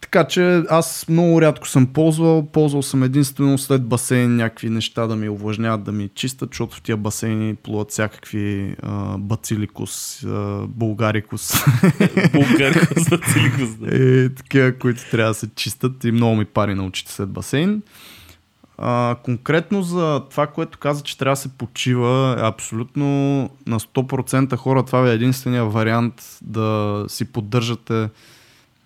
така 0.00 0.24
че 0.24 0.62
аз 0.70 1.06
много 1.08 1.42
рядко 1.42 1.68
съм 1.68 1.86
ползвал. 1.86 2.46
Ползвал 2.46 2.82
съм 2.82 3.02
единствено 3.02 3.58
след 3.58 3.84
басейн 3.84 4.36
някакви 4.36 4.70
неща 4.70 5.06
да 5.06 5.16
ми 5.16 5.28
увлажняват, 5.28 5.82
да 5.82 5.92
ми 5.92 6.10
чистят, 6.14 6.50
защото 6.50 6.76
в 6.76 6.82
тия 6.82 6.96
басейни 6.96 7.54
плуват 7.54 7.90
всякакви 7.90 8.76
а, 8.82 9.18
бациликус, 9.18 10.24
а, 10.24 10.66
булгарикус. 10.68 11.52
булгарикус, 12.32 13.08
бациликус. 13.10 13.76
Да. 13.80 13.96
И 13.96 14.34
такива, 14.34 14.78
които 14.78 15.10
трябва 15.10 15.30
да 15.30 15.34
се 15.34 15.48
чистят 15.54 16.04
и 16.04 16.12
много 16.12 16.36
ми 16.36 16.44
пари 16.44 16.74
на 16.74 16.86
очите 16.86 17.12
след 17.12 17.28
басейн. 17.28 17.82
А, 18.78 19.16
конкретно 19.22 19.82
за 19.82 20.22
това, 20.30 20.46
което 20.46 20.78
каза, 20.78 21.02
че 21.02 21.18
трябва 21.18 21.32
да 21.32 21.40
се 21.40 21.48
почива, 21.48 22.36
абсолютно 22.38 23.04
на 23.66 23.80
100% 23.80 24.56
хора 24.56 24.84
това 24.84 25.10
е 25.10 25.14
единствения 25.14 25.64
вариант 25.64 26.38
да 26.42 27.04
си 27.08 27.24
поддържате 27.24 28.08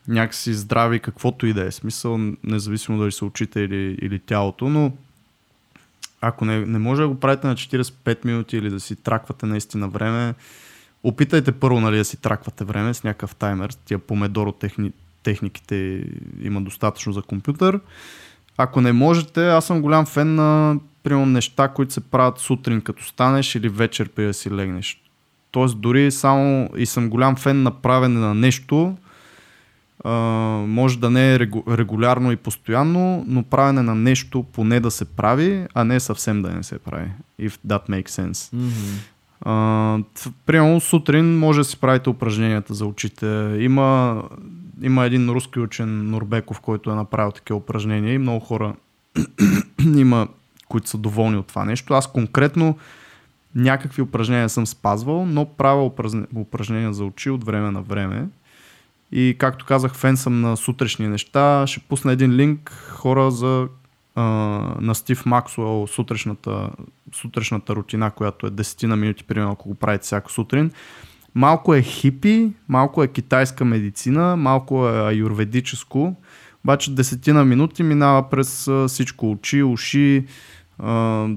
някакси 0.09 0.55
здрави, 0.55 1.01
каквото 1.01 1.47
и 1.47 1.53
да 1.53 1.66
е. 1.66 1.70
Смисъл, 1.70 2.18
независимо 2.45 2.99
дали 2.99 3.12
се 3.12 3.24
очите 3.24 3.61
или, 3.61 3.99
или 4.03 4.18
тялото, 4.18 4.68
но 4.68 4.93
ако 6.20 6.45
не, 6.45 6.66
не 6.66 6.78
може 6.78 7.03
да 7.03 7.09
го 7.09 7.20
правите 7.20 7.47
на 7.47 7.55
45 7.55 8.24
минути 8.24 8.57
или 8.57 8.70
да 8.70 8.80
си 8.80 8.97
траквате 8.97 9.47
наистина 9.47 9.88
време, 9.88 10.34
опитайте 11.03 11.53
първо 11.53 11.80
нали, 11.80 11.97
да 11.97 12.05
си 12.05 12.16
траквате 12.16 12.64
време 12.64 12.95
с 12.95 13.05
някакъв 13.05 13.34
таймер. 13.34 13.70
Тия 13.84 13.99
помедоро 13.99 14.53
техни, 14.53 14.93
техниките 15.22 16.05
има 16.43 16.61
достатъчно 16.61 17.12
за 17.12 17.22
компютър. 17.22 17.80
Ако 18.62 18.80
не 18.80 18.92
можете, 18.92 19.48
аз 19.48 19.66
съм 19.66 19.82
голям 19.82 20.06
фен 20.06 20.34
на 20.34 20.76
примерно, 21.02 21.26
неща, 21.26 21.68
които 21.68 21.92
се 21.92 22.00
правят 22.00 22.38
сутрин 22.38 22.80
като 22.80 23.04
станеш 23.04 23.54
или 23.54 23.68
вечер 23.68 24.08
при 24.08 24.26
да 24.26 24.34
си 24.34 24.50
легнеш. 24.50 25.02
Тоест 25.50 25.80
дори 25.80 26.10
само 26.10 26.70
и 26.76 26.86
съм 26.86 27.10
голям 27.10 27.36
фен 27.36 27.62
на 27.62 27.70
правене 27.70 28.20
на 28.20 28.34
нещо, 28.34 28.96
Uh, 30.04 30.66
може 30.66 30.98
да 30.98 31.10
не 31.10 31.34
е 31.34 31.38
регулярно 31.68 32.32
и 32.32 32.36
постоянно, 32.36 33.24
но 33.28 33.42
правене 33.42 33.82
на 33.82 33.94
нещо 33.94 34.42
поне 34.42 34.80
да 34.80 34.90
се 34.90 35.04
прави, 35.04 35.66
а 35.74 35.84
не 35.84 36.00
съвсем 36.00 36.42
да 36.42 36.50
не 36.50 36.62
се 36.62 36.78
прави. 36.78 37.10
If 37.40 37.58
that 37.66 37.88
makes 37.88 38.08
sense. 38.08 38.32
Mm-hmm. 38.32 38.98
Uh, 39.46 40.32
примерно 40.46 40.80
сутрин 40.80 41.38
може 41.38 41.60
да 41.60 41.64
си 41.64 41.76
правите 41.76 42.10
упражненията 42.10 42.74
за 42.74 42.86
очите. 42.86 43.56
Има, 43.58 44.22
има 44.83 45.05
един 45.05 45.28
руски 45.28 45.61
учен 45.61 46.11
Норбеков, 46.11 46.61
който 46.61 46.91
е 46.91 46.95
направил 46.95 47.33
такива 47.33 47.57
упражнения 47.57 48.14
и 48.14 48.18
много 48.18 48.41
хора 48.41 48.74
има, 49.97 50.28
които 50.68 50.89
са 50.89 50.99
доволни 50.99 51.37
от 51.37 51.47
това 51.47 51.64
нещо. 51.64 51.95
Аз 51.95 52.12
конкретно 52.12 52.78
някакви 53.55 54.03
упражнения 54.03 54.49
съм 54.49 54.66
спазвал, 54.66 55.26
но 55.26 55.45
правя 55.45 55.91
упражнения 56.37 56.93
за 56.93 57.05
очи 57.05 57.30
от 57.30 57.45
време 57.45 57.70
на 57.70 57.83
време. 57.83 58.28
И 59.12 59.37
както 59.39 59.66
казах, 59.66 59.95
фен 59.95 60.16
съм 60.16 60.41
на 60.41 60.57
сутрешни 60.57 61.09
неща. 61.09 61.66
Ще 61.66 61.80
пусна 61.80 62.12
един 62.12 62.33
линк 62.33 62.70
хора 62.91 63.30
за 63.30 63.68
а, 64.14 64.22
на 64.80 64.95
Стив 64.95 65.26
Максуел 65.26 65.87
сутрешната, 65.87 66.70
сутрешната 67.12 67.74
рутина, 67.76 68.11
която 68.11 68.47
е 68.47 68.51
10 68.51 68.87
на 68.87 68.97
минути, 68.97 69.24
примерно, 69.24 69.53
ако 69.53 69.68
го 69.68 69.74
правите 69.74 70.05
всяка 70.05 70.33
сутрин. 70.33 70.70
Малко 71.35 71.74
е 71.74 71.83
хипи, 71.83 72.51
малко 72.68 73.03
е 73.03 73.09
китайска 73.09 73.64
медицина, 73.64 74.37
малко 74.37 74.89
е 74.89 74.93
аюрведическо, 74.93 76.16
обаче 76.64 76.91
10 76.91 77.33
на 77.33 77.45
минути 77.45 77.83
минава 77.83 78.30
през 78.30 78.70
всичко 78.87 79.30
очи, 79.30 79.62
уши, 79.62 80.26
а, 80.78 80.93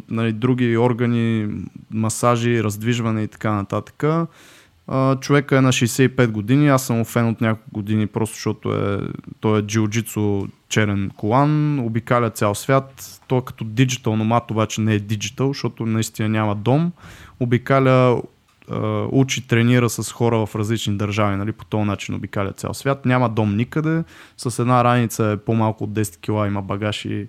нали, 0.09 0.33
други 0.33 0.77
органи, 0.77 1.47
масажи, 1.91 2.63
раздвижване 2.63 3.23
и 3.23 3.27
така 3.27 3.51
нататък. 3.51 4.03
А, 4.87 5.15
човека 5.15 5.57
е 5.57 5.61
на 5.61 5.71
65 5.71 6.31
години, 6.31 6.67
аз 6.67 6.85
съм 6.85 7.05
фен 7.05 7.29
от 7.29 7.41
няколко 7.41 7.71
години, 7.71 8.07
просто 8.07 8.35
защото 8.35 8.73
е, 8.73 8.99
той 9.39 9.59
е 9.59 9.61
джиу-джитсу 9.61 10.49
черен 10.69 11.11
колан, 11.17 11.79
обикаля 11.79 12.29
цял 12.29 12.55
свят. 12.55 13.19
Той 13.27 13.39
е 13.39 13.41
като 13.45 13.63
диджитал 13.63 14.15
номад, 14.15 14.51
обаче 14.51 14.81
не 14.81 14.93
е 14.93 14.99
диджитал, 14.99 15.47
защото 15.47 15.85
наистина 15.85 16.29
няма 16.29 16.55
дом. 16.55 16.91
Обикаля, 17.39 18.21
учи, 19.11 19.47
тренира 19.47 19.89
с 19.89 20.11
хора 20.11 20.45
в 20.45 20.55
различни 20.55 20.97
държави, 20.97 21.35
нали, 21.35 21.51
по 21.51 21.65
този 21.65 21.83
начин 21.83 22.15
обикаля 22.15 22.53
цял 22.53 22.73
свят. 22.73 23.05
Няма 23.05 23.29
дом 23.29 23.55
никъде, 23.55 24.03
с 24.37 24.59
една 24.59 24.83
раница 24.83 25.25
е 25.25 25.37
по-малко 25.37 25.83
от 25.83 25.89
10 25.89 26.19
кила, 26.19 26.47
има 26.47 26.61
багаж 26.61 27.05
и, 27.05 27.27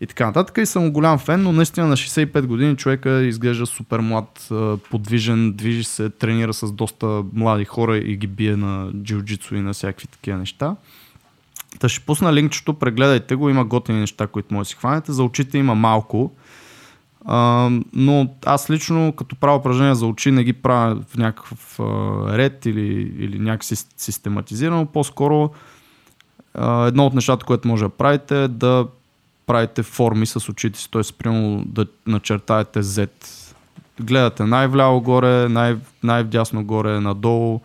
и 0.00 0.06
така 0.06 0.26
нататък. 0.26 0.58
И 0.58 0.66
съм 0.66 0.90
голям 0.90 1.18
фен, 1.18 1.42
но 1.42 1.52
наистина 1.52 1.86
на 1.86 1.96
65 1.96 2.46
години 2.46 2.76
човека 2.76 3.22
изглежда 3.22 3.66
супер 3.66 4.00
млад, 4.00 4.48
подвижен, 4.90 5.52
движи 5.52 5.84
се, 5.84 6.10
тренира 6.10 6.54
с 6.54 6.72
доста 6.72 7.22
млади 7.32 7.64
хора 7.64 7.96
и 7.96 8.16
ги 8.16 8.26
бие 8.26 8.56
на 8.56 8.92
джиу-джитсу 8.92 9.54
и 9.54 9.60
на 9.60 9.72
всякакви 9.72 10.06
такива 10.06 10.38
неща. 10.38 10.76
Та 11.80 11.88
ще 11.88 12.04
пусна 12.04 12.32
линкчето, 12.32 12.74
прегледайте 12.74 13.34
го, 13.34 13.50
има 13.50 13.64
готини 13.64 14.00
неща, 14.00 14.26
които 14.26 14.54
може 14.54 14.66
да 14.66 14.68
си 14.68 14.76
хванете. 14.76 15.12
За 15.12 15.22
очите 15.24 15.58
има 15.58 15.74
малко, 15.74 16.32
а, 17.24 17.70
но 17.92 18.28
аз 18.46 18.70
лично 18.70 19.12
като 19.12 19.36
правя 19.36 19.56
упражнения 19.56 19.94
за 19.94 20.06
очи 20.06 20.30
не 20.30 20.44
ги 20.44 20.52
правя 20.52 20.96
в 21.08 21.16
някакъв 21.16 21.80
а, 21.80 21.84
ред 22.38 22.66
или, 22.66 23.14
или 23.18 23.38
някакси 23.38 23.76
систематизирано. 23.96 24.86
По-скоро 24.86 25.50
а, 26.54 26.86
едно 26.86 27.06
от 27.06 27.14
нещата, 27.14 27.46
което 27.46 27.68
може 27.68 27.84
да 27.84 27.88
правите 27.88 28.44
е 28.44 28.48
да 28.48 28.86
правите 29.46 29.82
форми 29.82 30.26
с 30.26 30.48
очите 30.48 30.78
си, 30.78 30.90
т.е. 30.90 31.02
примерно 31.18 31.62
да 31.66 31.86
начертаете 32.06 32.82
Z. 32.82 33.10
Гледате 34.00 34.44
най-вляво 34.44 35.00
горе, 35.00 35.48
най- 35.48 35.76
най-вдясно 36.02 36.64
горе, 36.64 37.00
надолу 37.00 37.60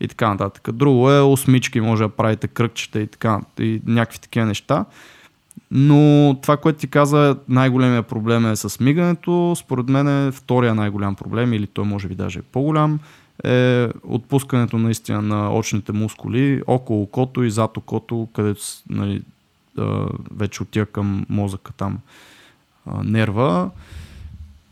и 0.00 0.08
така 0.08 0.28
нататък. 0.28 0.72
Друго 0.72 1.10
е 1.10 1.20
осмички, 1.20 1.80
може 1.80 2.02
да 2.02 2.08
правите 2.08 2.48
кръгчета 2.48 3.00
и 3.00 3.06
така, 3.06 3.40
и 3.58 3.82
някакви 3.86 4.18
такива 4.18 4.46
неща. 4.46 4.84
Но 5.70 6.36
това, 6.42 6.56
което 6.56 6.78
ти 6.78 6.88
каза, 6.88 7.36
най-големия 7.48 8.02
проблем 8.02 8.46
е 8.46 8.56
с 8.56 8.80
мигането. 8.80 9.54
Според 9.56 9.88
мен 9.88 10.28
е 10.28 10.32
втория 10.32 10.74
най-голям 10.74 11.14
проблем, 11.14 11.52
или 11.52 11.66
той 11.66 11.84
може 11.84 12.08
би 12.08 12.14
даже 12.14 12.38
е 12.38 12.42
по-голям, 12.42 12.98
е 13.44 13.88
отпускането 14.04 14.78
наистина 14.78 15.22
на 15.22 15.54
очните 15.54 15.92
мускули 15.92 16.62
около 16.66 17.02
окото 17.02 17.42
и 17.42 17.50
зад 17.50 17.76
окото, 17.76 18.28
където 18.34 18.60
нали, 18.90 19.22
вече 20.36 20.62
отива 20.62 20.86
към 20.86 21.26
мозъка 21.28 21.72
там 21.72 21.98
нерва. 23.04 23.70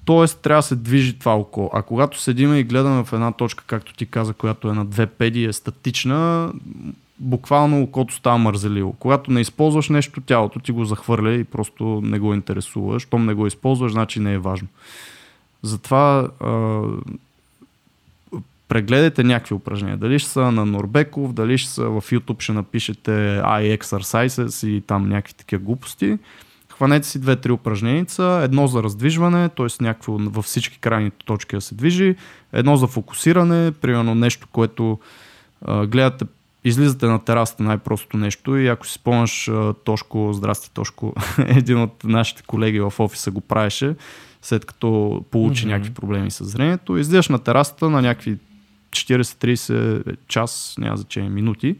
Тоест 0.05 0.41
трябва 0.41 0.59
да 0.59 0.62
се 0.62 0.76
движи 0.76 1.18
това 1.18 1.36
око. 1.36 1.70
А 1.74 1.82
когато 1.82 2.20
седиме 2.20 2.59
и 2.59 2.64
гледаме 2.64 3.05
в 3.05 3.12
една 3.12 3.32
точка, 3.32 3.64
както 3.66 3.95
ти 3.95 4.07
каза, 4.07 4.32
която 4.32 4.68
е 4.68 4.72
на 4.72 4.84
две 4.84 5.07
педи, 5.07 5.45
е 5.45 5.53
статична, 5.53 6.53
буквално 7.21 7.83
окото 7.83 8.14
става 8.14 8.39
мързеливо. 8.39 8.93
Когато 8.93 9.31
не 9.31 9.41
използваш 9.41 9.89
нещо, 9.89 10.21
тялото 10.21 10.59
ти 10.59 10.73
го 10.73 10.85
захвърля 10.85 11.33
и 11.33 11.45
просто 11.45 12.01
не 12.05 12.19
го 12.19 12.35
интересува. 12.35 13.01
Щом 13.01 13.27
не 13.27 13.35
го 13.35 13.47
използваш, 13.47 13.93
значи 13.93 14.21
не 14.21 14.33
е 14.33 14.39
важно. 14.39 14.69
Затова 15.62 16.29
а, 16.41 16.81
прегледайте 18.69 19.25
някакви 19.25 19.55
упражнения. 19.55 19.97
Дали 19.97 20.19
ще 20.19 20.31
са 20.31 20.53
на 20.53 20.66
Норбеков, 20.66 21.33
дали 21.33 21.59
ще 21.59 21.71
са 21.71 21.85
в 21.85 22.03
YouTube 22.03 22.43
ще 22.43 22.53
напишете 22.53 23.11
I 23.45 23.79
exercises 23.79 24.66
и 24.66 24.81
там 24.81 25.09
някакви 25.09 25.35
такива 25.35 25.62
глупости. 25.62 26.19
Хванете 26.69 27.07
си 27.07 27.21
две-три 27.21 27.53
упражнения. 27.53 28.07
Едно 28.19 28.66
за 28.66 28.83
раздвижване, 28.83 29.49
т.е. 29.49 29.83
някакво 29.83 30.19
във 30.19 30.45
всички 30.45 30.79
крайни 30.79 31.11
точки 31.11 31.57
да 31.57 31.61
се 31.61 31.75
движи. 31.75 32.16
Едно 32.53 32.77
за 32.77 32.87
фокусиране, 32.87 33.73
примерно 33.73 34.14
нещо, 34.14 34.49
което 34.53 34.99
а, 35.64 35.87
гледате 35.87 36.25
излизате 36.69 37.07
на 37.07 37.25
терасата 37.25 37.62
най-простото 37.62 38.16
нещо 38.16 38.57
и 38.57 38.69
ако 38.69 38.87
си 38.87 38.93
спомняш 38.93 39.51
Тошко, 39.85 40.33
здрасти 40.33 40.71
Тошко, 40.75 41.14
един 41.39 41.83
от 41.83 42.05
нашите 42.05 42.43
колеги 42.43 42.81
в 42.81 42.93
офиса 42.99 43.31
го 43.31 43.41
правеше, 43.41 43.95
след 44.43 44.64
като 44.64 45.25
получи 45.31 45.64
mm-hmm. 45.64 45.69
някакви 45.69 45.95
проблеми 45.95 46.31
с 46.31 46.45
зрението, 46.45 46.97
излизаш 46.97 47.29
на 47.29 47.39
терасата 47.39 47.91
на 47.91 48.03
някакви 48.03 48.39
40-30 48.91 50.16
час, 50.29 50.75
няма 50.79 50.97
значение, 50.97 51.31
минути 51.31 51.77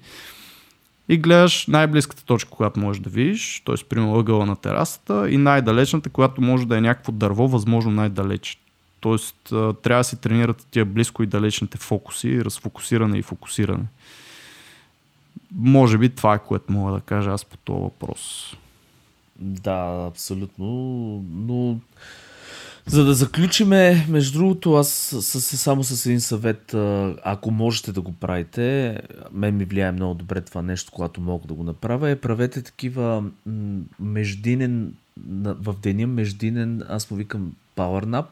и 1.09 1.16
гледаш 1.16 1.66
най-близката 1.66 2.24
точка, 2.24 2.51
която 2.51 2.80
можеш 2.80 3.03
да 3.03 3.11
видиш, 3.11 3.62
т.е. 3.66 3.74
примерно 3.89 4.18
ъгъла 4.18 4.47
на 4.47 4.57
терасата 4.57 5.30
и 5.30 5.36
най-далечната, 5.36 6.11
която 6.11 6.41
може 6.41 6.66
да 6.66 6.78
е 6.78 6.80
някакво 6.80 7.12
дърво, 7.12 7.49
възможно 7.49 7.91
най-далеч. 7.91 8.59
Тоест 9.01 9.36
трябва 9.82 10.01
да 10.01 10.05
си 10.05 10.20
тренирате 10.20 10.64
тия 10.70 10.84
близко 10.84 11.22
и 11.22 11.26
далечните 11.26 11.78
фокуси, 11.78 12.45
разфокусиране 12.45 13.18
и 13.18 13.22
фокусиране. 13.22 13.84
Може 15.55 15.99
би 15.99 16.09
това 16.09 16.34
е 16.34 16.39
което 16.39 16.72
мога 16.72 16.93
да 16.93 17.01
кажа 17.01 17.30
аз 17.30 17.45
по 17.45 17.57
този 17.57 17.80
въпрос. 17.80 18.55
Да, 19.39 20.07
абсолютно. 20.09 20.66
Но 21.32 21.78
за 22.86 23.05
да 23.05 23.14
заключиме, 23.14 24.07
между 24.09 24.39
другото, 24.39 24.74
аз 24.74 24.89
с, 25.20 25.41
само 25.41 25.84
с 25.84 26.07
един 26.07 26.20
съвет, 26.20 26.74
ако 27.24 27.51
можете 27.51 27.93
да 27.93 28.01
го 28.01 28.12
правите, 28.12 28.99
мен 29.32 29.57
ми 29.57 29.64
влияе 29.64 29.93
много 29.93 30.14
добре 30.14 30.41
това 30.41 30.62
нещо, 30.62 30.93
когато 30.93 31.20
мога 31.20 31.47
да 31.47 31.55
го 31.55 31.62
направя, 31.62 32.11
е 32.11 32.16
правете 32.16 32.62
такива 32.62 33.24
междинен, 34.01 34.95
в 35.45 35.74
деня 35.82 36.07
междинен, 36.07 36.82
аз 36.89 37.11
му 37.11 37.16
викам 37.16 37.53
power 37.76 38.05
nap, 38.05 38.26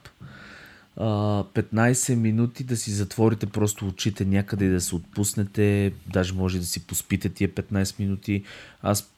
15 0.98 2.14
минути 2.14 2.64
да 2.64 2.76
си 2.76 2.90
затворите 2.90 3.46
просто 3.46 3.86
очите 3.86 4.24
някъде 4.24 4.64
и 4.64 4.68
да 4.68 4.80
се 4.80 4.94
отпуснете, 4.94 5.92
даже 6.12 6.34
може 6.34 6.58
да 6.58 6.66
си 6.66 6.86
поспите 6.86 7.28
тия 7.28 7.48
15 7.48 8.00
минути. 8.00 8.44
Аз 8.82 9.12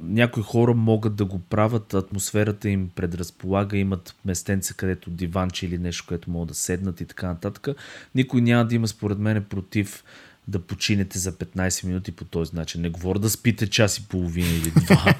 някои 0.00 0.42
хора 0.42 0.74
могат 0.74 1.16
да 1.16 1.24
го 1.24 1.38
правят, 1.38 1.94
атмосферата 1.94 2.68
им 2.68 2.90
предразполага, 2.94 3.76
имат 3.76 4.14
местенца, 4.24 4.74
където 4.74 5.10
диванче 5.10 5.66
или 5.66 5.78
нещо, 5.78 6.04
което 6.08 6.30
могат 6.30 6.48
да 6.48 6.54
седнат 6.54 7.00
и 7.00 7.06
така 7.06 7.26
нататък. 7.26 7.68
Никой 8.14 8.40
няма 8.40 8.64
да 8.64 8.74
има, 8.74 8.88
според 8.88 9.18
мен, 9.18 9.44
против 9.44 10.04
да 10.48 10.58
починете 10.58 11.18
за 11.18 11.32
15 11.32 11.84
минути 11.84 12.12
по 12.12 12.24
този 12.24 12.56
начин. 12.56 12.80
Не 12.80 12.88
говоря 12.88 13.18
да 13.18 13.30
спите 13.30 13.66
час 13.66 13.98
и 13.98 14.08
половина 14.08 14.48
или 14.48 14.70
два 14.70 15.14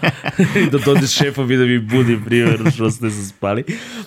и 0.57 0.67
да 0.71 0.79
дойде 0.79 1.07
шефа 1.07 1.45
ви 1.45 1.57
да 1.57 1.65
ви 1.67 1.79
буди, 1.79 2.25
примерно, 2.25 2.65
защото 2.65 2.91
сте 2.91 3.11
се 3.11 3.27
спали. 3.27 3.65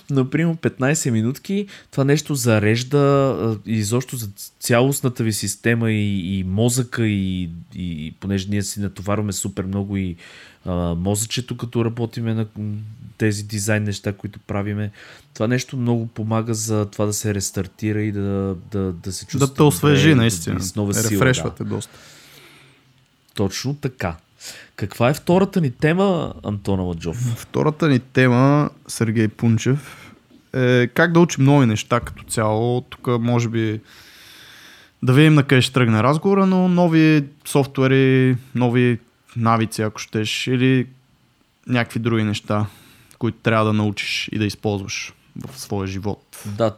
Но, 0.09 0.29
примерно, 0.29 0.55
15 0.55 1.09
минутки 1.09 1.67
това 1.91 2.03
нещо 2.03 2.35
зарежда 2.35 3.57
и 3.65 3.73
изобщо 3.73 4.15
за 4.15 4.29
цялостната 4.59 5.23
ви 5.23 5.33
система 5.33 5.91
и, 5.91 6.39
и 6.39 6.43
мозъка 6.43 7.07
и, 7.07 7.49
и 7.75 8.13
понеже 8.19 8.49
ние 8.49 8.61
си 8.61 8.79
натоварваме 8.79 9.33
супер 9.33 9.63
много 9.63 9.97
и 9.97 10.15
а, 10.65 10.95
мозъчето, 10.95 11.57
като 11.57 11.85
работиме 11.85 12.33
на 12.33 12.45
тези 13.17 13.43
дизайн 13.43 13.83
неща, 13.83 14.13
които 14.13 14.39
правиме. 14.39 14.91
Това 15.33 15.47
нещо 15.47 15.77
много 15.77 16.07
помага 16.07 16.53
за 16.53 16.85
това 16.85 17.05
да 17.05 17.13
се 17.13 17.33
рестартира 17.33 18.01
и 18.01 18.11
да, 18.11 18.55
да, 18.71 18.91
да 18.91 19.11
се 19.11 19.25
чувства. 19.25 19.47
Да 19.47 19.53
те 19.53 19.63
освежи, 19.63 20.09
добре, 20.09 20.21
наистина. 20.21 20.55
Да 20.55 20.63
с 20.63 20.75
нова 20.75 20.93
сила. 20.93 21.11
Рефрешвате 21.11 21.63
да. 21.63 21.69
доста. 21.69 21.97
Точно 23.33 23.75
така. 23.75 24.15
Каква 24.75 25.09
е 25.09 25.13
втората 25.13 25.61
ни 25.61 25.71
тема, 25.71 26.33
Антона 26.43 26.83
Ладжов? 26.83 27.17
Втората 27.37 27.89
ни 27.89 27.99
тема, 27.99 28.69
Сергей 28.87 29.27
Пунчев, 29.27 30.11
е 30.53 30.87
как 30.87 31.13
да 31.13 31.19
учим 31.19 31.43
нови 31.43 31.65
неща 31.65 31.99
като 31.99 32.23
цяло. 32.23 32.81
Тук 32.81 33.07
може 33.19 33.49
би 33.49 33.81
да 35.03 35.13
видим 35.13 35.33
на 35.33 35.43
къде 35.43 35.61
ще 35.61 35.73
тръгне 35.73 36.03
разговора, 36.03 36.45
но 36.45 36.67
нови 36.67 37.25
софтуери, 37.45 38.37
нови 38.55 38.99
навици, 39.37 39.81
ако 39.81 39.99
щеш, 39.99 40.47
или 40.47 40.87
някакви 41.67 41.99
други 41.99 42.23
неща, 42.23 42.65
които 43.19 43.37
трябва 43.37 43.65
да 43.65 43.73
научиш 43.73 44.29
и 44.31 44.37
да 44.37 44.45
използваш 44.45 45.13
в 45.47 45.59
своя 45.59 45.87
живот. 45.87 46.43
Да, 46.45 46.75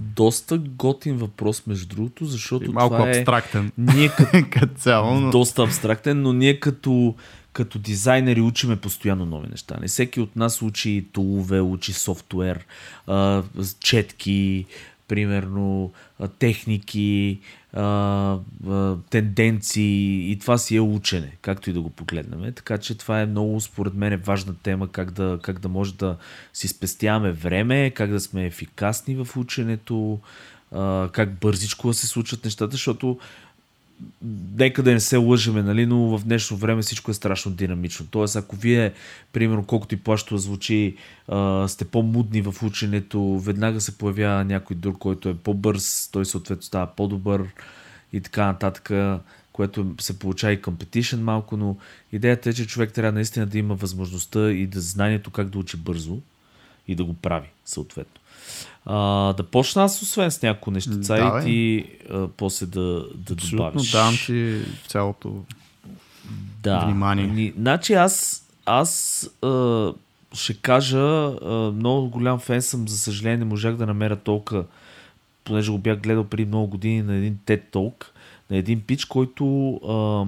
доста 0.00 0.58
готин 0.58 1.16
въпрос, 1.16 1.66
между 1.66 1.86
другото, 1.86 2.24
защото 2.24 2.64
и 2.64 2.68
малко 2.68 2.96
това 2.96 3.08
е 3.08 3.10
абстрактен. 3.10 3.66
Е, 3.66 3.72
ние 3.78 4.08
като, 4.16 4.44
като 4.50 4.74
цяло, 4.74 5.20
но... 5.20 5.30
Доста 5.30 5.62
абстрактен, 5.62 6.22
но 6.22 6.32
ние 6.32 6.60
като, 6.60 7.14
като 7.52 7.78
дизайнери 7.78 8.40
учиме 8.40 8.76
постоянно 8.76 9.26
нови 9.26 9.48
неща. 9.48 9.76
Не 9.80 9.86
всеки 9.86 10.20
от 10.20 10.36
нас 10.36 10.62
учи 10.62 11.06
тулове, 11.12 11.60
учи 11.60 11.92
софтуер, 11.92 12.66
четки, 13.80 14.66
примерно 15.08 15.92
техники, 16.38 17.38
а, 17.72 17.82
а, 18.68 18.96
тенденции 19.10 20.30
и 20.30 20.38
това 20.38 20.58
си 20.58 20.76
е 20.76 20.80
учене, 20.80 21.36
както 21.42 21.70
и 21.70 21.72
да 21.72 21.80
го 21.80 21.90
погледнем. 21.90 22.52
Така 22.54 22.78
че 22.78 22.98
това 22.98 23.20
е 23.20 23.26
много, 23.26 23.60
според 23.60 23.94
мен, 23.94 24.12
е 24.12 24.16
важна 24.16 24.54
тема, 24.62 24.88
как 24.88 25.10
да, 25.10 25.38
как 25.42 25.58
да 25.58 25.68
може 25.68 25.94
да 25.94 26.16
си 26.52 26.68
спестяваме 26.68 27.32
време, 27.32 27.90
как 27.90 28.10
да 28.10 28.20
сме 28.20 28.46
ефикасни 28.46 29.24
в 29.24 29.36
ученето, 29.36 30.20
а, 30.72 31.08
как 31.12 31.40
бързичко 31.40 31.88
да 31.88 31.94
се 31.94 32.06
случат 32.06 32.44
нещата, 32.44 32.72
защото 32.72 33.18
нека 34.56 34.82
да 34.82 34.92
не 34.92 35.00
се 35.00 35.16
лъжеме, 35.16 35.62
нали, 35.62 35.86
но 35.86 36.18
в 36.18 36.24
днешно 36.24 36.56
време 36.56 36.82
всичко 36.82 37.10
е 37.10 37.14
страшно 37.14 37.52
динамично. 37.52 38.06
Тоест, 38.10 38.36
ако 38.36 38.56
вие, 38.56 38.92
примерно, 39.32 39.66
колкото 39.66 39.94
и 39.94 39.98
плащо 39.98 40.38
звучи, 40.38 40.96
сте 41.66 41.84
по-мудни 41.84 42.42
в 42.42 42.54
ученето, 42.62 43.38
веднага 43.38 43.80
се 43.80 43.98
появява 43.98 44.44
някой 44.44 44.76
друг, 44.76 44.98
който 44.98 45.28
е 45.28 45.34
по-бърз, 45.34 46.08
той 46.12 46.26
съответно 46.26 46.62
става 46.62 46.86
по-добър 46.86 47.44
и 48.12 48.20
така 48.20 48.46
нататък, 48.46 48.90
което 49.52 49.94
се 50.00 50.18
получава 50.18 50.52
и 50.52 50.62
competition 50.62 51.20
малко, 51.20 51.56
но 51.56 51.76
идеята 52.12 52.50
е, 52.50 52.52
че 52.52 52.66
човек 52.66 52.92
трябва 52.92 53.12
наистина 53.12 53.46
да 53.46 53.58
има 53.58 53.74
възможността 53.74 54.50
и 54.50 54.66
да 54.66 54.80
знанието 54.80 55.30
как 55.30 55.48
да 55.48 55.58
учи 55.58 55.76
бързо 55.76 56.18
и 56.88 56.94
да 56.94 57.04
го 57.04 57.14
прави, 57.14 57.48
съответно. 57.64 58.17
А, 58.90 59.32
да 59.32 59.42
почна 59.42 59.84
аз 59.84 60.02
освен 60.02 60.30
с 60.30 60.42
някои 60.42 60.72
нещица 60.72 61.14
да, 61.14 61.40
и 61.40 61.44
ти 61.44 61.84
а, 62.10 62.28
после 62.36 62.66
да, 62.66 63.04
да 63.14 63.34
добавиш. 63.34 63.90
давам 63.90 64.14
ти 64.26 64.60
цялото 64.86 65.34
да. 66.62 66.78
внимание. 66.78 67.26
Ни, 67.26 67.52
значи 67.58 67.94
аз, 67.94 68.44
аз 68.66 69.22
а, 69.42 69.92
ще 70.34 70.54
кажа, 70.54 70.98
а, 70.98 71.72
много 71.74 72.08
голям 72.08 72.38
фен 72.38 72.62
съм, 72.62 72.88
за 72.88 72.98
съжаление 72.98 73.36
не 73.36 73.44
можах 73.44 73.76
да 73.76 73.86
намеря 73.86 74.16
толкова, 74.16 74.64
понеже 75.44 75.70
го 75.70 75.78
бях 75.78 75.98
гледал 76.00 76.24
преди 76.24 76.44
много 76.44 76.66
години 76.66 77.02
на 77.02 77.14
един 77.14 77.38
TED 77.46 77.62
Talk, 77.72 78.04
на 78.50 78.56
един 78.56 78.80
пич, 78.80 79.04
който 79.04 79.74
а, 79.74 80.24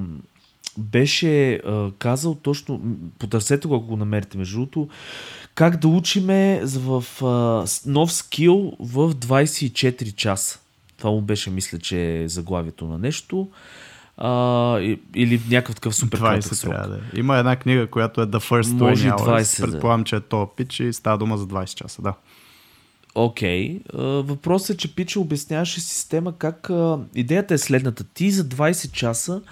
беше 0.81 1.55
а, 1.55 1.91
казал 1.99 2.35
точно, 2.35 2.81
потърсете 3.19 3.69
го, 3.69 3.75
ако 3.75 3.85
го 3.85 3.97
намерите 3.97 4.39
между 4.39 4.57
другото, 4.57 4.89
как 5.55 5.77
да 5.77 5.89
учиме 5.89 6.63
в 6.65 7.05
а, 7.25 7.67
нов 7.87 8.13
скил 8.13 8.73
в 8.81 9.15
24 9.15 10.15
часа. 10.15 10.59
Това 10.99 11.11
му 11.11 11.21
беше, 11.21 11.51
мисля, 11.51 11.79
че 11.79 12.23
е 12.23 12.29
заглавието 12.29 12.87
на 12.87 12.99
нещо. 12.99 13.49
А, 14.17 14.79
или 15.15 15.41
някакъв 15.51 15.75
такъв 15.75 15.95
супер 15.95 16.21
20 16.21 16.41
срок. 16.41 16.73
Да. 16.73 17.01
Има 17.17 17.37
една 17.37 17.57
книга, 17.57 17.87
която 17.87 18.23
е 18.23 18.27
The 18.27 18.51
First 18.51 18.63
20 18.63 18.73
Може 18.73 19.09
20, 19.09 19.71
Предполагам, 19.71 20.01
да. 20.01 20.05
че 20.05 20.17
е 20.17 20.21
то 20.21 20.51
пич 20.57 20.81
и 20.81 20.93
става 20.93 21.19
дума 21.19 21.39
за 21.39 21.47
20 21.47 21.75
часа, 21.75 22.03
да. 22.03 22.15
Окей. 23.15 23.81
Okay. 23.81 24.23
Въпросът 24.23 24.71
е, 24.71 24.77
че 24.77 24.95
Пича 24.95 25.21
обясняваше 25.21 25.81
система 25.81 26.39
как... 26.39 26.71
Идеята 27.15 27.55
е 27.55 27.59
следната. 27.59 28.05
Ти 28.05 28.31
за 28.31 28.45
20 28.45 28.93
часа 28.93 29.43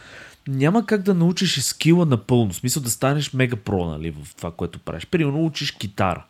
няма 0.48 0.86
как 0.86 1.02
да 1.02 1.14
научиш 1.14 1.60
скила 1.60 2.06
напълно. 2.06 2.52
В 2.52 2.56
смисъл 2.56 2.82
да 2.82 2.90
станеш 2.90 3.32
мега 3.32 3.56
про, 3.56 3.84
нали, 3.84 4.10
в 4.10 4.34
това, 4.36 4.50
което 4.50 4.78
правиш. 4.78 5.06
Примерно 5.06 5.44
учиш 5.44 5.70
китара. 5.70 6.24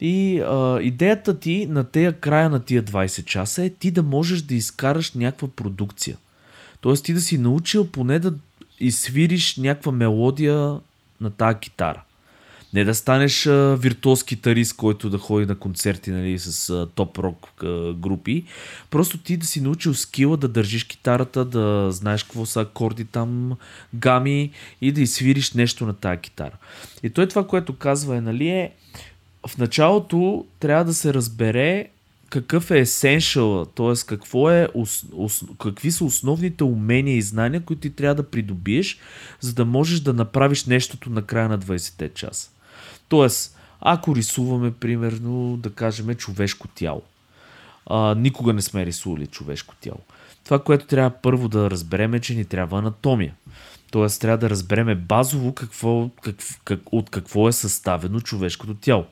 И 0.00 0.40
а, 0.40 0.80
идеята 0.82 1.38
ти 1.38 1.66
на 1.66 1.84
тея 1.84 2.12
края 2.12 2.50
на 2.50 2.60
тия 2.60 2.82
20 2.82 3.24
часа 3.24 3.64
е 3.64 3.70
ти 3.70 3.90
да 3.90 4.02
можеш 4.02 4.42
да 4.42 4.54
изкараш 4.54 5.12
някаква 5.12 5.48
продукция. 5.48 6.16
Тоест 6.80 7.04
ти 7.04 7.14
да 7.14 7.20
си 7.20 7.38
научил 7.38 7.86
поне 7.86 8.18
да 8.18 8.34
изсвириш 8.80 9.56
някаква 9.56 9.92
мелодия 9.92 10.78
на 11.20 11.30
тази 11.30 11.58
китара. 11.58 12.02
Не 12.74 12.84
да 12.84 12.94
станеш 12.94 13.46
а, 13.46 13.76
виртуоз 13.80 14.24
китарист, 14.24 14.76
който 14.76 15.10
да 15.10 15.18
ходи 15.18 15.46
на 15.46 15.54
концерти 15.54 16.10
нали, 16.10 16.38
с 16.38 16.70
а, 16.70 16.86
топ 16.94 17.18
рок 17.18 17.62
а, 17.62 17.92
групи. 17.92 18.44
Просто 18.90 19.18
ти 19.18 19.36
да 19.36 19.46
си 19.46 19.60
научил 19.60 19.94
скила 19.94 20.36
да 20.36 20.48
държиш 20.48 20.84
китарата, 20.84 21.44
да 21.44 21.88
знаеш 21.92 22.22
какво 22.22 22.46
са 22.46 22.60
акорди 22.60 23.04
там, 23.04 23.56
гами 23.94 24.50
и 24.80 24.92
да 24.92 25.00
изсвириш 25.00 25.52
нещо 25.52 25.86
на 25.86 25.94
тази 25.94 26.20
китара. 26.20 26.56
И 27.02 27.10
той 27.10 27.28
това, 27.28 27.46
което 27.46 27.76
казва 27.76 28.16
е, 28.16 28.20
нали, 28.20 28.48
е 28.48 28.72
в 29.46 29.58
началото 29.58 30.46
трябва 30.60 30.84
да 30.84 30.94
се 30.94 31.14
разбере 31.14 31.88
какъв 32.30 32.70
е 32.70 32.78
есеншъл, 32.78 33.64
т.е. 33.64 34.06
какво 34.06 34.50
е, 34.50 34.68
ос, 34.74 35.04
ос, 35.16 35.44
какви 35.58 35.92
са 35.92 36.04
основните 36.04 36.64
умения 36.64 37.16
и 37.16 37.22
знания, 37.22 37.60
които 37.60 37.80
ти 37.80 37.90
трябва 37.90 38.14
да 38.14 38.30
придобиеш, 38.30 38.98
за 39.40 39.54
да 39.54 39.64
можеш 39.64 40.00
да 40.00 40.12
направиш 40.12 40.64
нещото 40.64 41.10
на 41.10 41.22
края 41.22 41.48
на 41.48 41.58
20 41.58 42.14
часа. 42.14 42.50
Тоест, 43.08 43.58
ако 43.80 44.16
рисуваме, 44.16 44.72
примерно, 44.72 45.56
да 45.56 45.70
кажем, 45.70 46.14
човешко 46.14 46.68
тяло. 46.68 47.02
А, 47.86 48.14
никога 48.14 48.52
не 48.52 48.62
сме 48.62 48.86
рисували 48.86 49.26
човешко 49.26 49.74
тяло. 49.80 50.00
Това, 50.44 50.58
което 50.58 50.86
трябва 50.86 51.10
първо 51.10 51.48
да 51.48 51.70
разберем 51.70 52.14
е, 52.14 52.20
че 52.20 52.34
ни 52.34 52.44
трябва 52.44 52.78
анатомия. 52.78 53.34
Тоест, 53.90 54.20
трябва 54.20 54.38
да 54.38 54.50
разбереме 54.50 54.94
базово 54.94 55.54
какво, 55.54 56.10
как, 56.22 56.36
как, 56.64 56.80
от 56.92 57.10
какво 57.10 57.48
е 57.48 57.52
съставено 57.52 58.20
човешкото 58.20 58.74
тяло. 58.74 59.06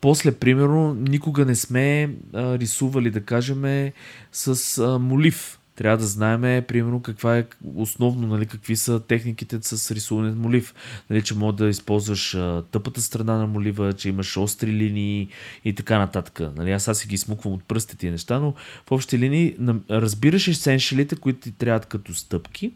После, 0.00 0.32
примерно, 0.32 0.94
никога 0.94 1.44
не 1.44 1.54
сме 1.54 2.14
а, 2.34 2.58
рисували, 2.58 3.10
да 3.10 3.24
кажем, 3.24 3.92
с 4.32 4.78
а, 4.78 4.98
молив. 4.98 5.58
Трябва 5.76 5.98
да 5.98 6.06
знаем, 6.06 6.64
примерно, 6.64 7.02
каква 7.02 7.38
е 7.38 7.46
основно, 7.74 8.26
нали, 8.26 8.46
какви 8.46 8.76
са 8.76 9.00
техниките 9.00 9.58
с 9.62 9.94
рисуване 9.94 10.30
на 10.30 10.36
молив. 10.36 10.74
Нали, 11.10 11.22
че 11.22 11.34
може 11.34 11.56
да 11.56 11.68
използваш 11.68 12.34
а, 12.34 12.62
тъпата 12.70 13.02
страна 13.02 13.36
на 13.36 13.46
молива, 13.46 13.92
че 13.92 14.08
имаш 14.08 14.36
остри 14.36 14.72
линии 14.72 15.28
и 15.64 15.74
така 15.74 15.98
нататък. 15.98 16.40
Нали, 16.56 16.72
аз 16.72 16.90
си 16.98 17.08
ги 17.08 17.18
смуквам 17.18 17.52
от 17.52 17.64
пръстите 17.64 17.96
тия 17.96 18.12
неща, 18.12 18.38
но 18.38 18.54
в 18.86 18.92
общи 18.92 19.18
линии 19.18 19.56
разбираш 19.90 20.48
есеншелите, 20.48 21.16
които 21.16 21.40
ти 21.40 21.52
трябват 21.52 21.86
като 21.86 22.14
стъпки, 22.14 22.72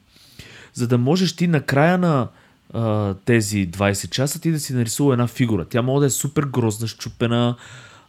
за 0.75 0.89
да 0.89 0.99
можеш 0.99 1.37
ти 1.37 1.47
на 1.47 1.61
края 1.61 1.99
на 1.99 2.29
а, 2.75 3.15
тези 3.15 3.71
20 3.71 4.11
часа 4.11 4.41
ти 4.41 4.51
да 4.51 4.61
си 4.61 4.75
нарисува 4.75 5.15
една 5.15 5.27
фигура. 5.27 5.65
Тя 5.65 5.83
може 5.83 6.01
да 6.01 6.07
е 6.07 6.11
супер 6.11 6.43
грозна, 6.43 6.89
щупена, 6.89 7.57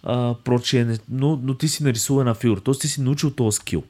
а, 0.04 0.36
прочие, 0.44 0.98
но, 1.10 1.40
но 1.44 1.54
ти 1.54 1.68
си 1.68 1.84
нарисува 1.84 2.22
една 2.22 2.34
фигура. 2.34 2.62
Тоест 2.62 2.82
ти 2.82 2.88
си 2.88 3.02
научил 3.02 3.32
този 3.32 3.56
скил. 3.56 3.84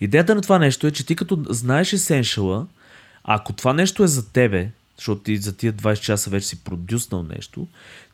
Идеята 0.00 0.34
на 0.34 0.42
това 0.42 0.58
нещо 0.58 0.86
е, 0.86 0.90
че 0.90 1.06
ти 1.06 1.16
като 1.16 1.44
знаеш 1.48 1.92
есеншала, 1.92 2.66
ако 3.24 3.52
това 3.52 3.72
нещо 3.72 4.04
е 4.04 4.06
за 4.06 4.32
тебе, 4.32 4.70
защото 4.96 5.22
ти 5.22 5.36
за 5.36 5.56
тия 5.56 5.72
20 5.72 6.00
часа 6.00 6.30
вече 6.30 6.46
си 6.46 6.64
продюснал 6.64 7.22
нещо, 7.22 7.66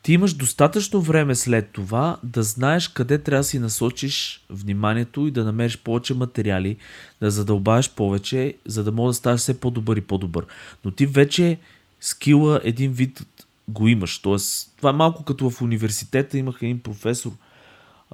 ти 0.03 0.12
имаш 0.12 0.35
достатъчно 0.35 1.01
време 1.01 1.35
след 1.35 1.70
това 1.70 2.16
да 2.22 2.43
знаеш 2.43 2.89
къде 2.89 3.18
трябва 3.18 3.41
да 3.41 3.45
си 3.45 3.59
насочиш 3.59 4.45
вниманието 4.51 5.26
и 5.26 5.30
да 5.30 5.45
намериш 5.45 5.78
повече 5.78 6.14
материали, 6.14 6.76
да 7.20 7.30
задълбаеш 7.30 7.91
повече, 7.91 8.55
за 8.66 8.85
да 8.85 8.93
може 8.93 9.11
да 9.11 9.14
ставаш 9.14 9.41
все 9.41 9.61
по-добър 9.61 9.97
и 9.97 10.01
по-добър. 10.01 10.47
Но 10.85 10.91
ти 10.91 11.07
вече 11.07 11.59
скила 12.01 12.61
един 12.64 12.93
вид 12.93 13.26
го 13.68 13.89
имаш. 13.89 14.18
Тоест, 14.18 14.72
това 14.76 14.91
е 14.91 14.93
малко 14.93 15.24
като 15.24 15.51
в 15.51 15.62
университета 15.62 16.39
имах 16.39 16.57
един 16.62 16.78
професор, 16.78 17.32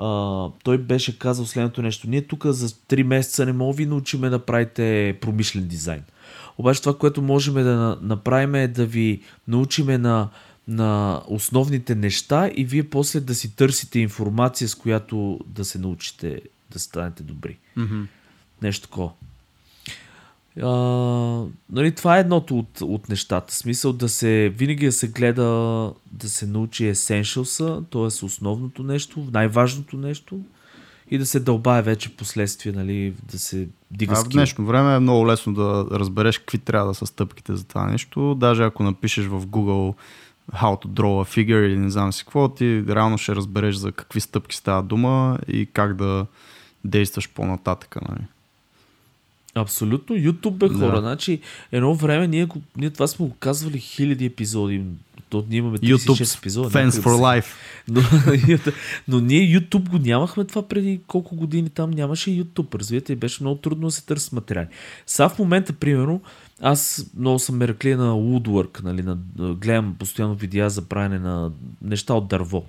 а, 0.01 0.49
той 0.65 0.79
беше 0.79 1.19
казал 1.19 1.47
следното 1.47 1.83
нещо. 1.83 2.11
Ние 2.11 2.23
тук 2.23 2.47
за 2.47 2.69
3 2.69 3.03
месеца 3.03 3.47
не 3.47 3.53
мога 3.53 3.77
ви 3.77 3.87
научиме 3.87 4.29
да 4.29 4.39
правите 4.39 5.19
промишлен 5.21 5.69
дизайн. 5.69 6.03
Обаче 6.59 6.81
това, 6.81 6.99
което 6.99 7.23
можем 7.23 7.55
да 7.55 7.99
направим 8.03 8.55
е 8.55 8.69
да 8.69 8.87
ви 8.87 9.23
научиме 9.49 9.99
на, 9.99 10.29
на 10.69 11.21
основните 11.29 11.95
неща 11.95 12.51
и 12.55 12.65
вие 12.65 12.83
после 12.83 13.21
да 13.21 13.35
си 13.35 13.57
търсите 13.57 13.99
информация, 13.99 14.69
с 14.69 14.75
която 14.75 15.41
да 15.47 15.65
се 15.65 15.79
научите 15.79 16.41
да 16.73 16.79
станете 16.79 17.23
добри. 17.23 17.59
Mm-hmm. 17.79 18.07
Нещо 18.63 18.89
такова. 18.89 19.11
А, 20.63 20.69
нали, 21.73 21.95
това 21.95 22.17
е 22.17 22.21
едното 22.21 22.59
от, 22.59 22.81
от 22.81 23.09
нещата. 23.09 23.55
Смисъл 23.55 23.93
да 23.93 24.09
се, 24.09 24.53
винаги 24.57 24.87
да 24.87 24.93
се 24.93 25.09
гледа, 25.09 25.45
да 26.13 26.29
се 26.29 26.47
научи 26.47 26.95
essentials, 26.95 27.85
т.е. 27.91 28.25
основното 28.25 28.83
нещо, 28.83 29.27
най-важното 29.33 29.97
нещо 29.97 30.41
и 31.11 31.19
да 31.19 31.27
се 31.27 31.41
дълбае 31.41 31.83
вече 31.83 32.17
последствия, 32.17 32.75
нали, 32.75 33.15
да 33.33 33.39
се 33.39 33.69
дига 33.91 34.15
а 34.19 34.25
в 34.25 34.29
днешно 34.29 34.67
време 34.67 34.95
е 34.95 35.01
много 35.01 35.27
лесно 35.27 35.55
да 35.55 35.87
разбереш 35.91 36.39
какви 36.39 36.59
трябва 36.59 36.89
да 36.89 36.95
са 36.95 37.07
стъпките 37.07 37.57
за 37.57 37.65
това 37.65 37.87
нещо. 37.87 38.35
Даже 38.35 38.63
ако 38.63 38.83
напишеш 38.83 39.27
в 39.27 39.47
Google 39.47 39.95
how 40.53 40.85
to 40.85 40.87
draw 40.87 41.25
a 41.25 41.37
figure 41.37 41.67
или 41.67 41.77
не 41.77 41.91
знам 41.91 42.13
си 42.13 42.25
какво, 42.25 42.49
ти 42.49 42.85
реално 42.89 43.19
ще 43.19 43.35
разбереш 43.35 43.75
за 43.75 43.93
какви 43.93 44.21
стъпки 44.21 44.57
става 44.57 44.83
дума 44.83 45.39
и 45.49 45.67
как 45.67 45.97
да 45.97 46.27
действаш 46.85 47.31
по-нататък. 47.31 47.97
Нали? 48.09 48.21
Абсолютно. 49.55 50.17
YouTube 50.17 50.51
бе 50.51 50.69
хора. 50.69 50.93
Да. 50.93 51.01
Значи, 51.01 51.41
едно 51.73 51.95
време 51.95 52.29
ние, 52.29 52.49
ние 52.77 52.91
това 52.91 53.07
сме 53.07 53.27
го 53.27 53.35
казвали 53.41 53.79
хиляди 53.79 54.25
епизоди. 54.25 54.83
То 55.31 55.45
ние 55.49 55.59
имаме 55.59 55.79
36 55.79 55.97
YouTube 55.97 56.39
епизода. 56.39 56.71
Fans 56.71 56.91
for 56.91 57.43
life. 57.43 57.47
Но, 57.89 58.01
но 59.09 59.21
ние 59.21 59.61
YouTube 59.61 59.89
го 59.89 59.99
нямахме 59.99 60.45
това 60.45 60.69
преди 60.69 61.01
колко 61.07 61.37
години 61.37 61.71
там 61.71 61.91
нямаше 61.91 62.31
YouTube. 62.31 62.75
Разбирате, 62.75 63.13
и 63.13 63.17
беше 63.17 63.43
много 63.43 63.57
трудно 63.61 63.89
да 63.89 63.91
се 63.91 64.07
търсят 64.07 64.33
материали. 64.33 64.69
Сега 65.07 65.29
в 65.29 65.39
момента, 65.39 65.73
примерно, 65.73 66.21
аз 66.61 67.07
много 67.17 67.39
съм 67.39 67.57
мераклия 67.57 67.97
на 67.99 68.13
Woodwork, 68.13 68.83
нали, 68.83 69.03
на, 69.03 69.19
гледам 69.55 69.97
постоянно 69.99 70.35
видеа 70.35 70.71
за 70.71 70.83
правене 70.83 71.19
на 71.19 71.51
неща 71.83 72.15
от 72.15 72.29
дърво. 72.29 72.65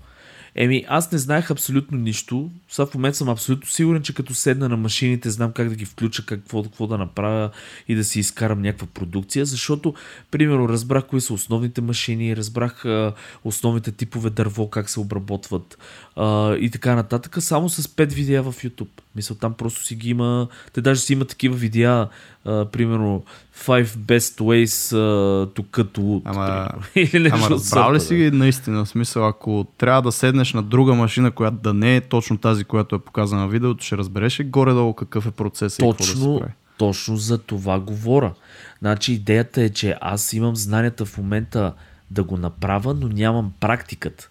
Еми, 0.56 0.86
аз 0.88 1.12
не 1.12 1.18
знаех 1.18 1.52
абсолютно 1.52 1.98
нищо. 1.98 2.52
Сега 2.70 2.86
в 2.86 2.94
момента 2.94 3.18
съм 3.18 3.30
абсолютно 3.30 3.70
сигурен, 3.70 4.02
че 4.02 4.14
като 4.14 4.34
седна 4.34 4.70
на 4.70 4.78
машините, 4.78 5.30
знам 5.30 5.52
как 5.52 5.70
да 5.70 5.76
ги 5.76 5.86
включа, 5.86 6.26
какво, 6.26 6.64
какво 6.64 6.88
да 6.88 6.98
направя 6.98 7.50
и 7.88 7.96
да 7.96 8.04
си 8.04 8.20
изкарам 8.20 8.62
някаква 8.62 8.88
продукция, 8.88 9.46
защото, 9.46 9.94
примерно, 10.32 10.70
разбрах 10.70 11.08
кои 11.08 11.22
са 11.22 11.34
основните 11.34 11.82
машини, 11.82 12.36
разбрах 12.36 12.86
а, 12.86 13.14
основните 13.44 13.92
типове 13.92 14.30
дърво, 14.30 14.70
как 14.70 14.90
се 14.90 15.00
обработват 15.00 15.78
а, 16.16 16.56
и 16.56 16.70
така 16.70 16.96
нататък, 16.96 17.38
само 17.40 17.70
с 17.70 17.84
5 17.84 18.14
видеа 18.14 18.44
в 18.44 18.54
YouTube. 18.54 19.02
Мисля, 19.16 19.36
там 19.36 19.54
просто 19.54 19.84
си 19.84 19.96
ги 19.96 20.10
има, 20.10 20.48
те 20.74 20.82
даже 20.82 21.02
си 21.02 21.14
има 21.14 21.26
такива 21.26 21.56
видеа, 21.56 22.08
а, 22.46 22.66
примерно 22.66 23.24
5 23.58 23.84
best 23.86 24.40
ways 24.40 24.96
а, 24.96 25.48
to 25.48 25.66
cut 25.66 25.92
wood. 26.00 26.22
Ама-. 26.26 26.70
Или 26.96 27.30
Ама 27.34 27.50
разбрал 27.50 27.94
ли 27.94 28.00
си 28.00 28.16
ги 28.16 28.32
наистина? 28.32 28.86
В 28.86 28.90
смисъл, 28.90 29.28
ако 29.28 29.68
трябва 29.78 30.02
да 30.02 30.12
седнеш 30.12 30.54
на 30.54 30.64
друга 30.64 30.94
машина, 30.94 31.32
която 31.32 31.58
да 31.58 31.74
не 31.74 31.96
е 31.96 32.02
точно 32.02 32.38
тази, 32.38 32.64
която 32.64 32.96
е 32.96 33.00
показана 33.00 33.42
на 33.42 33.48
видеото, 33.48 33.86
ще 33.86 33.98
разбереш 33.98 34.40
ли 34.40 34.44
горе-долу 34.44 34.94
какъв 34.94 35.26
е 35.26 35.32
процесът 35.32 35.80
и 35.80 35.82
какво 35.82 35.92
да 35.92 35.98
точно, 35.98 36.42
точно 36.78 37.18
за 37.18 37.38
това 37.38 37.80
говоря. 37.80 38.34
Значи 38.80 39.14
идеята 39.14 39.62
е, 39.62 39.70
че 39.70 39.96
аз 40.02 40.34
имам 40.34 40.56
знанията 40.56 41.06
в 41.06 41.18
момента 41.18 41.74
да 42.12 42.24
го 42.24 42.38
направя, 42.38 42.94
но 42.94 43.08
нямам 43.08 43.52
практиката. 43.60 44.30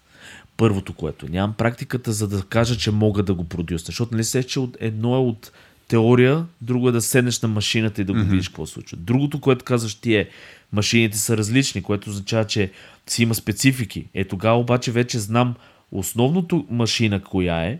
Първото, 0.61 0.93
което 0.93 1.29
нямам 1.29 1.53
практиката, 1.53 2.11
за 2.11 2.27
да 2.27 2.43
кажа, 2.43 2.77
че 2.77 2.91
мога 2.91 3.23
да 3.23 3.33
го 3.33 3.43
продюсна. 3.43 3.85
Защото 3.85 4.13
нали 4.13 4.23
се, 4.23 4.43
че 4.43 4.59
от- 4.59 4.77
едно 4.79 5.15
е 5.15 5.19
от 5.19 5.51
теория, 5.87 6.45
друго 6.61 6.89
е 6.89 6.91
да 6.91 7.01
седнеш 7.01 7.41
на 7.41 7.47
машината 7.47 8.01
и 8.01 8.05
да 8.05 8.13
го 8.13 8.19
видиш 8.29 8.47
какво 8.47 8.65
се 8.65 8.73
случва. 8.73 8.97
Другото, 8.97 9.41
което 9.41 9.65
казваш 9.65 9.95
ти 9.95 10.15
е, 10.15 10.29
машините 10.73 11.17
са 11.17 11.37
различни, 11.37 11.81
което 11.83 12.09
означава, 12.09 12.45
че 12.45 12.71
си 13.07 13.23
има 13.23 13.35
специфики. 13.35 14.05
Е 14.13 14.23
тогава 14.23 14.59
обаче 14.59 14.91
вече 14.91 15.19
знам 15.19 15.55
основното 15.91 16.65
машина 16.69 17.23
коя 17.23 17.63
е, 17.63 17.79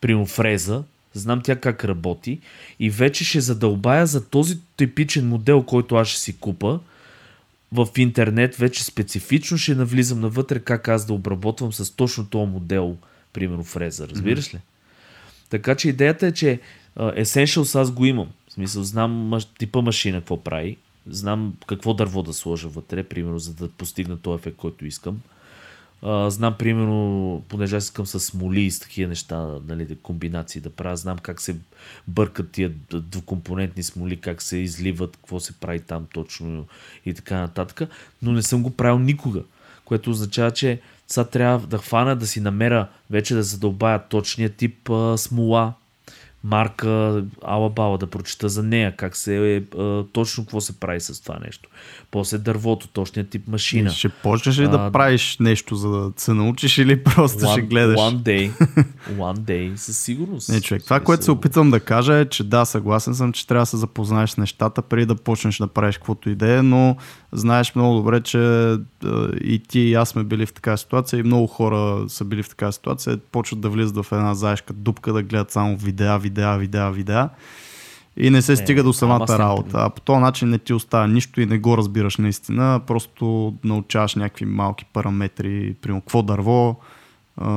примерно 0.00 0.26
фреза, 0.26 0.82
знам 1.14 1.40
тя 1.44 1.56
как 1.56 1.84
работи 1.84 2.38
и 2.80 2.90
вече 2.90 3.24
ще 3.24 3.40
задълбая 3.40 4.06
за 4.06 4.28
този 4.28 4.58
типичен 4.76 5.28
модел, 5.28 5.62
който 5.62 5.96
аз 5.96 6.08
ще 6.08 6.20
си 6.20 6.36
купа 6.38 6.80
в 7.76 7.88
интернет, 7.96 8.56
вече 8.56 8.84
специфично 8.84 9.58
ще 9.58 9.74
навлизам 9.74 10.20
навътре 10.20 10.60
как 10.60 10.88
аз 10.88 11.06
да 11.06 11.12
обработвам 11.12 11.72
с 11.72 11.96
точно 11.96 12.26
този 12.26 12.50
модел, 12.50 12.96
примерно 13.32 13.64
фреза, 13.64 14.08
разбираш 14.08 14.54
ли? 14.54 14.58
Така 15.50 15.74
че 15.74 15.88
идеята 15.88 16.26
е, 16.26 16.32
че 16.32 16.60
Essentials 16.98 17.80
аз 17.80 17.90
го 17.90 18.04
имам. 18.04 18.28
В 18.48 18.52
смисъл, 18.52 18.82
знам 18.82 19.40
типа 19.58 19.80
машина 19.80 20.18
какво 20.18 20.44
прави, 20.44 20.76
знам 21.06 21.54
какво 21.66 21.94
дърво 21.94 22.22
да 22.22 22.32
сложа 22.32 22.68
вътре, 22.68 23.02
примерно, 23.02 23.38
за 23.38 23.54
да 23.54 23.68
постигна 23.68 24.16
този 24.18 24.40
ефект, 24.40 24.56
който 24.56 24.86
искам. 24.86 25.20
Знам, 26.02 26.54
примерно, 26.58 27.42
понеже 27.48 27.76
аз 27.76 27.84
искам 27.84 28.06
с 28.06 28.20
смоли 28.20 28.60
и 28.60 28.70
с 28.70 28.80
такива 28.80 29.08
неща, 29.08 29.48
нали, 29.68 29.96
комбинации 30.02 30.60
да 30.60 30.70
правя, 30.70 30.96
знам 30.96 31.18
как 31.18 31.40
се 31.40 31.56
бъркат 32.08 32.50
тия 32.50 32.72
двукомпонентни 32.92 33.82
смоли, 33.82 34.16
как 34.16 34.42
се 34.42 34.56
изливат, 34.56 35.16
какво 35.16 35.40
се 35.40 35.52
прави 35.52 35.80
там 35.80 36.06
точно 36.14 36.66
и 37.06 37.14
така 37.14 37.40
нататък, 37.40 37.90
но 38.22 38.32
не 38.32 38.42
съм 38.42 38.62
го 38.62 38.70
правил 38.70 38.98
никога, 38.98 39.42
което 39.84 40.10
означава, 40.10 40.50
че 40.50 40.80
сега 41.06 41.24
трябва 41.24 41.66
да 41.66 41.78
хвана, 41.78 42.16
да 42.16 42.26
си 42.26 42.40
намеря 42.40 42.88
вече 43.10 43.34
да 43.34 43.42
задълбая 43.42 44.08
точния 44.08 44.50
тип 44.50 44.90
а, 44.90 45.18
смола, 45.18 45.74
марка 46.46 47.24
Алабала, 47.44 47.98
да 47.98 48.06
прочита 48.06 48.48
за 48.48 48.62
нея, 48.62 48.96
как 48.96 49.16
се, 49.16 49.56
е, 49.56 49.78
а, 49.78 50.04
точно 50.12 50.44
какво 50.44 50.60
се 50.60 50.80
прави 50.80 51.00
с 51.00 51.22
това 51.22 51.38
нещо. 51.44 51.68
После 52.10 52.38
дървото, 52.38 52.88
точния 52.88 53.26
тип 53.26 53.48
машина. 53.48 53.90
Ще 53.90 54.08
почнеш 54.08 54.58
ли 54.58 54.68
да 54.68 54.76
А, 54.76 54.92
правиш 54.92 55.36
нещо, 55.40 55.74
за 55.74 55.88
да 55.88 56.12
се 56.16 56.32
научиш 56.32 56.78
или 56.78 57.04
просто 57.04 57.50
ще 57.52 57.60
гледаш? 57.60 58.00
One 58.00 58.16
day. 58.16 58.50
One 59.18 59.38
day, 59.38 59.76
със 59.76 59.98
сигурност. 59.98 60.48
Не, 60.48 60.60
човек, 60.60 60.84
това, 60.84 61.00
което 61.00 61.24
се 61.24 61.30
опитвам 61.30 61.70
да 61.70 61.80
кажа 61.80 62.14
е, 62.14 62.24
че 62.24 62.44
да, 62.44 62.64
съгласен 62.64 63.14
съм, 63.14 63.32
че 63.32 63.46
трябва 63.46 63.62
да 63.62 63.66
се 63.66 63.76
запознаеш 63.76 64.30
с 64.30 64.36
нещата 64.36 64.82
преди 64.82 65.06
да 65.06 65.14
почнеш 65.14 65.58
да 65.58 65.66
правиш 65.66 65.96
каквото 65.96 66.30
и 66.30 66.34
да 66.34 66.58
е, 66.58 66.62
но 66.62 66.96
знаеш 67.32 67.74
много 67.74 67.96
добре, 67.96 68.20
че 68.20 68.70
е, 68.72 68.76
и 69.40 69.62
ти 69.68 69.80
и 69.80 69.94
аз 69.94 70.08
сме 70.08 70.24
били 70.24 70.46
в 70.46 70.52
такава 70.52 70.78
ситуация 70.78 71.20
и 71.20 71.22
много 71.22 71.46
хора 71.46 72.04
са 72.08 72.24
били 72.24 72.42
в 72.42 72.48
такава 72.48 72.72
ситуация, 72.72 73.18
почват 73.32 73.60
да 73.60 73.68
влизат 73.68 73.96
в 73.96 74.12
една 74.12 74.34
заешка 74.34 74.72
дупка, 74.72 75.12
да 75.12 75.22
гледат 75.22 75.50
само 75.50 75.76
видеа, 75.76 76.18
видеа, 76.18 76.35
видеа, 76.42 76.90
видеа 76.90 77.28
и 78.16 78.30
не 78.30 78.42
се 78.42 78.52
Не, 78.52 78.56
стига 78.56 78.82
до 78.82 78.88
ама 78.88 78.94
самата 78.94 79.38
работа. 79.38 79.78
А 79.78 79.90
по 79.90 80.00
този 80.00 80.20
начин 80.20 80.48
не 80.48 80.58
ти 80.58 80.72
остава 80.72 81.06
нищо 81.06 81.40
и 81.40 81.46
не 81.46 81.58
го 81.58 81.76
разбираш 81.76 82.16
наистина, 82.16 82.80
просто 82.86 83.54
научаваш 83.64 84.14
някакви 84.14 84.44
малки 84.44 84.84
параметри, 84.84 85.74
примерно 85.82 86.00
какво 86.00 86.22
дърво, 86.22 86.80
а, 87.36 87.50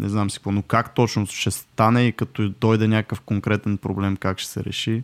не 0.00 0.08
знам 0.08 0.30
си 0.30 0.38
какво, 0.38 0.52
но 0.52 0.62
как 0.62 0.94
точно 0.94 1.26
ще 1.26 1.50
стане 1.50 2.02
и 2.02 2.12
като 2.12 2.48
дойде 2.48 2.88
някакъв 2.88 3.20
конкретен 3.20 3.76
проблем, 3.76 4.16
как 4.16 4.38
ще 4.38 4.50
се 4.50 4.64
реши. 4.64 5.02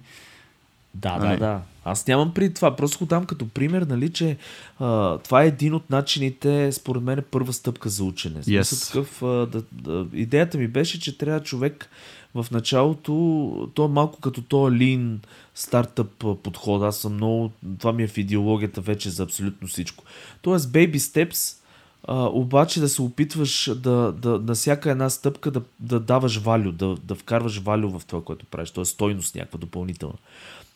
Да, 0.94 1.18
да, 1.18 1.36
да. 1.36 1.60
Аз 1.84 2.06
нямам 2.06 2.34
при 2.34 2.54
това. 2.54 2.76
Просто 2.76 2.98
го 2.98 3.06
дам 3.06 3.24
като 3.24 3.48
пример, 3.48 3.82
нали, 3.82 4.12
че 4.12 4.36
а, 4.80 5.18
това 5.18 5.42
е 5.42 5.46
един 5.46 5.74
от 5.74 5.90
начините, 5.90 6.72
според 6.72 7.02
мен, 7.02 7.18
е 7.18 7.22
първа 7.22 7.52
стъпка 7.52 7.88
за 7.88 8.04
учене. 8.04 8.42
Смисъл 8.42 8.78
Yes. 8.78 8.86
такъв, 8.86 9.22
а, 9.22 9.26
да, 9.26 9.62
да, 9.72 10.06
идеята 10.12 10.58
ми 10.58 10.68
беше, 10.68 11.00
че 11.00 11.18
трябва 11.18 11.40
човек 11.40 11.90
в 12.34 12.46
началото, 12.50 13.70
то 13.74 13.84
е 13.84 13.88
малко 13.88 14.20
като 14.20 14.42
то 14.42 14.56
lean 14.56 15.16
стартъп 15.54 16.24
подход. 16.42 16.82
Аз 16.82 16.98
съм 16.98 17.14
много, 17.14 17.50
това 17.78 17.92
ми 17.92 18.02
е 18.02 18.08
в 18.08 18.18
идеологията 18.18 18.80
вече 18.80 19.10
за 19.10 19.22
абсолютно 19.22 19.68
всичко. 19.68 20.04
Тоест, 20.42 20.68
baby 20.68 20.96
steps, 20.96 21.58
а, 22.04 22.24
обаче 22.24 22.80
да 22.80 22.88
се 22.88 23.02
опитваш 23.02 23.70
да, 23.76 24.12
да 24.12 24.38
на 24.38 24.54
всяка 24.54 24.90
една 24.90 25.10
стъпка 25.10 25.50
да, 25.50 25.62
да 25.80 26.00
даваш 26.00 26.36
валю, 26.36 26.72
да, 26.72 26.94
да 26.94 27.14
вкарваш 27.14 27.58
валю 27.58 27.98
в 27.98 28.06
това, 28.06 28.24
което 28.24 28.46
правиш, 28.46 28.70
т.е. 28.70 28.84
стойност 28.84 29.34
някаква 29.34 29.58
допълнителна. 29.58 30.14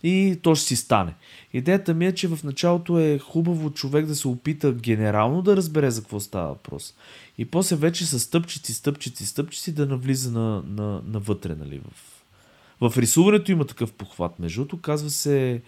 И 0.03 0.39
то 0.43 0.55
ще 0.55 0.67
си 0.67 0.77
стане. 0.77 1.15
Идеята 1.53 1.95
ми 1.95 2.07
е, 2.07 2.15
че 2.15 2.29
в 2.29 2.39
началото 2.45 2.99
е 2.99 3.19
хубаво 3.19 3.71
човек 3.71 4.07
да 4.07 4.15
се 4.15 4.29
опита 4.29 4.73
генерално 4.73 5.43
да 5.43 5.57
разбере 5.57 5.91
за 5.91 6.01
какво 6.01 6.21
става 6.21 6.49
въпрос. 6.49 6.95
И 7.39 7.45
после 7.45 7.77
вече 7.77 8.07
с 8.07 8.21
стъпчици, 8.21 8.75
стъпчици, 8.75 9.27
стъпчици 9.27 9.75
да 9.75 9.87
навлиза 9.87 10.31
на, 10.31 10.63
на, 10.67 11.03
навътре, 11.07 11.55
нали, 11.55 11.81
в, 12.81 12.91
В 12.91 12.99
рисуването 12.99 13.53
има 13.53 13.65
такъв 13.65 13.93
похват. 13.93 14.39
Между 14.39 14.67
казва 14.83 15.11
се 15.11 15.63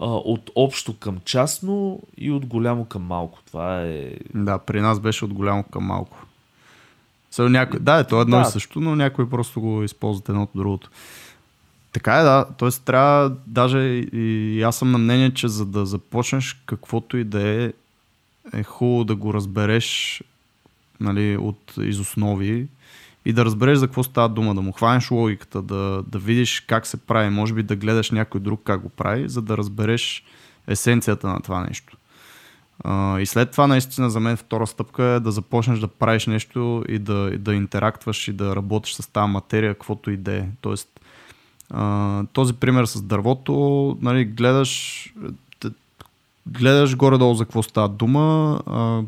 а, 0.00 0.06
от 0.06 0.50
общо 0.54 0.98
към 0.98 1.18
частно 1.24 2.02
и 2.16 2.30
от 2.30 2.46
голямо 2.46 2.84
към 2.84 3.02
малко. 3.02 3.38
Това 3.46 3.82
е... 3.82 4.12
Да, 4.34 4.58
при 4.58 4.80
нас 4.80 5.00
беше 5.00 5.24
от 5.24 5.34
голямо 5.34 5.62
към 5.62 5.84
малко. 5.84 6.26
So, 7.32 7.48
някой... 7.48 7.80
Да, 7.80 7.98
е, 7.98 8.04
то 8.04 8.18
е 8.18 8.22
едно 8.22 8.36
да. 8.36 8.42
и 8.48 8.50
също, 8.50 8.80
но 8.80 8.96
някой 8.96 9.28
просто 9.28 9.60
го 9.60 9.82
използват 9.82 10.28
едното 10.28 10.58
другото. 10.58 10.90
Така 11.96 12.14
е, 12.14 12.22
да. 12.22 12.46
Тоест 12.58 12.84
трябва, 12.84 13.32
даже 13.46 13.78
и 13.78 14.62
аз 14.62 14.76
съм 14.76 14.90
на 14.90 14.98
мнение, 14.98 15.34
че 15.34 15.48
за 15.48 15.66
да 15.66 15.86
започнеш 15.86 16.62
каквото 16.66 17.16
и 17.16 17.24
да 17.24 17.48
е, 17.48 17.72
е 18.52 18.62
хубаво 18.62 19.04
да 19.04 19.14
го 19.14 19.34
разбереш 19.34 20.22
нали, 21.00 21.36
от 21.36 21.74
из 21.80 21.98
основи 21.98 22.66
и 23.24 23.32
да 23.32 23.44
разбереш 23.44 23.78
за 23.78 23.86
какво 23.86 24.02
става 24.02 24.28
дума, 24.28 24.54
да 24.54 24.62
му 24.62 24.72
хванеш 24.72 25.10
логиката, 25.10 25.62
да, 25.62 26.02
да 26.06 26.18
видиш 26.18 26.60
как 26.60 26.86
се 26.86 26.96
прави, 26.96 27.30
може 27.30 27.54
би 27.54 27.62
да 27.62 27.76
гледаш 27.76 28.10
някой 28.10 28.40
друг 28.40 28.60
как 28.64 28.80
го 28.80 28.88
прави, 28.88 29.28
за 29.28 29.42
да 29.42 29.56
разбереш 29.56 30.24
есенцията 30.66 31.28
на 31.28 31.40
това 31.40 31.60
нещо. 31.60 31.96
Uh, 32.84 33.18
и 33.18 33.26
след 33.26 33.50
това 33.50 33.66
наистина 33.66 34.10
за 34.10 34.20
мен 34.20 34.36
втора 34.36 34.66
стъпка 34.66 35.04
е 35.04 35.20
да 35.20 35.30
започнеш 35.30 35.78
да 35.78 35.88
правиш 35.88 36.26
нещо 36.26 36.84
и 36.88 36.98
да, 36.98 37.30
и 37.34 37.38
да 37.38 37.54
интерактваш 37.54 38.28
и 38.28 38.32
да 38.32 38.56
работиш 38.56 38.94
с 38.94 39.12
тази 39.12 39.32
материя, 39.32 39.74
каквото 39.74 40.10
и 40.10 40.16
да 40.16 40.36
е. 40.36 40.44
Тоест, 40.60 40.95
този 42.32 42.54
пример 42.54 42.84
с 42.84 43.02
дървото, 43.02 43.98
нали, 44.02 44.24
гледаш, 44.24 45.14
гледаш 46.46 46.96
горе-долу 46.96 47.34
за 47.34 47.44
какво 47.44 47.62
става 47.62 47.88
дума, 47.88 48.60
uh, 48.66 49.04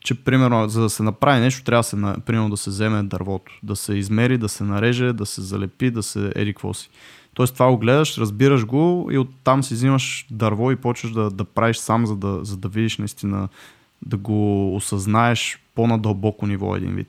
че 0.00 0.14
примерно 0.14 0.68
за 0.68 0.82
да 0.82 0.90
се 0.90 1.02
направи 1.02 1.40
нещо, 1.40 1.64
трябва 1.64 1.80
да 1.80 1.82
се, 1.82 1.96
примерно, 2.26 2.50
да 2.50 2.56
се 2.56 2.70
вземе 2.70 3.02
дървото, 3.02 3.52
да 3.62 3.76
се 3.76 3.94
измери, 3.94 4.38
да 4.38 4.48
се 4.48 4.64
нареже, 4.64 5.12
да 5.12 5.26
се 5.26 5.40
залепи, 5.40 5.90
да 5.90 6.02
се 6.02 6.32
еди 6.34 6.54
какво 6.54 6.74
си. 6.74 6.90
Тоест 7.34 7.54
това 7.54 7.70
го 7.70 7.78
гледаш, 7.78 8.18
разбираш 8.18 8.66
го 8.66 9.08
и 9.12 9.18
оттам 9.18 9.62
си 9.62 9.74
взимаш 9.74 10.26
дърво 10.30 10.70
и 10.70 10.76
почваш 10.76 11.12
да, 11.12 11.30
да 11.30 11.44
правиш 11.44 11.76
сам, 11.76 12.06
за 12.06 12.16
да, 12.16 12.44
за 12.44 12.56
да 12.56 12.68
видиш 12.68 12.98
наистина, 12.98 13.48
да 14.06 14.16
го 14.16 14.74
осъзнаеш 14.76 15.58
по-надълбоко 15.74 16.46
ниво 16.46 16.76
един 16.76 16.94
вид. 16.94 17.08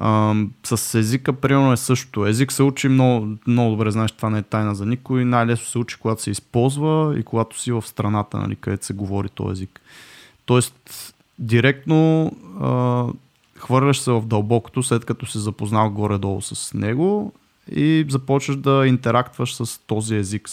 А, 0.00 0.34
с 0.64 0.98
езика, 0.98 1.32
примерно, 1.32 1.72
е 1.72 1.76
също. 1.76 2.26
Език 2.26 2.52
се 2.52 2.62
учи 2.62 2.88
много, 2.88 3.28
много 3.46 3.70
добре, 3.70 3.90
знаеш, 3.90 4.12
това 4.12 4.30
не 4.30 4.38
е 4.38 4.42
тайна 4.42 4.74
за 4.74 4.86
никой. 4.86 5.24
Най-лесно 5.24 5.66
се 5.66 5.78
учи, 5.78 5.96
когато 5.96 6.22
се 6.22 6.30
използва 6.30 7.14
и 7.18 7.22
когато 7.22 7.60
си 7.60 7.72
в 7.72 7.82
страната, 7.86 8.38
нали, 8.38 8.56
където 8.56 8.86
се 8.86 8.92
говори 8.92 9.28
този 9.28 9.52
език. 9.52 9.80
Тоест, 10.46 11.14
директно 11.38 12.32
а, 12.60 13.04
хвърляш 13.56 13.98
се 13.98 14.10
в 14.10 14.26
дълбокото, 14.26 14.82
след 14.82 15.04
като 15.04 15.26
се 15.26 15.38
запознал 15.38 15.90
горе-долу 15.90 16.40
с 16.42 16.74
него 16.74 17.32
и 17.72 18.06
започваш 18.08 18.56
да 18.56 18.86
интерактваш 18.86 19.54
с 19.54 19.80
този 19.86 20.16
език. 20.16 20.48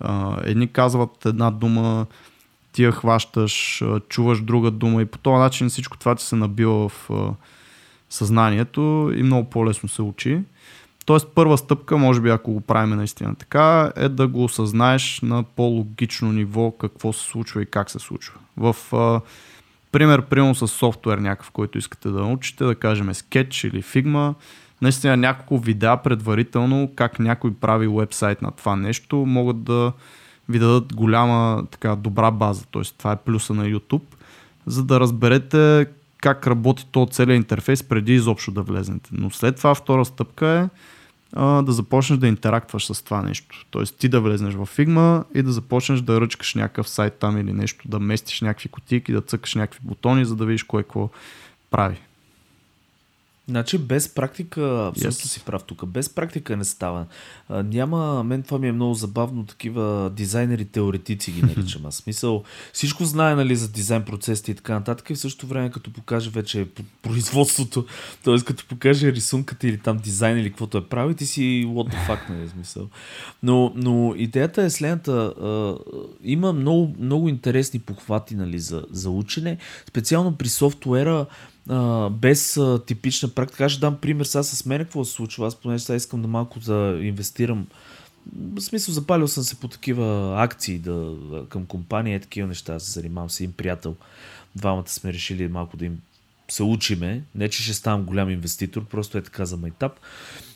А, 0.00 0.36
едни 0.44 0.68
казват 0.68 1.26
една 1.26 1.50
дума, 1.50 2.06
ти 2.72 2.84
я 2.84 2.92
хващаш, 2.92 3.84
чуваш 4.08 4.40
друга 4.40 4.70
дума 4.70 5.02
и 5.02 5.06
по 5.06 5.18
този 5.18 5.36
начин 5.36 5.68
всичко 5.68 5.98
това 5.98 6.14
ти 6.14 6.24
се 6.24 6.36
набива 6.36 6.88
в 6.88 7.10
а, 7.10 7.30
съзнанието 8.10 9.12
и 9.16 9.22
много 9.22 9.50
по-лесно 9.50 9.88
се 9.88 10.02
учи. 10.02 10.40
Тоест 11.06 11.28
първа 11.34 11.58
стъпка, 11.58 11.98
може 11.98 12.20
би 12.20 12.30
ако 12.30 12.52
го 12.52 12.60
правим 12.60 12.96
наистина 12.96 13.34
така, 13.34 13.92
е 13.96 14.08
да 14.08 14.28
го 14.28 14.44
осъзнаеш 14.44 15.20
на 15.22 15.42
по-логично 15.42 16.32
ниво 16.32 16.70
какво 16.70 17.12
се 17.12 17.24
случва 17.24 17.62
и 17.62 17.66
как 17.66 17.90
се 17.90 17.98
случва. 17.98 18.34
В 18.56 18.76
а, 18.92 19.20
пример, 19.92 20.22
примерно 20.22 20.54
с 20.54 20.68
софтуер 20.68 21.18
някакъв, 21.18 21.50
който 21.50 21.78
искате 21.78 22.08
да 22.08 22.20
научите, 22.20 22.64
да 22.64 22.74
кажем 22.74 23.08
Sketch 23.08 23.68
или 23.68 23.82
Figma, 23.82 24.34
наистина 24.82 25.16
няколко 25.16 25.58
видеа 25.58 25.96
предварително 25.96 26.90
как 26.96 27.18
някой 27.18 27.54
прави 27.54 27.88
вебсайт 27.88 28.42
на 28.42 28.50
това 28.50 28.76
нещо, 28.76 29.16
могат 29.16 29.64
да 29.64 29.92
ви 30.48 30.58
дадат 30.58 30.94
голяма 30.94 31.66
така 31.70 31.96
добра 31.96 32.30
база, 32.30 32.66
т.е. 32.72 32.82
това 32.98 33.12
е 33.12 33.16
плюса 33.16 33.54
на 33.54 33.64
YouTube, 33.64 34.14
за 34.66 34.84
да 34.84 35.00
разберете 35.00 35.86
как 36.20 36.46
работи 36.46 36.86
то 36.90 37.06
целият 37.10 37.36
интерфейс 37.36 37.82
преди 37.82 38.14
изобщо 38.14 38.50
да 38.50 38.62
влезнете. 38.62 39.10
Но 39.12 39.30
след 39.30 39.56
това 39.56 39.74
втора 39.74 40.04
стъпка 40.04 40.48
е 40.48 40.68
а, 41.32 41.62
да 41.62 41.72
започнеш 41.72 42.18
да 42.18 42.28
интерактваш 42.28 42.86
с 42.86 43.04
това 43.04 43.22
нещо. 43.22 43.66
Тоест 43.70 43.98
ти 43.98 44.08
да 44.08 44.20
влезнеш 44.20 44.54
в 44.54 44.68
Figma 44.76 45.24
и 45.34 45.42
да 45.42 45.52
започнеш 45.52 46.00
да 46.00 46.20
ръчкаш 46.20 46.54
някакъв 46.54 46.88
сайт 46.88 47.14
там 47.14 47.38
или 47.38 47.52
нещо, 47.52 47.88
да 47.88 48.00
местиш 48.00 48.40
някакви 48.40 48.68
кутийки, 48.68 49.12
да 49.12 49.20
цъкаш 49.20 49.54
някакви 49.54 49.80
бутони, 49.82 50.24
за 50.24 50.36
да 50.36 50.46
видиш 50.46 50.62
кое 50.62 50.82
какво 50.82 51.10
прави. 51.70 51.96
Значи 53.48 53.78
без 53.78 54.08
практика, 54.08 54.86
абсолютно 54.88 55.10
yes. 55.10 55.26
си 55.26 55.40
прав 55.40 55.64
тук, 55.64 55.86
без 55.86 56.08
практика 56.08 56.56
не 56.56 56.64
става. 56.64 57.06
А, 57.48 57.62
няма, 57.62 58.24
мен 58.24 58.42
това 58.42 58.58
ми 58.58 58.68
е 58.68 58.72
много 58.72 58.94
забавно, 58.94 59.46
такива 59.46 60.10
дизайнери 60.16 60.64
теоретици 60.64 61.32
ги 61.32 61.42
наричам. 61.42 61.86
Аз 61.86 61.96
смисъл, 61.96 62.44
всичко 62.72 63.04
знае 63.04 63.34
нали, 63.34 63.56
за 63.56 63.68
дизайн 63.68 64.02
процесите 64.02 64.50
и 64.50 64.54
така 64.54 64.74
нататък 64.74 65.10
и 65.10 65.14
в 65.14 65.18
същото 65.18 65.46
време 65.46 65.70
като 65.70 65.92
покаже 65.92 66.30
вече 66.30 66.66
производството, 67.02 67.86
т.е. 68.24 68.36
като 68.44 68.66
покаже 68.68 69.12
рисунката 69.12 69.68
или 69.68 69.78
там 69.78 69.96
дизайн 69.96 70.38
или 70.38 70.50
каквото 70.50 70.78
е 70.78 70.88
прави, 70.88 71.14
ти 71.14 71.26
си 71.26 71.66
what 71.68 71.94
the 71.94 72.08
fuck, 72.08 72.30
нали, 72.30 72.48
смисъл. 72.48 72.88
Но, 73.42 73.72
но 73.76 74.14
идеята 74.16 74.62
е 74.62 74.70
следната, 74.70 75.12
а, 75.12 75.74
има 76.22 76.52
много, 76.52 76.94
много 76.98 77.28
интересни 77.28 77.80
похвати 77.80 78.34
нали, 78.34 78.58
за, 78.58 78.84
за 78.90 79.10
учене, 79.10 79.58
специално 79.88 80.36
при 80.36 80.48
софтуера, 80.48 81.26
а, 81.68 82.10
без 82.10 82.56
а, 82.56 82.84
типична 82.86 83.28
практика. 83.28 83.64
Аз 83.64 83.72
ще 83.72 83.80
дам 83.80 83.96
пример 83.96 84.24
сега 84.24 84.42
с 84.42 84.66
мен, 84.66 84.78
какво 84.78 85.04
се 85.04 85.12
случва. 85.12 85.46
Аз 85.46 85.56
поне 85.56 85.78
сега 85.78 85.96
искам 85.96 86.22
да 86.22 86.28
малко 86.28 86.60
да 86.60 86.98
инвестирам. 87.02 87.66
В 88.36 88.60
смисъл, 88.60 88.94
запалил 88.94 89.28
съм 89.28 89.44
се 89.44 89.60
по 89.60 89.68
такива 89.68 90.34
акции 90.42 90.78
да, 90.78 91.14
към 91.48 91.66
компания, 91.66 92.20
такива 92.20 92.48
неща. 92.48 92.80
Се 92.80 92.90
занимавам 92.90 93.30
с 93.30 93.40
един 93.40 93.52
приятел. 93.52 93.96
Двамата 94.56 94.88
сме 94.88 95.12
решили 95.12 95.48
малко 95.48 95.76
да 95.76 95.84
им 95.84 95.98
се 96.48 96.62
учиме. 96.62 97.22
Не, 97.34 97.48
че 97.48 97.62
ще 97.62 97.74
ставам 97.74 98.02
голям 98.02 98.30
инвеститор, 98.30 98.84
просто 98.84 99.18
е 99.18 99.22
така 99.22 99.44
за 99.44 99.56
майтап. 99.56 100.00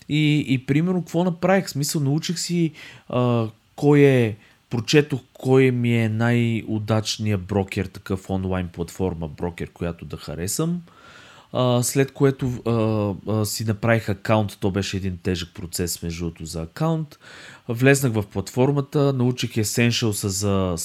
И, 0.08 0.44
и 0.48 0.66
примерно, 0.66 1.00
какво 1.00 1.24
направих? 1.24 1.66
В 1.66 1.70
смисъл, 1.70 2.02
научих 2.02 2.38
си 2.38 2.72
а, 3.08 3.48
кой 3.76 4.00
е 4.00 4.36
прочетох 4.70 5.20
кой 5.32 5.70
ми 5.70 5.96
е 5.96 6.08
най-удачният 6.08 7.40
брокер, 7.40 7.86
такъв 7.86 8.30
онлайн 8.30 8.68
платформа, 8.68 9.28
брокер, 9.28 9.70
която 9.70 10.04
да 10.04 10.16
харесам. 10.16 10.82
А, 11.52 11.82
след 11.82 12.12
което 12.12 12.46
а, 12.46 13.32
а, 13.32 13.44
си 13.44 13.64
направих 13.64 14.08
акаунт, 14.08 14.58
то 14.60 14.70
беше 14.70 14.96
един 14.96 15.18
тежък 15.22 15.54
процес 15.54 16.02
между 16.02 16.24
другото 16.24 16.44
за 16.44 16.62
акаунт. 16.62 17.18
Влезнах 17.68 18.12
в 18.12 18.24
платформата, 18.32 19.12
научих 19.12 19.50
Essentials 19.50 20.26
за 20.26 20.76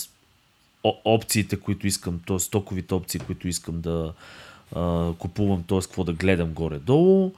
опциите, 0.84 1.55
които 1.55 1.88
искам, 1.88 2.20
т.е. 2.28 2.39
стоковите 2.39 2.93
опции, 2.93 3.20
които 3.20 3.47
искам 3.47 3.82
да 3.82 4.13
а, 4.76 5.13
купувам, 5.20 5.63
т.е. 5.63 5.80
какво 5.80 6.03
да 6.03 6.13
гледам 6.13 6.53
горе-долу. 6.53 7.32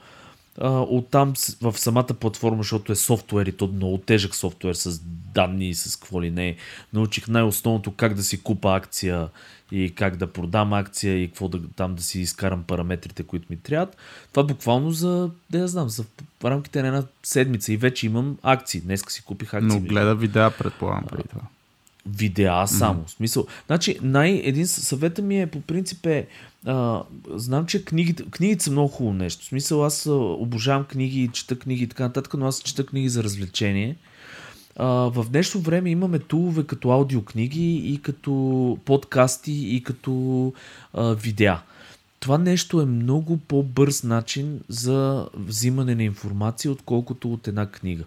А, 0.60 0.80
оттам 0.80 1.32
в 1.60 1.78
самата 1.78 2.06
платформа, 2.06 2.62
защото 2.62 2.92
е 2.92 2.96
софтуер 2.96 3.46
и 3.46 3.52
то 3.52 3.66
много 3.66 3.98
тежък 3.98 4.34
софтуер 4.34 4.74
с 4.74 5.00
данни 5.34 5.68
и 5.68 5.74
с 5.74 5.96
какво 5.96 6.22
ли 6.22 6.30
не, 6.30 6.56
научих 6.92 7.28
най-основното 7.28 7.92
как 7.92 8.14
да 8.14 8.22
си 8.22 8.42
купа 8.42 8.74
акция 8.74 9.28
и 9.72 9.94
как 9.94 10.16
да 10.16 10.26
продам 10.26 10.72
акция 10.72 11.22
и 11.22 11.28
какво 11.28 11.48
да, 11.48 11.60
там 11.76 11.94
да 11.94 12.02
си 12.02 12.20
изкарам 12.20 12.62
параметрите, 12.62 13.22
които 13.22 13.46
ми 13.50 13.56
трябват. 13.56 13.96
Това 14.32 14.42
буквално 14.42 14.90
за, 14.90 15.30
да 15.50 15.58
я 15.58 15.68
знам, 15.68 15.88
за 15.88 16.04
в 16.40 16.44
рамките 16.44 16.82
на 16.82 16.88
една 16.88 17.02
седмица 17.22 17.72
и 17.72 17.76
вече 17.76 18.06
имам 18.06 18.38
акции. 18.42 18.80
Днеска 18.80 19.12
си 19.12 19.22
купих 19.22 19.54
акции. 19.54 19.68
Но 19.68 19.80
гледа 19.80 20.14
видеа, 20.14 20.50
предполагам, 20.58 21.04
преди 21.10 21.28
това. 21.28 21.42
Видеа 22.06 22.66
само. 22.66 23.00
Mm. 23.00 23.08
Смисъл. 23.08 23.46
Значи, 23.66 23.98
най- 24.02 24.40
един 24.44 24.66
съвета 24.66 25.22
ми 25.22 25.40
е 25.40 25.46
по 25.46 25.60
принцип 25.60 26.06
е 26.06 26.26
а, 26.66 27.02
знам, 27.34 27.66
че 27.66 27.84
книгите, 27.84 28.24
книгите 28.30 28.64
са 28.64 28.70
много 28.70 28.88
хубаво 28.88 29.14
нещо. 29.14 29.44
В 29.44 29.48
смисъл, 29.48 29.84
аз 29.84 30.06
обожавам 30.10 30.84
книги, 30.84 31.30
чета 31.32 31.58
книги 31.58 31.84
и 31.84 31.86
така 31.86 32.02
нататък, 32.02 32.34
но 32.34 32.46
аз 32.46 32.62
чета 32.62 32.86
книги 32.86 33.08
за 33.08 33.24
развлечение. 33.24 33.96
В 34.78 35.26
днешно 35.30 35.60
време 35.60 35.90
имаме 35.90 36.18
тулове 36.18 36.66
като 36.66 36.90
аудиокниги 36.90 37.76
и 37.76 38.02
като 38.02 38.78
подкасти 38.84 39.52
и 39.52 39.82
като 39.82 40.52
а, 40.94 41.14
видеа. 41.14 41.60
Това 42.20 42.38
нещо 42.38 42.80
е 42.80 42.86
много 42.86 43.36
по-бърз 43.36 44.02
начин 44.02 44.60
за 44.68 45.28
взимане 45.34 45.94
на 45.94 46.02
информация, 46.02 46.72
отколкото 46.72 47.32
от 47.32 47.48
една 47.48 47.66
книга. 47.66 48.04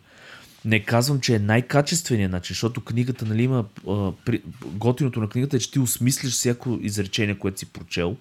Не 0.66 0.80
казвам, 0.80 1.20
че 1.20 1.36
е 1.36 1.40
най-качественият 1.40 2.32
начин, 2.32 2.54
защото 2.54 2.82
книгата, 2.82 3.26
нали, 3.26 3.44
има. 3.44 3.66
А, 3.90 4.12
при, 4.26 4.42
готиното 4.66 5.20
на 5.20 5.30
книгата 5.30 5.58
е, 5.58 5.60
че 5.60 5.72
ти 5.72 5.80
осмислиш 5.80 6.34
всяко 6.34 6.80
изречение, 6.82 7.38
което 7.38 7.60
си 7.60 7.66
прочел 7.66 8.16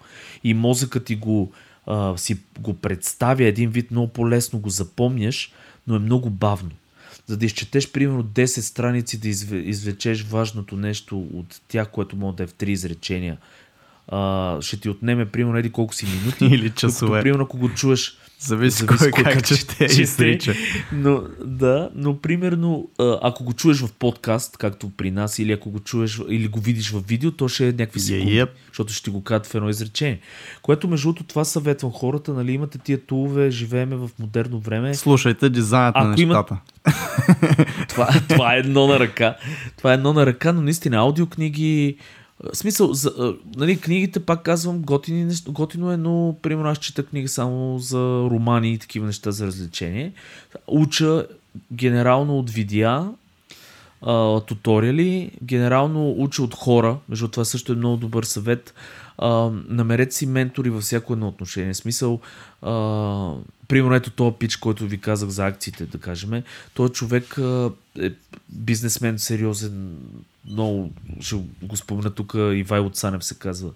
и 0.45 0.55
мозъкът 0.55 1.05
ти 1.05 1.17
го, 1.17 1.53
а, 1.87 2.17
си 2.17 2.39
го 2.61 2.75
представя 2.75 3.45
един 3.45 3.71
вид, 3.71 3.91
много 3.91 4.09
по-лесно 4.09 4.59
го 4.59 4.69
запомняш, 4.69 5.53
но 5.87 5.97
е 5.97 5.99
много 5.99 6.31
бавно. 6.31 6.71
За 7.31 7.37
да 7.37 7.47
изчетеш, 7.47 7.93
примерно, 7.93 8.24
10 8.24 8.61
страници, 8.61 9.20
да 9.20 9.28
извлечеш 9.59 10.22
важното 10.22 10.76
нещо 10.76 11.18
от 11.18 11.61
тях, 11.68 11.91
което 11.91 12.16
може 12.16 12.37
да 12.37 12.43
е 12.43 12.47
в 12.47 12.55
три 12.55 12.72
изречения, 12.72 13.39
а, 14.09 14.59
ще 14.61 14.81
ти 14.81 14.89
отнеме, 14.89 15.26
примерно, 15.26 15.59
еди 15.59 15.72
колко 15.72 15.95
си 15.95 16.07
минути. 16.07 16.45
Или 16.55 16.70
часове. 16.70 17.07
Докато, 17.07 17.22
примерно, 17.22 17.45
ако 17.45 17.59
го 17.59 17.74
чуеш 17.74 18.18
Зависи, 18.43 18.84
Зависи 18.84 19.11
кой 19.11 19.24
как 19.24 19.47
чете 19.47 19.84
и 19.84 20.03
изрича. 20.03 20.55
Но, 20.93 21.22
да, 21.45 21.91
но 21.95 22.20
примерно, 22.20 22.88
ако 22.99 23.45
го 23.45 23.53
чуеш 23.53 23.80
в 23.80 23.93
подкаст, 23.93 24.57
както 24.57 24.91
при 24.91 25.11
нас, 25.11 25.38
или 25.38 25.53
ако 25.53 25.70
го 25.70 25.80
чуеш 25.80 26.20
или 26.28 26.49
го 26.49 26.61
видиш 26.61 26.91
в 26.91 27.01
видео, 27.09 27.30
то 27.30 27.49
ще 27.49 27.68
е 27.68 27.72
някакви 27.72 28.01
секунди, 28.01 28.41
yep. 28.43 28.49
защото 28.68 28.93
ще 28.93 29.11
го 29.11 29.24
кажат 29.24 29.47
в 29.47 29.55
едно 29.55 29.68
изречение. 29.68 30.20
Което 30.62 30.88
между 30.88 31.09
другото 31.09 31.24
това 31.24 31.45
съветвам 31.45 31.93
хората, 31.93 32.32
нали 32.32 32.53
имате 32.53 32.78
тия 32.78 32.99
тулове, 33.07 33.51
живееме 33.51 33.97
в 33.97 34.11
модерно 34.18 34.61
време. 34.61 34.95
Слушайте 34.95 35.51
дизайнът 35.51 35.97
на 35.97 36.09
нещата. 36.09 36.22
Има... 36.22 36.61
това, 37.88 38.09
това 38.28 38.55
е 38.55 38.59
едно 38.59 38.86
на 38.86 38.99
ръка. 38.99 39.36
Това 39.76 39.91
е 39.91 39.95
едно 39.95 40.12
на 40.12 40.26
ръка, 40.26 40.53
но 40.53 40.62
наистина 40.62 40.97
аудиокниги, 40.97 41.97
в 42.53 42.57
смисъл, 42.57 42.93
за, 42.93 43.36
нали, 43.57 43.80
книгите, 43.80 44.20
пак 44.20 44.43
казвам, 44.43 44.82
готини, 44.82 45.34
готино 45.49 45.93
е, 45.93 45.97
но 45.97 46.36
примерно 46.43 46.70
аз 46.70 46.78
чета 46.78 47.07
книги 47.07 47.28
само 47.28 47.78
за 47.78 47.99
романи 48.30 48.72
и 48.72 48.78
такива 48.78 49.07
неща 49.07 49.30
за 49.30 49.47
развлечение. 49.47 50.12
Уча 50.66 51.26
генерално 51.72 52.38
от 52.38 52.51
видеа, 52.51 53.09
туториали, 54.47 55.30
генерално 55.43 56.14
уча 56.18 56.43
от 56.43 56.55
хора, 56.55 56.99
между 57.09 57.28
това 57.28 57.45
също 57.45 57.72
е 57.72 57.76
много 57.76 57.97
добър 57.97 58.24
съвет. 58.24 58.74
А, 59.18 59.51
намерете 59.68 60.14
си 60.14 60.26
ментори 60.26 60.70
във 60.70 60.82
всяко 60.82 61.12
едно 61.12 61.28
отношение. 61.28 61.72
В 61.72 61.76
смисъл, 61.76 62.20
а, 62.62 62.72
примерно 63.68 63.95
ето 63.95 64.11
този 64.11 64.36
пич, 64.38 64.57
който 64.57 64.86
ви 64.86 65.01
казах 65.01 65.28
за 65.28 65.47
акциите, 65.47 65.86
да 65.86 65.99
кажем, 65.99 66.43
той 66.74 66.88
човек 66.88 67.38
а, 67.38 67.70
е 67.99 68.12
бизнесмен 68.49 69.18
сериозен, 69.18 69.97
много, 70.47 70.93
ще 71.20 71.36
го 71.62 71.76
спомена 71.76 72.11
тук, 72.11 72.34
Ивайло 72.34 72.91
Цанев 72.91 73.24
се 73.24 73.34
казва, 73.34 73.70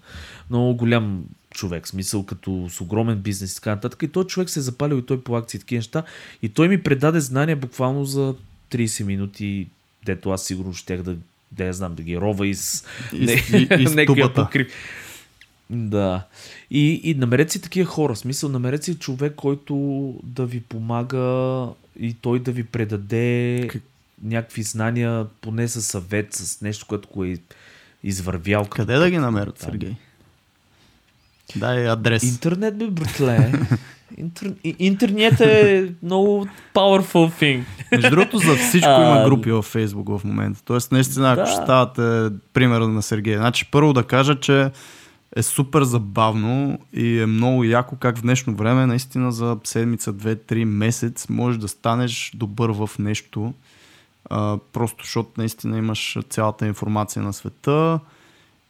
много 0.49 0.75
голям 0.75 1.25
човек, 1.51 1.87
смисъл 1.87 2.25
като 2.25 2.67
с 2.69 2.81
огромен 2.81 3.17
бизнес 3.17 3.51
и 3.51 3.55
така 3.55 3.69
нататък. 3.69 4.03
И 4.03 4.07
той 4.07 4.23
човек 4.23 4.49
се 4.49 4.59
е 4.59 4.63
запалил 4.63 4.95
и 4.95 5.05
той 5.05 5.21
по 5.21 5.35
акции 5.35 5.57
и 5.57 5.59
такива 5.59 5.77
неща. 5.77 6.03
И 6.41 6.49
той 6.49 6.67
ми 6.67 6.83
предаде 6.83 7.19
знания 7.19 7.55
буквално 7.55 8.05
за 8.05 8.35
30 8.71 9.03
минути, 9.03 9.67
дето 10.05 10.29
аз 10.29 10.43
сигурно 10.43 10.73
щях 10.73 11.01
да, 11.01 11.15
да 11.51 11.65
я 11.65 11.73
знам, 11.73 11.95
да 11.95 12.03
ги 12.03 12.17
рова 12.17 12.47
из, 12.47 12.85
из, 13.13 13.49
не, 13.49 13.67
из 13.79 13.95
покрив. 14.35 14.67
Да. 15.69 16.25
И, 16.71 17.01
и 17.03 17.13
намерете 17.13 17.51
си 17.51 17.61
такива 17.61 17.89
хора. 17.89 18.15
Смисъл, 18.15 18.49
намерете 18.49 18.85
си 18.85 18.95
човек, 18.95 19.33
който 19.35 20.13
да 20.23 20.45
ви 20.45 20.61
помага 20.61 21.67
и 21.99 22.13
той 22.13 22.39
да 22.39 22.51
ви 22.51 22.63
предаде 22.63 23.67
как 23.71 23.81
някакви 24.25 24.63
знания, 24.63 25.25
поне 25.41 25.67
със 25.67 25.87
съвет, 25.87 26.33
с 26.33 26.61
нещо, 26.61 26.85
което 26.85 27.09
го 27.09 27.23
е 27.23 27.37
извървял. 28.03 28.65
Къде 28.65 28.95
да 28.95 29.09
ги 29.09 29.17
намерят, 29.17 29.59
Сергей? 29.59 29.95
Дай 31.55 31.89
адрес. 31.89 32.23
Интернет, 32.23 32.77
бе, 32.77 32.87
братле. 32.87 33.51
Интер... 34.17 34.53
Интернет 34.79 35.41
е 35.41 35.91
много 36.03 36.47
powerful 36.73 37.41
thing. 37.41 37.63
Между 37.91 38.09
другото, 38.09 38.37
за 38.37 38.55
всичко 38.55 38.89
а, 38.89 39.01
има 39.01 39.23
групи 39.25 39.51
в 39.51 39.63
Facebook 39.63 40.17
в 40.17 40.23
момента. 40.23 40.61
Тоест, 40.65 40.91
наистина, 40.91 41.31
ако 41.31 41.41
да. 41.41 41.47
ще 41.47 41.63
ставате 41.63 42.35
примера 42.53 42.87
на 42.87 43.01
Сергей. 43.01 43.37
Значи, 43.37 43.67
първо 43.71 43.93
да 43.93 44.03
кажа, 44.03 44.39
че 44.39 44.71
е 45.35 45.43
супер 45.43 45.83
забавно 45.83 46.79
и 46.93 47.19
е 47.19 47.25
много 47.25 47.63
яко 47.63 47.95
как 47.95 48.17
в 48.17 48.21
днешно 48.21 48.55
време, 48.55 48.85
наистина 48.85 49.31
за 49.31 49.57
седмица, 49.63 50.13
две, 50.13 50.35
три 50.35 50.65
месец 50.65 51.29
можеш 51.29 51.59
да 51.59 51.67
станеш 51.67 52.31
добър 52.35 52.69
в 52.69 52.89
нещо 52.99 53.53
просто 54.73 55.03
защото 55.03 55.29
наистина 55.37 55.77
имаш 55.77 56.17
цялата 56.29 56.67
информация 56.67 57.23
на 57.23 57.33
света 57.33 57.99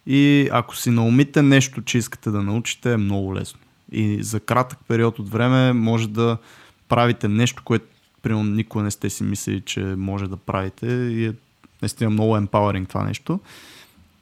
и 0.08 0.50
ако 0.52 0.76
си 0.76 0.90
наумите 0.90 1.42
нещо, 1.42 1.82
че 1.82 1.98
искате 1.98 2.32
да 2.32 2.42
научите, 2.42 2.94
е 2.94 2.98
много 2.98 3.36
лесно. 3.36 3.60
И 3.92 4.24
за 4.24 4.40
кратък 4.40 4.80
период 4.88 5.20
от 5.20 5.30
време 5.30 5.74
може 5.74 6.08
да 6.10 6.38
правите 6.90 7.28
нещо, 7.28 7.62
което 7.66 7.86
примерно 8.22 8.44
никога 8.44 8.84
не 8.84 8.92
сте 8.92 9.10
си 9.10 9.24
мислили, 9.24 9.62
че 9.62 9.80
може 9.82 10.28
да 10.28 10.38
правите 10.38 10.88
и 10.88 11.26
е 11.26 11.34
наистина 11.82 12.10
много 12.10 12.38
empowering 12.38 12.88
това 12.88 13.04
нещо. 13.04 13.40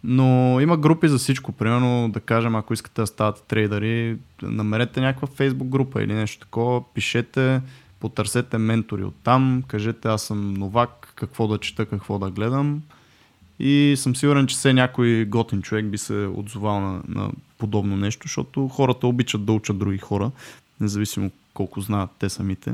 Но 0.03 0.59
има 0.61 0.77
групи 0.77 1.07
за 1.07 1.17
всичко. 1.17 1.51
Примерно, 1.51 2.09
да 2.09 2.19
кажем, 2.19 2.55
ако 2.55 2.73
искате 2.73 3.01
да 3.01 3.07
ставате 3.07 3.41
трейдери, 3.47 4.17
намерете 4.41 5.01
някаква 5.01 5.27
Facebook 5.27 5.69
група 5.69 6.03
или 6.03 6.13
нещо 6.13 6.39
такова, 6.39 6.93
пишете, 6.93 7.61
потърсете 8.03 8.57
ментори 8.57 9.03
от 9.03 9.15
там, 9.23 9.63
кажете 9.67 10.07
аз 10.07 10.21
съм 10.21 10.53
новак, 10.53 11.13
какво 11.15 11.47
да 11.47 11.57
чета, 11.57 11.85
какво 11.85 12.19
да 12.19 12.31
гледам 12.31 12.81
и 13.59 13.95
съм 13.97 14.15
сигурен, 14.15 14.47
че 14.47 14.55
все 14.55 14.73
някой 14.73 15.25
готин 15.25 15.61
човек 15.61 15.85
би 15.85 15.97
се 15.97 16.13
отзовал 16.13 16.81
на, 16.81 17.01
на 17.07 17.31
подобно 17.57 17.97
нещо, 17.97 18.27
защото 18.27 18.67
хората 18.67 19.07
обичат 19.07 19.45
да 19.45 19.51
учат 19.51 19.77
други 19.77 19.97
хора, 19.97 20.31
независимо 20.79 21.31
колко 21.53 21.81
знаят 21.81 22.09
те 22.19 22.29
самите. 22.29 22.73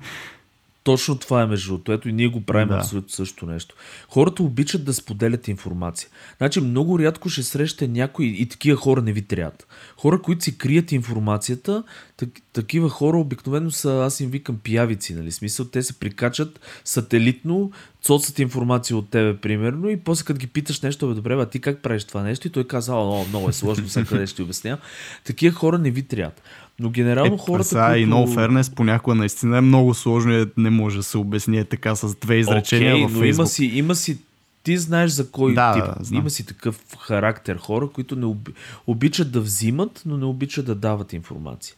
Точно 0.84 1.18
това 1.18 1.42
е 1.42 1.46
между 1.46 1.68
другото. 1.68 1.92
Ето 1.92 2.08
и 2.08 2.12
ние 2.12 2.28
го 2.28 2.40
правим 2.40 2.68
да. 2.68 2.74
абсолютно 2.74 3.10
също 3.10 3.46
нещо. 3.46 3.74
Хората 4.08 4.42
обичат 4.42 4.84
да 4.84 4.94
споделят 4.94 5.48
информация. 5.48 6.08
Значи 6.38 6.60
много 6.60 6.98
рядко 6.98 7.28
ще 7.28 7.42
срещате 7.42 7.88
някои 7.88 8.26
и 8.26 8.48
такива 8.48 8.76
хора 8.76 9.02
не 9.02 9.12
ви 9.12 9.22
трябват. 9.22 9.66
Хора, 9.96 10.22
които 10.22 10.44
си 10.44 10.58
крият 10.58 10.92
информацията, 10.92 11.82
так, 12.16 12.28
такива 12.52 12.88
хора 12.88 13.18
обикновено 13.18 13.70
са, 13.70 14.02
аз 14.04 14.20
им 14.20 14.30
викам 14.30 14.58
пиявици, 14.58 15.14
нали? 15.14 15.32
Смисъл, 15.32 15.66
те 15.66 15.82
се 15.82 15.98
прикачат 15.98 16.60
сателитно, 16.84 17.70
цоцат 18.02 18.38
информация 18.38 18.96
от 18.96 19.10
тебе, 19.10 19.36
примерно, 19.36 19.88
и 19.90 19.96
после 19.96 20.24
като 20.24 20.38
ги 20.38 20.46
питаш 20.46 20.80
нещо, 20.80 21.08
бе, 21.08 21.14
добре, 21.14 21.36
бе, 21.36 21.46
ти 21.46 21.60
как 21.60 21.82
правиш 21.82 22.04
това 22.04 22.22
нещо? 22.22 22.46
И 22.46 22.50
той 22.50 22.66
казва, 22.66 22.94
о, 22.96 23.24
много 23.28 23.48
е 23.48 23.52
сложно, 23.52 23.88
сега 23.88 24.06
къде 24.06 24.26
ще 24.26 24.36
ти 24.36 24.42
обяснявам. 24.42 24.80
Такива 25.24 25.54
хора 25.54 25.78
не 25.78 25.90
ви 25.90 26.02
трябват. 26.02 26.42
Но 26.80 26.90
генерално 26.90 27.34
е, 27.34 27.38
хората. 27.38 27.68
Сега 27.68 27.86
които... 27.86 28.00
и 28.00 28.06
много 28.06 28.32
фернес, 28.32 28.70
понякога 28.70 29.14
наистина 29.14 29.58
е 29.58 29.60
много 29.60 29.94
сложно 29.94 30.32
и 30.32 30.46
не 30.56 30.70
може 30.70 30.96
да 30.96 31.02
се 31.02 31.18
обясни 31.18 31.58
е 31.58 31.64
така 31.64 31.94
с 31.94 32.14
две 32.14 32.36
изречения 32.36 32.96
okay, 32.96 33.06
в 33.06 33.14
Facebook. 33.14 33.34
Има 33.34 33.46
си, 33.46 33.64
има 33.64 33.94
си 33.94 34.18
ти 34.62 34.78
знаеш 34.78 35.10
за 35.10 35.30
кой 35.30 35.54
да, 35.54 35.74
тип. 35.74 36.10
Да, 36.10 36.16
Има 36.16 36.30
си 36.30 36.46
такъв 36.46 36.84
характер 36.98 37.56
хора, 37.56 37.88
които 37.88 38.16
не 38.16 38.26
об... 38.26 38.48
обичат 38.86 39.32
да 39.32 39.40
взимат, 39.40 40.02
но 40.06 40.16
не 40.16 40.24
обичат 40.24 40.66
да 40.66 40.74
дават 40.74 41.12
информация. 41.12 41.74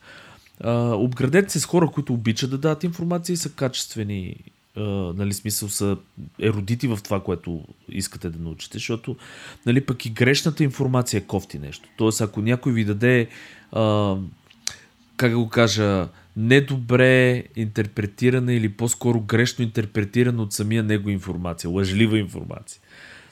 Uh, 0.64 0.94
обградете 0.94 1.52
се 1.52 1.60
с 1.60 1.64
хора, 1.64 1.86
които 1.86 2.14
обичат 2.14 2.50
да 2.50 2.58
дават 2.58 2.84
информация 2.84 3.34
и 3.34 3.36
са 3.36 3.50
качествени, 3.50 4.36
uh, 4.76 5.16
нали, 5.16 5.32
смисъл 5.32 5.68
са 5.68 5.96
еродити 6.40 6.88
в 6.88 6.98
това, 7.04 7.20
което 7.20 7.64
искате 7.88 8.30
да 8.30 8.38
научите, 8.38 8.78
защото 8.78 9.16
нали, 9.66 9.80
пък 9.80 10.06
и 10.06 10.10
грешната 10.10 10.64
информация 10.64 11.18
е 11.18 11.24
кофти 11.24 11.58
нещо. 11.58 11.88
Тоест, 11.96 12.20
ако 12.20 12.42
някой 12.42 12.72
ви 12.72 12.84
даде 12.84 13.28
uh, 13.72 14.20
как 15.16 15.34
го 15.34 15.48
кажа, 15.48 16.08
недобре 16.36 17.44
интерпретирана 17.56 18.52
или 18.52 18.68
по-скоро 18.68 19.20
грешно 19.20 19.64
интерпретирана 19.64 20.42
от 20.42 20.52
самия 20.52 20.82
него 20.82 21.10
информация, 21.10 21.70
лъжлива 21.70 22.18
информация. 22.18 22.80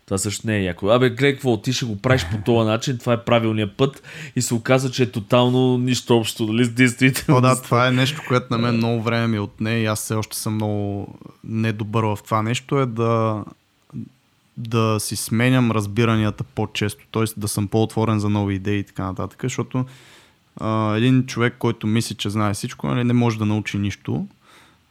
Това 0.06 0.18
също 0.18 0.46
не 0.46 0.56
е 0.56 0.62
яко. 0.62 0.88
Абе, 0.88 1.10
гледай 1.10 1.32
какво, 1.32 1.62
ти 1.62 1.72
ще 1.72 1.84
го 1.84 1.98
правиш 1.98 2.26
по 2.30 2.36
този 2.44 2.68
начин, 2.68 2.98
това 2.98 3.12
е 3.12 3.24
правилният 3.24 3.76
път 3.76 4.02
и 4.36 4.42
се 4.42 4.54
оказа, 4.54 4.90
че 4.90 5.02
е 5.02 5.10
тотално 5.10 5.78
нищо 5.78 6.16
общо, 6.16 6.46
дали 6.46 6.64
с 6.64 6.70
действително. 6.70 7.40
Да, 7.40 7.62
това 7.62 7.88
е 7.88 7.92
нещо, 7.92 8.22
което 8.28 8.46
на 8.50 8.58
мен 8.58 8.76
много 8.76 9.02
време 9.02 9.26
ми 9.26 9.38
отне 9.38 9.78
и 9.78 9.86
аз 9.86 10.00
все 10.00 10.14
още 10.14 10.36
съм 10.36 10.54
много 10.54 11.14
недобър 11.44 12.04
в 12.04 12.18
това 12.24 12.42
нещо, 12.42 12.78
е 12.78 12.86
да, 12.86 13.44
да 14.56 14.96
си 15.00 15.16
сменям 15.16 15.70
разбиранията 15.70 16.44
по-често, 16.44 17.04
т.е. 17.12 17.40
да 17.40 17.48
съм 17.48 17.68
по-отворен 17.68 18.18
за 18.18 18.28
нови 18.28 18.54
идеи 18.54 18.78
и 18.78 18.84
така 18.84 19.04
нататък, 19.04 19.40
защото 19.42 19.84
а, 20.60 20.94
един 20.96 21.26
човек, 21.26 21.54
който 21.58 21.86
мисли, 21.86 22.14
че 22.14 22.30
знае 22.30 22.54
всичко, 22.54 22.88
нали, 22.88 23.04
не 23.04 23.12
може 23.12 23.38
да 23.38 23.46
научи 23.46 23.78
нищо. 23.78 24.26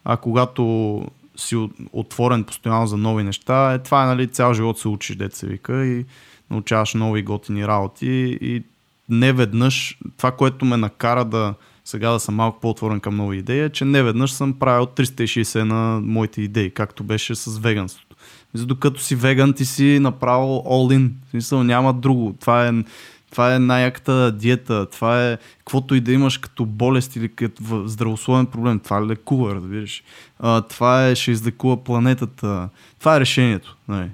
А 0.05 0.17
когато 0.17 1.01
си 1.35 1.67
отворен 1.93 2.43
постоянно 2.43 2.87
за 2.87 2.97
нови 2.97 3.23
неща, 3.23 3.73
е, 3.73 3.79
това 3.79 4.03
е 4.03 4.07
нали, 4.07 4.27
цял 4.27 4.53
живот 4.53 4.79
се 4.79 4.87
учиш, 4.87 5.15
деца 5.15 5.47
вика, 5.47 5.85
и 5.85 6.05
научаваш 6.49 6.93
нови 6.93 7.23
готини 7.23 7.67
работи 7.67 8.37
и 8.41 8.63
не 9.09 9.33
веднъж, 9.33 9.97
това, 10.17 10.31
което 10.31 10.65
ме 10.65 10.77
накара 10.77 11.25
да 11.25 11.53
сега 11.85 12.11
да 12.11 12.19
съм 12.19 12.35
малко 12.35 12.59
по-отворен 12.59 12.99
към 12.99 13.15
нови 13.15 13.37
идеи, 13.37 13.59
е, 13.59 13.69
че 13.69 13.85
не 13.85 14.03
веднъж 14.03 14.31
съм 14.31 14.53
правил 14.53 14.85
360 14.85 15.63
на 15.63 16.01
моите 16.03 16.41
идеи, 16.41 16.71
както 16.71 17.03
беше 17.03 17.35
с 17.35 17.57
веганството. 17.57 18.15
Докато 18.55 19.01
си 19.01 19.15
веган, 19.15 19.53
ти 19.53 19.65
си 19.65 19.99
направил 20.01 20.47
all 20.47 20.97
in. 20.97 21.09
В 21.27 21.29
смисъл 21.29 21.63
няма 21.63 21.93
друго. 21.93 22.35
Това 22.39 22.67
е 22.67 22.73
това 23.31 23.55
е 23.55 23.59
най-яката 23.59 24.31
диета, 24.31 24.85
това 24.85 25.31
е 25.31 25.37
каквото 25.57 25.95
и 25.95 26.01
да 26.01 26.11
имаш 26.11 26.37
като 26.37 26.65
болест 26.65 27.15
или 27.15 27.29
като 27.29 27.87
здравословен 27.87 28.45
проблем, 28.45 28.79
това 28.79 29.05
лекува, 29.05 29.55
разбираш. 29.55 30.03
А, 30.39 30.61
това 30.61 31.07
е, 31.07 31.15
ще 31.15 31.31
излекува 31.31 31.83
планетата. 31.83 32.69
Това 32.99 33.15
е 33.15 33.19
решението. 33.19 33.77
Нали. 33.87 34.09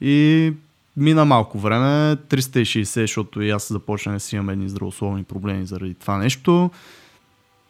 И 0.00 0.52
мина 0.96 1.24
малко 1.24 1.58
време, 1.58 2.16
360, 2.16 2.82
защото 2.82 3.42
и 3.42 3.50
аз 3.50 3.68
започнах 3.68 4.16
да 4.16 4.20
си 4.20 4.36
имам 4.36 4.50
едни 4.50 4.68
здравословни 4.68 5.24
проблеми 5.24 5.66
заради 5.66 5.94
това 5.94 6.18
нещо. 6.18 6.70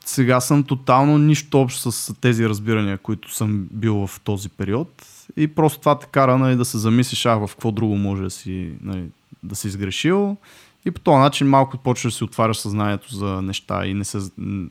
Сега 0.04 0.40
съм 0.40 0.64
тотално 0.64 1.18
нищо 1.18 1.60
общо 1.60 1.92
с 1.92 2.14
тези 2.20 2.48
разбирания, 2.48 2.98
които 2.98 3.34
съм 3.34 3.68
бил 3.72 4.06
в 4.06 4.20
този 4.24 4.48
период. 4.48 5.06
И 5.36 5.48
просто 5.48 5.80
това 5.80 5.98
те 5.98 6.06
кара 6.06 6.38
нали, 6.38 6.56
да 6.56 6.64
се 6.64 6.78
замислиш, 6.78 7.26
а 7.26 7.34
в 7.34 7.46
какво 7.46 7.70
друго 7.70 7.96
може 7.96 8.22
да 8.22 8.30
си 8.30 8.72
нали, 8.82 9.04
да 9.42 9.56
си 9.56 9.70
сгрешил 9.70 10.36
И 10.84 10.90
по 10.90 11.00
този 11.00 11.18
начин 11.18 11.48
малко 11.48 11.78
почваш 11.78 12.12
да 12.12 12.16
си 12.16 12.24
отваряш 12.24 12.56
съзнанието 12.56 13.14
за 13.14 13.42
неща 13.42 13.86
и 13.86 13.94
не, 13.94 14.04
се, 14.04 14.18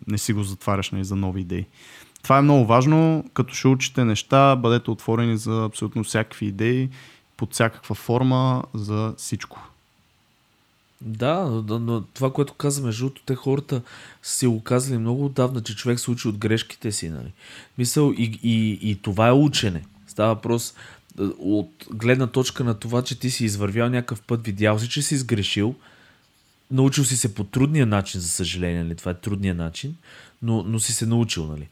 не 0.07 0.17
си 0.17 0.33
го 0.33 0.43
затваряш 0.43 0.91
нали, 0.91 1.03
за 1.03 1.15
нови 1.15 1.41
идеи. 1.41 1.65
Това 2.23 2.37
е 2.37 2.41
много 2.41 2.65
важно, 2.65 3.25
като 3.33 3.53
ще 3.53 3.67
учите 3.67 4.05
неща, 4.05 4.55
бъдете 4.55 4.91
отворени 4.91 5.37
за 5.37 5.63
абсолютно 5.63 6.03
всякакви 6.03 6.45
идеи, 6.45 6.89
под 7.37 7.53
всякаква 7.53 7.95
форма, 7.95 8.63
за 8.73 9.13
всичко. 9.17 9.69
Да, 11.01 11.63
но, 11.67 11.79
но 11.79 12.01
това, 12.01 12.33
което 12.33 12.53
казваме, 12.53 12.91
жълто, 12.91 13.21
те 13.25 13.35
хората 13.35 13.81
си 14.23 14.47
го 14.47 14.63
казали 14.63 14.97
много 14.97 15.25
отдавна, 15.25 15.61
че 15.61 15.75
човек 15.75 15.99
се 15.99 16.11
учи 16.11 16.27
от 16.27 16.37
грешките 16.37 16.91
си. 16.91 17.09
Нали? 17.09 17.31
Мисъл, 17.77 18.13
и, 18.17 18.39
и, 18.43 18.79
и 18.91 18.95
това 18.95 19.27
е 19.27 19.31
учене. 19.31 19.83
Става 20.07 20.35
въпрос 20.35 20.73
от 21.39 21.87
гледна 21.93 22.27
точка 22.27 22.63
на 22.63 22.73
това, 22.73 23.01
че 23.01 23.19
ти 23.19 23.29
си 23.29 23.45
извървял 23.45 23.89
някакъв 23.89 24.21
път, 24.21 24.45
видял 24.45 24.79
си, 24.79 24.89
че 24.89 25.01
си 25.01 25.17
сгрешил, 25.17 25.75
научил 26.71 27.03
си 27.03 27.17
се 27.17 27.35
по 27.35 27.43
трудния 27.43 27.85
начин, 27.85 28.21
за 28.21 28.27
съжаление, 28.27 28.83
нали? 28.83 28.95
това 28.95 29.11
е 29.11 29.19
трудния 29.19 29.55
начин, 29.55 29.95
но, 30.41 30.63
но 30.63 30.79
си 30.79 30.93
се 30.93 31.05
научил. 31.05 31.45
Нали? 31.45 31.67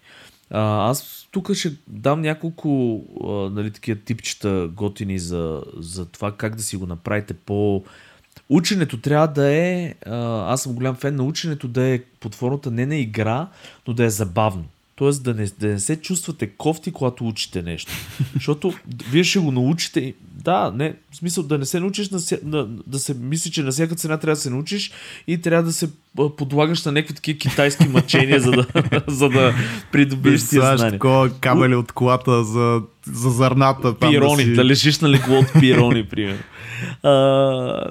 А, 0.50 0.90
аз 0.90 1.28
тук 1.32 1.54
ще 1.54 1.74
дам 1.88 2.22
няколко 2.22 3.02
а, 3.24 3.28
нали, 3.56 3.72
такива 3.72 4.00
типчета 4.00 4.70
готини 4.74 5.20
за, 5.20 5.64
за 5.78 6.06
това 6.06 6.32
как 6.32 6.56
да 6.56 6.64
си 6.64 6.78
го 6.78 6.86
направите 6.86 7.34
по... 7.34 7.84
Ученето 8.50 9.02
трябва 9.02 9.28
да 9.28 9.54
е, 9.54 9.96
а, 10.06 10.54
аз 10.54 10.62
съм 10.62 10.74
голям 10.74 10.96
фен 10.96 11.16
на 11.16 11.24
ученето 11.24 11.68
да 11.68 11.84
е 11.84 12.00
под 12.00 12.36
формата 12.36 12.72
не 12.72 12.86
на 12.86 12.96
игра, 12.96 13.48
но 13.88 13.94
да 13.94 14.04
е 14.04 14.10
забавно. 14.10 14.66
Тоест 14.98 15.24
да 15.24 15.34
не, 15.34 15.46
да 15.60 15.68
не 15.68 15.80
се 15.80 15.96
чувствате 15.96 16.48
кофти, 16.48 16.92
когато 16.92 17.28
учите 17.28 17.62
нещо. 17.62 17.92
Защото 18.34 18.74
вие 19.12 19.24
ще 19.24 19.40
го 19.40 19.52
научите. 19.52 20.14
Да, 20.32 20.72
не, 20.76 20.96
в 21.12 21.16
смисъл 21.16 21.44
да 21.44 21.58
не 21.58 21.66
се 21.66 21.80
научиш 21.80 22.10
на, 22.10 22.20
на, 22.44 22.68
да 22.88 23.00
се 23.00 23.14
мисли, 23.14 23.52
че 23.52 23.64
на 23.64 23.72
всяка 23.72 23.96
цена 23.96 24.18
трябва 24.18 24.36
да 24.36 24.42
се 24.42 24.50
научиш 24.50 24.92
и 25.28 25.42
трябва 25.42 25.64
да 25.64 25.74
се 25.74 25.90
подлагаш 26.38 26.86
на 26.86 26.92
някакви 26.92 27.16
такива 27.16 27.40
китайски 27.40 27.88
мъчения, 27.88 28.40
за 28.40 28.52
да, 28.52 28.66
за 29.08 29.30
да 29.30 29.54
придобиеш 29.92 30.48
тия 30.48 30.78
знания. 30.78 30.92
такова 30.92 31.30
кабели 31.40 31.76
от 31.76 31.92
колата 31.92 32.44
за, 32.44 32.82
за 33.06 33.30
зърната. 33.30 34.00
Пирони, 34.00 34.44
да, 34.44 34.50
си... 34.50 34.54
да 34.54 34.66
лежиш 34.66 35.00
на 35.00 35.10
лекло 35.10 35.40
от 35.40 35.54
пирони, 35.60 36.06
примерно. 36.06 36.44
А, 37.04 37.12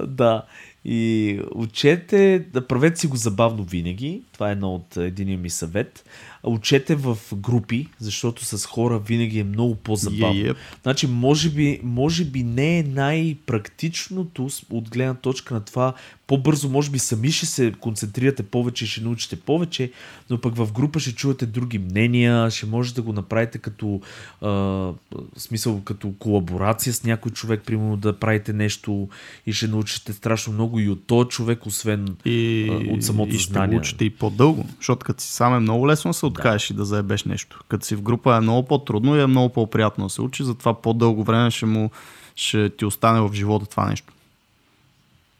да. 0.05 0.43
И 0.85 1.39
учете, 1.55 2.45
да 2.53 2.67
правете 2.67 2.99
си 2.99 3.07
го 3.07 3.15
забавно 3.15 3.63
винаги. 3.63 4.21
Това 4.33 4.49
е 4.49 4.51
едно 4.51 4.75
от 4.75 4.97
единия 4.97 5.37
ми 5.37 5.49
съвет 5.49 6.03
учете 6.43 6.95
в 6.95 7.17
групи, 7.33 7.87
защото 7.99 8.45
с 8.45 8.65
хора 8.65 8.99
винаги 8.99 9.39
е 9.39 9.43
много 9.43 9.75
по-забавно. 9.75 10.41
Yeah, 10.41 10.51
yep. 10.51 10.57
Значи, 10.83 11.07
може 11.07 11.49
би, 11.49 11.79
може 11.83 12.25
би 12.25 12.43
не 12.43 12.79
е 12.79 12.83
най-практичното 12.83 14.49
от 14.69 14.89
гледна 14.89 15.13
точка 15.13 15.53
на 15.53 15.61
това 15.61 15.93
по-бързо, 16.27 16.69
може 16.69 16.91
би 16.91 16.99
сами 16.99 17.31
ще 17.31 17.45
се 17.45 17.73
концентрирате 17.79 18.43
повече 18.43 18.85
и 18.85 18.87
ще 18.87 19.01
научите 19.01 19.35
повече, 19.35 19.91
но 20.29 20.41
пък 20.41 20.55
в 20.55 20.71
група 20.71 20.99
ще 20.99 21.15
чувате 21.15 21.45
други 21.45 21.79
мнения, 21.79 22.51
ще 22.51 22.65
можете 22.65 22.95
да 22.95 23.01
го 23.01 23.13
направите 23.13 23.57
като 23.57 24.01
а, 24.41 24.91
смисъл, 25.37 25.81
като 25.81 26.13
колаборация 26.19 26.93
с 26.93 27.03
някой 27.03 27.31
човек, 27.31 27.61
примерно 27.65 27.97
да 27.97 28.19
правите 28.19 28.53
нещо 28.53 29.09
и 29.45 29.53
ще 29.53 29.67
научите 29.67 30.13
страшно 30.13 30.53
много 30.53 30.79
и 30.79 30.89
от 30.89 31.07
този 31.07 31.29
човек, 31.29 31.65
освен 31.65 32.15
и, 32.25 32.67
а, 32.71 32.93
от 32.93 33.03
самото 33.03 33.35
и 33.35 33.37
знание. 33.37 33.77
И 33.77 33.79
ще 33.79 33.89
учите 33.89 34.05
и 34.05 34.09
по-дълго, 34.09 34.65
защото 34.77 35.05
като 35.05 35.23
си 35.23 35.33
сам 35.33 35.55
е 35.55 35.59
много 35.59 35.87
лесно 35.87 36.13
се 36.13 36.25
откажеш 36.25 36.67
да. 36.67 36.73
и 36.73 36.77
да 36.77 36.85
заебеш 36.85 37.23
нещо. 37.23 37.59
Като 37.67 37.85
си 37.85 37.95
в 37.95 38.01
група 38.01 38.35
е 38.35 38.39
много 38.39 38.67
по-трудно 38.67 39.15
и 39.15 39.21
е 39.21 39.27
много 39.27 39.53
по-приятно 39.53 40.03
да 40.03 40.09
се 40.09 40.21
учи, 40.21 40.43
затова 40.43 40.81
по-дълго 40.81 41.23
време 41.23 41.51
ще 41.51 41.65
му 41.65 41.91
ще 42.35 42.69
ти 42.69 42.85
остане 42.85 43.21
в 43.21 43.33
живота 43.33 43.65
това 43.65 43.89
нещо. 43.89 44.13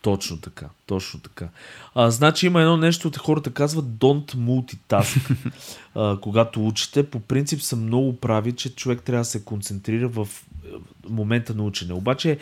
Точно 0.01 0.37
така, 0.37 0.69
точно 0.85 1.19
така. 1.19 1.49
А, 1.95 2.11
значи 2.11 2.45
има 2.45 2.61
едно 2.61 2.77
нещо, 2.77 3.07
от 3.07 3.17
хората 3.17 3.53
казват 3.53 3.85
don't 3.85 4.35
multitask. 4.35 5.35
а, 5.95 6.17
когато 6.21 6.67
учите, 6.67 7.03
по 7.03 7.19
принцип 7.19 7.61
са 7.61 7.75
много 7.75 8.17
прави, 8.17 8.51
че 8.51 8.75
човек 8.75 9.01
трябва 9.03 9.21
да 9.21 9.25
се 9.25 9.45
концентрира 9.45 10.07
в 10.07 10.27
момента 11.09 11.55
на 11.55 11.63
учене. 11.63 11.93
Обаче, 11.93 12.37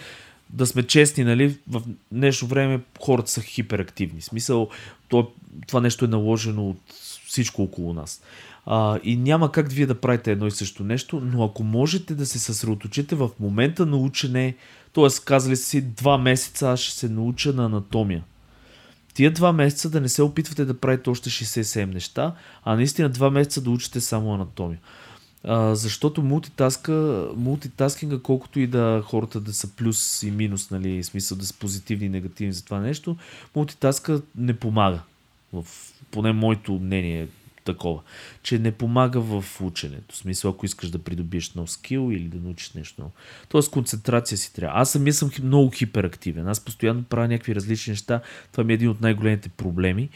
да 0.49 0.68
сме 0.68 0.84
честни, 0.84 1.24
нали, 1.24 1.58
в 1.68 1.82
днешно 2.12 2.47
време 2.47 2.82
хората 3.01 3.32
са 3.32 3.41
хиперактивни. 3.41 4.22
В 4.22 4.26
смисъл, 4.26 4.70
то, 5.08 5.32
това 5.68 5.82
нещо 5.82 6.06
е 6.06 6.08
наложено 6.08 6.70
от 6.70 6.80
всичко 7.28 7.64
около 7.64 7.93
нас. 7.93 8.22
А, 8.66 8.99
и 9.03 9.16
няма 9.16 9.51
как 9.51 9.72
вие 9.72 9.86
да 9.86 10.01
правите 10.01 10.32
едно 10.32 10.47
и 10.47 10.51
също 10.51 10.84
нещо, 10.84 11.22
но 11.24 11.43
ако 11.43 11.64
можете 11.64 12.16
да 12.16 12.26
се 12.26 12.39
съсредоточите 12.39 13.16
в 13.16 13.30
момента 13.39 13.86
на 13.86 13.97
учене, 13.97 14.56
т.е. 14.95 15.07
казали 15.25 15.55
си 15.55 15.81
два 15.81 16.17
месеца 16.17 16.69
аз 16.69 16.79
ще 16.79 16.95
се 16.95 17.09
науча 17.09 17.53
на 17.53 17.65
анатомия. 17.65 18.23
Тия 19.13 19.31
два 19.31 19.53
месеца 19.53 19.89
да 19.89 20.01
не 20.01 20.09
се 20.09 20.21
опитвате 20.21 20.65
да 20.65 20.79
правите 20.79 21.09
още 21.09 21.29
67 21.29 21.93
неща, 21.93 22.35
а 22.63 22.75
наистина 22.75 23.09
два 23.09 23.29
месеца 23.29 23.61
да 23.61 23.69
учите 23.69 24.01
само 24.01 24.33
анатомия. 24.33 24.79
А, 25.43 25.75
защото 25.75 26.21
мултитаска, 26.21 27.27
мултитаскинга, 27.35 28.19
колкото 28.23 28.59
и 28.59 28.67
да 28.67 29.03
хората 29.05 29.39
да 29.39 29.53
са 29.53 29.75
плюс 29.75 30.23
и 30.23 30.31
минус, 30.31 30.71
нали, 30.71 31.03
смисъл 31.03 31.37
да 31.37 31.45
са 31.45 31.53
позитивни 31.53 32.05
и 32.05 32.09
негативни 32.09 32.53
за 32.53 32.65
това 32.65 32.79
нещо, 32.79 33.17
мултитаска 33.55 34.21
не 34.35 34.53
помага. 34.53 34.99
В, 35.53 35.65
поне 36.11 36.33
моето 36.33 36.73
мнение 36.73 37.27
такова, 37.66 38.01
че 38.43 38.59
не 38.59 38.72
помага 38.72 39.22
в 39.22 39.61
ученето. 39.61 40.16
В 40.16 40.18
смисъл, 40.18 40.51
ако 40.51 40.66
искаш 40.66 40.89
да 40.89 40.99
придобиеш 40.99 41.53
нов 41.53 41.72
скил 41.72 42.11
или 42.11 42.24
да 42.24 42.38
научиш 42.38 42.74
нещо 42.74 43.01
ново. 43.01 43.13
Тоест, 43.49 43.72
концентрация 43.72 44.38
си 44.38 44.53
трябва. 44.53 44.82
Аз 44.82 44.91
самия 44.91 45.13
съм 45.13 45.32
много 45.43 45.72
хиперактивен. 45.72 46.47
Аз 46.47 46.59
постоянно 46.59 47.03
правя 47.03 47.28
някакви 47.28 47.55
различни 47.55 47.91
неща. 47.91 48.22
Това 48.51 48.63
ми 48.63 48.74
е 48.74 48.76
един 48.76 48.89
от 48.89 49.01
най-големите 49.01 49.49
проблеми. 49.49 50.09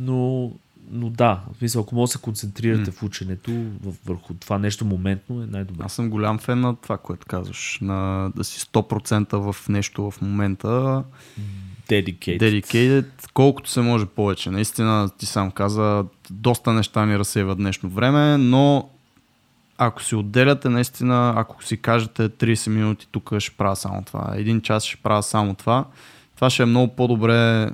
Но, 0.00 0.52
но 0.90 1.10
да, 1.10 1.42
в 1.54 1.58
смисъл, 1.58 1.82
ако 1.82 1.94
може 1.94 2.10
да 2.10 2.12
се 2.12 2.22
концентрирате 2.22 2.90
mm. 2.90 2.94
в 2.94 3.02
ученето 3.02 3.64
върху 4.06 4.34
това 4.34 4.58
нещо 4.58 4.84
моментно, 4.84 5.42
е 5.42 5.46
най-добре. 5.46 5.84
Аз 5.84 5.92
съм 5.92 6.10
голям 6.10 6.38
фен 6.38 6.60
на 6.60 6.76
това, 6.76 6.98
което 6.98 7.26
казваш. 7.26 7.78
На 7.82 8.30
да 8.36 8.44
си 8.44 8.60
100% 8.60 9.52
в 9.52 9.68
нещо 9.68 10.10
в 10.10 10.20
момента. 10.22 10.68
Mm 10.68 11.71
Dedicated. 11.92 12.38
Dedicated, 12.38 13.04
колкото 13.34 13.70
се 13.70 13.80
може 13.80 14.06
повече. 14.06 14.50
Наистина, 14.50 15.10
ти 15.18 15.26
сам 15.26 15.50
каза, 15.50 16.04
доста 16.30 16.72
неща 16.72 17.06
ни 17.06 17.18
разсейват 17.18 17.58
днешно 17.58 17.88
време, 17.88 18.36
но 18.38 18.88
ако 19.78 20.02
си 20.02 20.14
отделяте, 20.14 20.68
наистина, 20.68 21.34
ако 21.36 21.64
си 21.64 21.76
кажете 21.76 22.28
30 22.28 22.70
минути 22.70 23.08
тук 23.12 23.32
ще 23.38 23.56
правя 23.56 23.76
само 23.76 24.02
това, 24.02 24.32
един 24.34 24.60
час 24.60 24.84
ще 24.84 24.96
правя 24.96 25.22
само 25.22 25.54
това, 25.54 25.84
това 26.34 26.50
ще 26.50 26.62
е 26.62 26.66
много 26.66 26.94
по-добре 26.94 27.62
е, 27.62 27.68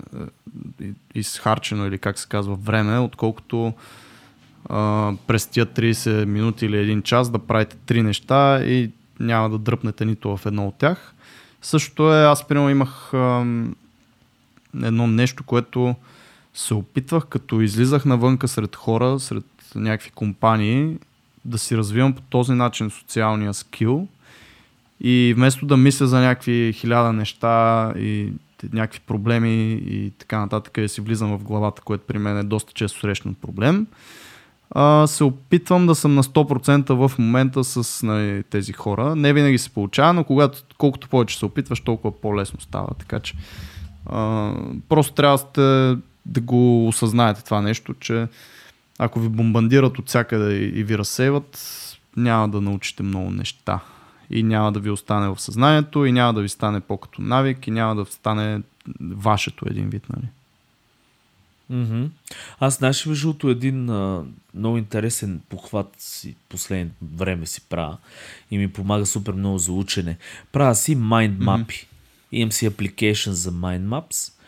изхарчено 1.14 1.87
или 1.87 1.99
как 1.99 2.19
се 2.19 2.29
казва 2.29 2.55
време, 2.55 2.99
отколкото 2.99 3.73
а, 4.69 5.12
през 5.27 5.47
тия 5.47 5.66
30 5.66 6.25
минути 6.25 6.66
или 6.66 6.79
един 6.79 7.03
час 7.03 7.31
да 7.31 7.39
правите 7.39 7.77
три 7.77 8.03
неща 8.03 8.64
и 8.64 8.91
няма 9.21 9.51
да 9.51 9.59
дръпнете 9.59 10.05
нито 10.05 10.37
в 10.37 10.47
едно 10.47 10.66
от 10.66 10.75
тях. 10.79 11.14
Същото 11.62 12.14
е, 12.14 12.25
аз 12.25 12.49
примерно 12.49 12.71
имах 12.71 13.12
едно 14.83 15.07
нещо, 15.07 15.45
което 15.45 15.95
се 16.55 16.75
опитвах, 16.75 17.27
като 17.27 17.61
излизах 17.61 18.05
навънка 18.05 18.49
сред 18.49 18.77
хора, 18.77 19.19
сред 19.21 19.45
някакви 19.75 20.11
компании, 20.11 20.97
да 21.45 21.59
си 21.59 21.77
развивам 21.77 22.12
по 22.12 22.23
този 22.23 22.53
начин 22.53 22.91
социалния 22.91 23.55
скил 23.55 24.09
и 25.01 25.35
вместо 25.37 25.66
да 25.66 25.77
мисля 25.77 26.07
за 26.07 26.21
някакви 26.21 26.73
хиляда 26.73 27.12
неща 27.12 27.93
и 27.97 28.33
някакви 28.73 29.01
проблеми 29.01 29.73
и 29.73 30.12
така 30.19 30.39
нататък, 30.39 30.81
да 30.81 30.89
си 30.89 31.01
влизам 31.01 31.39
в 31.39 31.45
главата, 31.45 31.83
което 31.83 32.07
при 32.07 32.19
мен 32.19 32.39
е 32.39 32.43
доста 32.43 32.73
често 32.73 33.01
срещан 33.01 33.35
проблем, 33.35 33.87
а, 34.71 35.07
се 35.07 35.25
опитвам 35.25 35.87
да 35.87 35.95
съм 35.95 36.14
на 36.14 36.23
100% 36.23 37.09
в 37.09 37.19
момента 37.19 37.64
с 37.64 38.03
нали, 38.03 38.43
тези 38.43 38.73
хора. 38.73 39.16
Не 39.16 39.33
винаги 39.33 39.59
се 39.59 39.71
получава, 39.71 40.12
но 40.12 40.25
когато, 40.25 40.62
колкото 40.79 41.09
повече 41.09 41.39
се 41.39 41.47
опитваш, 41.47 41.81
толкова 41.81 42.21
по-лесно 42.21 42.61
става. 42.61 42.89
Така 42.99 43.21
че 43.21 43.35
а, 44.09 44.53
просто 44.89 45.13
трябва 45.13 45.35
да, 45.35 45.39
сте, 45.39 45.61
да 46.27 46.41
го 46.41 46.89
осъзнаете 46.89 47.45
това 47.45 47.63
нещо, 47.63 47.95
че 47.95 48.29
ако 48.99 49.21
ви 49.21 49.29
бомбандират 49.29 49.99
от 49.99 50.09
всякъде 50.09 50.55
и, 50.55 50.85
ви 50.85 50.99
разсейват, 50.99 51.59
няма 52.17 52.49
да 52.49 52.61
научите 52.61 53.03
много 53.03 53.31
неща. 53.31 53.81
И 54.31 54.43
няма 54.43 54.73
да 54.73 54.81
ви 54.81 54.91
остане 54.91 55.29
в 55.29 55.41
съзнанието, 55.41 56.05
и 56.05 56.13
няма 56.13 56.35
да 56.35 56.41
ви 56.41 56.49
стане 56.49 56.81
по-като 56.81 57.23
навик, 57.23 57.67
и 57.67 57.71
няма 57.71 57.97
да 57.97 58.05
стане 58.05 58.63
вашето 59.01 59.65
един 59.71 59.91
вид, 59.91 60.07
нали? 60.17 60.29
Mm-hmm. 61.73 62.09
Аз 62.61 62.79
знаеш 62.79 63.07
между 63.07 63.49
един 63.49 63.91
а, 63.91 64.25
много 64.55 64.79
интересен 64.79 65.41
похват 65.49 65.95
си 65.99 66.35
последно 66.49 66.93
време 67.17 67.47
си 67.47 67.61
правя 67.61 67.97
и 68.51 68.59
ми 68.59 68.73
помага 68.73 69.07
супер 69.07 69.33
много 69.33 69.59
за 69.59 69.73
учене. 69.73 70.17
Правя 70.53 70.75
си 70.75 70.97
mind 70.97 71.37
map. 71.39 71.67
Mm-hmm. 71.67 71.87
Си 72.33 72.70
application 72.70 73.31
за 73.31 73.53
mind 73.53 73.87
maps 73.87 74.39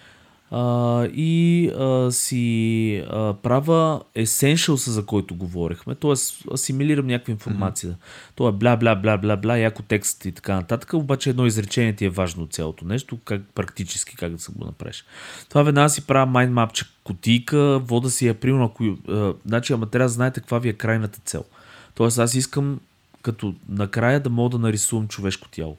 а, 0.50 1.06
и 1.14 1.68
а, 1.78 2.12
си 2.12 3.04
а, 3.10 3.34
правя 3.34 4.02
essentials, 4.16 4.90
за 4.90 5.06
който 5.06 5.34
говорихме, 5.34 5.94
т.е. 5.94 6.12
асимилирам 6.54 7.06
някаква 7.06 7.32
информация. 7.32 7.90
Mm-hmm. 7.90 8.34
То 8.34 8.48
е 8.48 8.52
бла, 8.52 8.76
бла, 8.76 8.94
бла, 8.94 9.16
бла, 9.16 9.36
бла, 9.36 9.58
яко 9.58 9.82
текст 9.82 10.24
и 10.24 10.32
така 10.32 10.54
нататък, 10.54 10.92
обаче 10.92 11.30
едно 11.30 11.46
изречение 11.46 11.96
ти 11.96 12.04
е 12.04 12.10
важно 12.10 12.42
от 12.42 12.52
цялото 12.52 12.84
нещо, 12.84 13.18
как 13.24 13.42
практически 13.54 14.16
как 14.16 14.32
да 14.32 14.38
се 14.38 14.52
го 14.52 14.64
направиш. 14.64 15.04
Това 15.48 15.62
веднага 15.62 15.88
си 15.88 16.06
правя 16.06 16.32
mindmap, 16.32 16.86
кутийка, 17.04 17.78
вода 17.78 18.10
си 18.10 18.26
я, 18.26 18.34
примерно, 18.34 18.64
ако, 18.64 18.84
а, 19.08 19.34
значи, 19.46 19.72
ама 19.72 19.86
трябва 19.86 20.04
да 20.04 20.12
знаете 20.12 20.40
каква 20.40 20.58
ви 20.58 20.68
е 20.68 20.72
крайната 20.72 21.20
цел. 21.24 21.44
Тоест 21.94 22.18
аз 22.18 22.34
искам 22.34 22.80
като 23.22 23.54
накрая 23.68 24.20
да 24.20 24.30
мога 24.30 24.50
да 24.50 24.58
нарисувам 24.58 25.08
човешко 25.08 25.48
тяло. 25.48 25.76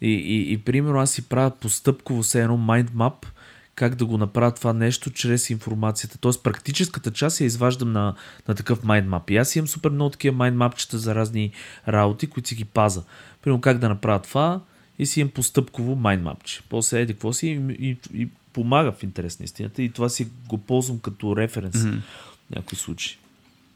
И, 0.00 0.10
и, 0.10 0.52
и 0.52 0.58
примерно 0.58 0.98
аз 0.98 1.10
си 1.10 1.28
правя 1.28 1.50
постъпково 1.50 2.22
все 2.22 2.42
едно 2.42 2.58
mindmap, 2.58 3.26
как 3.74 3.94
да 3.94 4.06
го 4.06 4.18
направя 4.18 4.54
това 4.54 4.72
нещо 4.72 5.10
чрез 5.10 5.50
информацията. 5.50 6.18
Тоест 6.18 6.42
практическата 6.42 7.10
част 7.10 7.40
я 7.40 7.44
изваждам 7.44 7.92
на, 7.92 8.14
на 8.48 8.54
такъв 8.54 8.84
майндмап. 8.84 9.30
И 9.30 9.36
аз 9.36 9.56
имам 9.56 9.68
супер 9.68 9.90
много 9.90 10.10
такива 10.10 10.36
майндмапчета 10.36 10.98
за 10.98 11.14
разни 11.14 11.52
работи, 11.88 12.26
които 12.26 12.48
си 12.48 12.54
ги 12.54 12.64
паза. 12.64 13.02
Примерно 13.42 13.60
как 13.60 13.78
да 13.78 13.88
направя 13.88 14.22
това 14.22 14.60
и 14.98 15.06
си 15.06 15.20
имам 15.20 15.30
постъпково 15.30 15.96
майндмапче. 15.96 16.62
После 16.68 17.00
еди 17.00 17.12
какво 17.12 17.32
си 17.32 17.46
и, 17.48 17.88
и, 17.88 17.96
и 18.22 18.28
помага 18.52 18.92
в 18.92 19.02
интерес 19.02 19.38
на 19.40 19.44
истината 19.44 19.82
и 19.82 19.90
това 19.90 20.08
си 20.08 20.28
го 20.48 20.58
ползвам 20.58 20.98
като 20.98 21.36
референс 21.36 21.76
mm-hmm. 21.76 22.00
в 22.00 22.56
някои 22.56 22.78
случаи. 22.78 23.16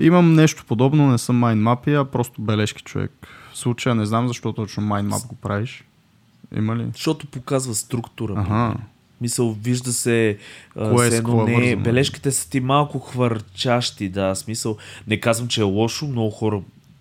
Имам 0.00 0.34
нещо 0.34 0.64
подобно, 0.68 1.10
не 1.10 1.18
съм 1.18 1.36
майндмапи, 1.36 1.94
а 1.94 2.04
просто 2.04 2.40
бележки 2.40 2.82
човек. 2.82 3.12
В 3.52 3.58
случая 3.58 3.94
не 3.94 4.06
знам 4.06 4.28
защо 4.28 4.52
точно 4.52 4.82
майндмап 4.82 5.26
го 5.26 5.34
правиш. 5.34 5.84
Има 6.56 6.76
ли? 6.76 6.86
Защото 6.94 7.26
показва 7.26 7.74
структура. 7.74 8.34
Ага. 8.36 8.74
Мисъл, 9.20 9.52
вижда 9.62 9.92
се, 9.92 10.38
кое 10.74 11.06
е, 11.06 11.16
едно, 11.16 11.44
не, 11.44 11.54
вързано? 11.54 11.82
бележките 11.82 12.32
са 12.32 12.50
ти 12.50 12.60
малко 12.60 12.98
хвърчащи, 12.98 14.08
да, 14.08 14.34
смисъл, 14.34 14.76
не 15.06 15.20
казвам, 15.20 15.48
че 15.48 15.60
е 15.60 15.64
лошо, 15.64 16.06
много 16.06 16.30
хора 16.30 16.60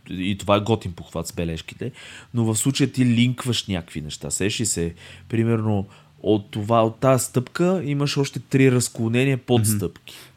и 0.10 0.38
това 0.38 0.56
е 0.56 0.60
готин 0.60 0.94
похват 0.94 1.28
с 1.28 1.34
бележките, 1.34 1.92
но 2.34 2.46
в 2.46 2.56
случая 2.56 2.92
ти 2.92 3.06
линкваш 3.06 3.68
някакви 3.68 4.02
неща. 4.02 4.32
Сеши 4.32 4.66
се, 4.66 4.94
примерно, 5.30 5.86
от 6.24 6.52
това, 6.52 6.86
от 6.86 7.00
тази 7.00 7.26
стъпка 7.26 7.82
имаш 7.86 8.18
още 8.18 8.40
три 8.40 8.72
разклонения 8.72 9.38
под 9.38 9.68
стъпки. 9.68 10.16
Mm-hmm. 10.16 10.35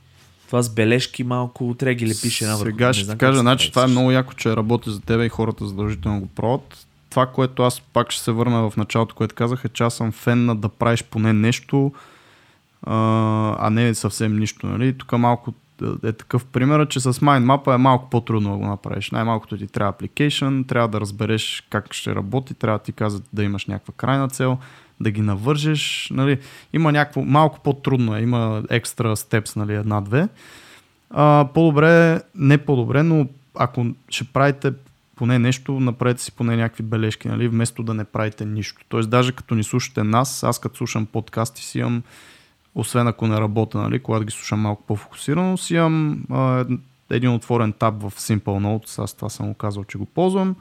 Това 0.49 0.63
с 0.63 0.75
бележки 0.75 1.25
малко 1.25 1.75
трябва 1.79 1.95
ги 1.95 2.07
лепиш 2.07 2.41
една 2.41 2.57
върху. 2.57 2.71
Сега 2.71 2.93
ще 2.93 3.11
ти 3.11 3.19
кажа, 3.19 3.39
значи 3.39 3.71
това 3.71 3.85
е 3.85 3.87
много 3.87 4.11
яко, 4.11 4.35
че 4.35 4.57
работи 4.57 4.91
за 4.91 5.01
тебе 5.01 5.25
и 5.25 5.29
хората 5.29 5.67
задължително 5.67 6.21
го 6.21 6.27
пробват 6.27 6.87
това, 7.11 7.27
което 7.27 7.63
аз 7.63 7.81
пак 7.81 8.11
ще 8.11 8.23
се 8.23 8.33
върна 8.33 8.71
в 8.71 8.77
началото, 8.77 9.15
което 9.15 9.35
казах, 9.35 9.65
е, 9.65 9.69
че 9.69 9.83
аз 9.83 9.95
съм 9.95 10.13
фен 10.13 10.45
на 10.45 10.57
да 10.57 10.69
правиш 10.69 11.05
поне 11.05 11.33
нещо, 11.33 11.93
а 12.83 13.69
не 13.73 13.95
съвсем 13.95 14.39
нищо. 14.39 14.67
Нали? 14.67 14.99
Тук 14.99 15.13
малко 15.13 15.55
е 16.05 16.13
такъв 16.13 16.45
пример, 16.45 16.89
че 16.89 17.01
с 17.01 17.13
MindMap 17.13 17.75
е 17.75 17.77
малко 17.77 18.11
по-трудно 18.11 18.51
да 18.51 18.57
го 18.57 18.67
направиш. 18.67 19.11
Най-малкото 19.11 19.59
ти 19.59 19.67
трябва 19.67 19.93
application, 19.93 20.69
трябва 20.69 20.89
да 20.89 21.01
разбереш 21.01 21.67
как 21.71 21.95
ще 21.95 22.15
работи, 22.15 22.55
трябва 22.55 22.79
да 22.79 22.85
ти 22.85 22.93
казват 22.93 23.25
да 23.33 23.45
имаш 23.45 23.67
някаква 23.67 23.95
крайна 23.97 24.29
цел, 24.29 24.59
да 25.01 25.11
ги 25.11 25.21
навържеш. 25.21 26.11
Нали? 26.15 26.39
Има 26.73 26.93
някакво, 26.93 27.23
малко 27.23 27.61
по-трудно 27.65 28.17
е, 28.17 28.21
има 28.21 28.63
екстра 28.71 29.17
степс, 29.17 29.57
нали, 29.57 29.75
една-две. 29.75 30.29
А, 31.11 31.49
по-добре, 31.55 32.21
не 32.35 32.59
по-добре, 32.59 33.03
но 33.03 33.27
ако 33.55 33.87
ще 34.09 34.25
правите 34.25 34.73
поне 35.17 35.39
нещо, 35.39 35.81
направете 35.81 36.23
си 36.23 36.33
поне 36.33 36.57
някакви 36.57 36.83
бележки, 36.83 37.29
нали, 37.29 37.49
вместо 37.49 37.83
да 37.83 37.95
не 37.95 38.05
правите 38.05 38.45
нищо. 38.45 38.83
Тоест, 38.89 39.11
даже 39.11 39.33
като 39.33 39.55
ни 39.55 39.65
слушате 39.65 40.03
нас, 40.03 40.43
аз 40.43 40.59
като 40.59 40.77
слушам 40.77 41.07
подкасти 41.07 41.63
си 41.63 41.79
имам, 41.79 42.03
освен 42.75 43.09
ако 43.09 43.27
не 43.27 43.41
работя, 43.41 43.79
нали, 43.79 43.99
когато 43.99 44.25
ги 44.25 44.33
слушам 44.33 44.61
малко 44.61 44.83
по-фокусирано, 44.83 45.57
си 45.57 45.75
имам 45.75 46.25
а, 46.31 46.65
един 47.11 47.31
отворен 47.31 47.73
таб 47.73 47.95
в 48.03 48.11
Simple 48.11 48.41
Notes, 48.41 49.03
аз 49.05 49.15
това 49.15 49.29
съм 49.29 49.55
казал, 49.55 49.85
че 49.85 49.99
го 49.99 50.07
ползвам. 50.07 50.57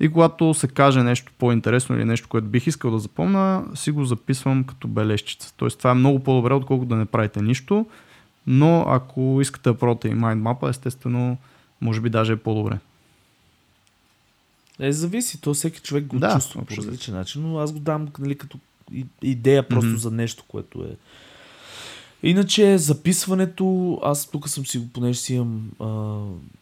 И 0.00 0.08
когато 0.08 0.54
се 0.54 0.68
каже 0.68 1.02
нещо 1.02 1.32
по-интересно 1.38 1.96
или 1.96 2.04
нещо, 2.04 2.28
което 2.28 2.46
бих 2.46 2.66
искал 2.66 2.90
да 2.90 2.98
запомня, 2.98 3.64
си 3.74 3.90
го 3.90 4.04
записвам 4.04 4.64
като 4.64 4.88
бележчица. 4.88 5.54
Тоест 5.56 5.78
това 5.78 5.90
е 5.90 5.94
много 5.94 6.20
по-добре, 6.20 6.54
отколкото 6.54 6.88
да 6.88 6.96
не 6.96 7.04
правите 7.04 7.42
нищо. 7.42 7.86
Но 8.46 8.84
ако 8.88 9.38
искате 9.40 9.70
да 9.70 9.78
пробвате 9.78 10.08
и 10.08 10.14
MindMap, 10.14 10.70
естествено, 10.70 11.38
може 11.80 12.00
би 12.00 12.10
даже 12.10 12.32
е 12.32 12.36
по-добре. 12.36 12.78
Е, 14.80 14.92
зависи. 14.92 15.40
То 15.40 15.54
всеки 15.54 15.80
човек 15.80 16.04
го 16.04 16.18
да, 16.18 16.34
чувства 16.34 16.64
по 16.64 16.76
различен 16.76 17.14
начин, 17.14 17.42
но 17.42 17.58
аз 17.58 17.72
го 17.72 17.78
дам 17.78 18.08
нали, 18.18 18.34
като 18.34 18.58
идея 19.22 19.68
просто 19.68 19.90
mm-hmm. 19.90 19.96
за 19.96 20.10
нещо, 20.10 20.44
което 20.48 20.82
е 20.82 20.96
Иначе 22.26 22.78
записването, 22.78 23.98
аз 24.02 24.30
тук 24.30 24.48
съм 24.48 24.66
си, 24.66 24.92
понеже 24.92 25.18
си 25.18 25.34
имам 25.34 25.70
а, 25.80 26.18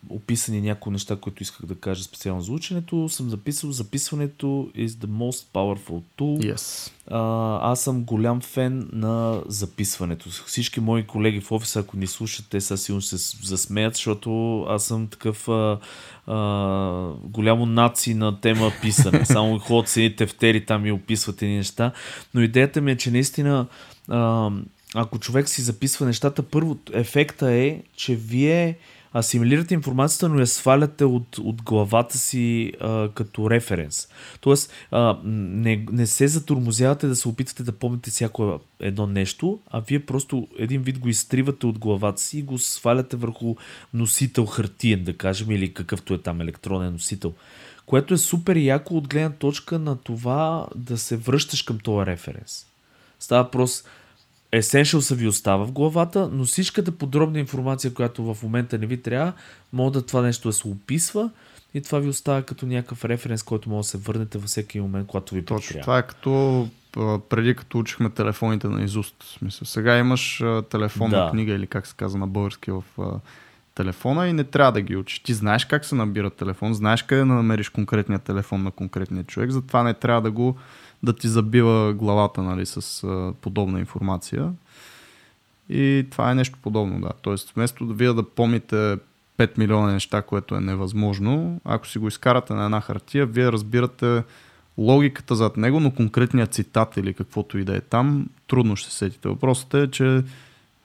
описани 0.08 0.60
някои 0.60 0.92
неща, 0.92 1.16
които 1.16 1.42
исках 1.42 1.66
да 1.66 1.74
кажа 1.74 2.04
специално 2.04 2.42
за 2.42 2.52
ученето, 2.52 3.08
съм 3.08 3.30
записал 3.30 3.72
записването 3.72 4.46
is 4.76 4.86
the 4.86 5.06
most 5.06 5.46
powerful 5.54 6.02
tool. 6.18 6.54
Yes. 6.54 6.92
А, 7.10 7.72
аз 7.72 7.80
съм 7.80 8.04
голям 8.04 8.40
фен 8.40 8.88
на 8.92 9.42
записването. 9.46 10.30
Всички 10.46 10.80
мои 10.80 11.06
колеги 11.06 11.40
в 11.40 11.52
офиса, 11.52 11.80
ако 11.80 11.96
ни 11.96 12.06
слушат, 12.06 12.46
те 12.50 12.60
са 12.60 12.78
сигурно 12.78 13.02
се 13.02 13.36
засмеят, 13.46 13.94
защото 13.94 14.62
аз 14.62 14.84
съм 14.84 15.06
такъв 15.06 15.48
а, 15.48 15.78
а, 16.26 17.12
голямо 17.24 17.66
наци 17.66 18.14
на 18.14 18.40
тема 18.40 18.72
писане. 18.82 19.24
Само 19.26 19.58
ходят 19.58 19.88
с 19.88 19.96
едни 19.96 20.16
тефтери 20.16 20.66
там 20.66 20.86
и 20.86 20.92
описват 20.92 21.42
едни 21.42 21.56
неща. 21.56 21.92
Но 22.34 22.40
идеята 22.40 22.80
ми 22.80 22.92
е, 22.92 22.96
че 22.96 23.10
наистина 23.10 23.66
а, 24.08 24.50
ако 24.94 25.18
човек 25.18 25.48
си 25.48 25.62
записва 25.62 26.06
нещата, 26.06 26.42
първо 26.42 26.78
ефекта 26.92 27.52
е, 27.52 27.82
че 27.96 28.16
вие 28.16 28.78
асимилирате 29.14 29.74
информацията, 29.74 30.28
но 30.28 30.40
я 30.40 30.46
сваляте 30.46 31.04
от, 31.04 31.38
от 31.38 31.62
главата 31.62 32.18
си 32.18 32.72
а, 32.80 33.08
като 33.14 33.50
референс. 33.50 34.08
Тоест, 34.40 34.72
а, 34.90 35.18
не, 35.24 35.86
не 35.92 36.06
се 36.06 36.28
затормозявате 36.28 37.06
да 37.06 37.16
се 37.16 37.28
опитвате 37.28 37.62
да 37.62 37.72
помните 37.72 38.10
всяко 38.10 38.60
едно 38.80 39.06
нещо, 39.06 39.60
а 39.70 39.80
вие 39.80 40.06
просто 40.06 40.48
един 40.58 40.82
вид 40.82 40.98
го 40.98 41.08
изтривате 41.08 41.66
от 41.66 41.78
главата 41.78 42.22
си 42.22 42.38
и 42.38 42.42
го 42.42 42.58
сваляте 42.58 43.16
върху 43.16 43.56
носител 43.94 44.46
хартиен, 44.46 45.04
да 45.04 45.16
кажем, 45.16 45.50
или 45.50 45.74
какъвто 45.74 46.14
е 46.14 46.18
там 46.18 46.40
електронен 46.40 46.92
носител. 46.92 47.32
Което 47.86 48.14
е 48.14 48.18
супер 48.18 48.56
яко 48.56 48.96
от 48.96 49.08
гледна 49.08 49.30
точка 49.30 49.78
на 49.78 49.96
това 49.96 50.66
да 50.76 50.98
се 50.98 51.16
връщаш 51.16 51.62
към 51.62 51.78
този 51.78 52.06
референс. 52.06 52.66
Става 53.20 53.50
просто 53.50 53.88
Essentials 54.52 55.14
ви 55.14 55.28
остава 55.28 55.66
в 55.66 55.72
главата, 55.72 56.28
но 56.32 56.44
всичката 56.44 56.92
подробна 56.92 57.38
информация, 57.38 57.94
която 57.94 58.34
в 58.34 58.42
момента 58.42 58.78
не 58.78 58.86
ви 58.86 59.02
трябва, 59.02 59.32
може 59.72 59.92
да 59.92 60.06
това 60.06 60.22
нещо 60.22 60.48
да 60.48 60.52
се 60.52 60.68
описва 60.68 61.30
и 61.74 61.80
това 61.80 61.98
ви 61.98 62.08
остава 62.08 62.42
като 62.42 62.66
някакъв 62.66 63.04
референс, 63.04 63.42
който 63.42 63.70
може 63.70 63.86
да 63.86 63.88
се 63.88 63.98
върнете 63.98 64.38
във 64.38 64.48
всеки 64.48 64.80
момент, 64.80 65.06
когато 65.06 65.34
ви 65.34 65.44
Точно, 65.44 65.80
това 65.80 65.98
е 65.98 66.06
като 66.06 66.68
преди 67.28 67.54
като 67.54 67.78
учихме 67.78 68.10
телефоните 68.10 68.68
на 68.68 68.84
изуст. 68.84 69.14
Смисъл. 69.38 69.66
Сега 69.66 69.98
имаш 69.98 70.42
телефонна 70.70 71.24
да. 71.24 71.30
книга 71.30 71.52
или 71.52 71.66
как 71.66 71.86
се 71.86 71.94
казва 71.96 72.18
на 72.18 72.26
български 72.26 72.70
в 72.70 72.82
телефона 73.74 74.28
и 74.28 74.32
не 74.32 74.44
трябва 74.44 74.72
да 74.72 74.80
ги 74.80 74.96
учиш. 74.96 75.18
Ти 75.18 75.34
знаеш 75.34 75.64
как 75.64 75.84
се 75.84 75.94
набира 75.94 76.30
телефон, 76.30 76.74
знаеш 76.74 77.02
къде 77.02 77.20
да 77.20 77.26
намериш 77.26 77.68
конкретния 77.68 78.18
телефон 78.18 78.62
на 78.62 78.70
конкретния 78.70 79.24
човек, 79.24 79.50
затова 79.50 79.82
не 79.82 79.94
трябва 79.94 80.22
да 80.22 80.30
го 80.30 80.56
да 81.02 81.12
ти 81.12 81.28
забива 81.28 81.94
главата 81.94 82.42
нали, 82.42 82.66
с 82.66 83.04
а, 83.04 83.32
подобна 83.40 83.80
информация. 83.80 84.52
И 85.68 86.06
това 86.10 86.30
е 86.30 86.34
нещо 86.34 86.58
подобно, 86.62 87.00
да. 87.00 87.10
Тоест, 87.22 87.50
вместо 87.50 87.86
да 87.86 87.94
вие 87.94 88.12
да 88.12 88.28
помните 88.28 88.98
5 89.38 89.58
милиона 89.58 89.92
неща, 89.92 90.22
което 90.22 90.54
е 90.54 90.60
невъзможно, 90.60 91.60
ако 91.64 91.86
си 91.86 91.98
го 91.98 92.08
изкарате 92.08 92.54
на 92.54 92.64
една 92.64 92.80
хартия, 92.80 93.26
вие 93.26 93.52
разбирате 93.52 94.22
логиката 94.78 95.34
зад 95.34 95.56
него, 95.56 95.80
но 95.80 95.90
конкретният 95.90 96.54
цитат 96.54 96.96
или 96.96 97.14
каквото 97.14 97.58
и 97.58 97.64
да 97.64 97.76
е 97.76 97.80
там, 97.80 98.26
трудно 98.46 98.76
ще 98.76 98.90
се 98.90 98.96
сетите. 98.96 99.28
Въпросът 99.28 99.74
е, 99.74 99.90
че 99.90 100.24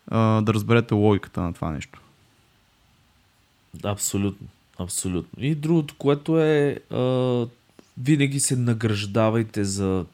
а, 0.07 0.41
да 0.41 0.53
разберете 0.53 0.93
логиката 0.93 1.41
на 1.41 1.53
това 1.53 1.71
нещо. 1.71 2.01
Абсолютно. 3.83 4.47
Абсолютно. 4.77 5.43
И 5.43 5.55
другото, 5.55 5.95
което 5.97 6.39
е 6.39 6.79
а, 6.91 7.45
винаги 7.97 8.39
се 8.39 8.55
награждавайте 8.55 9.63
за 9.63 10.05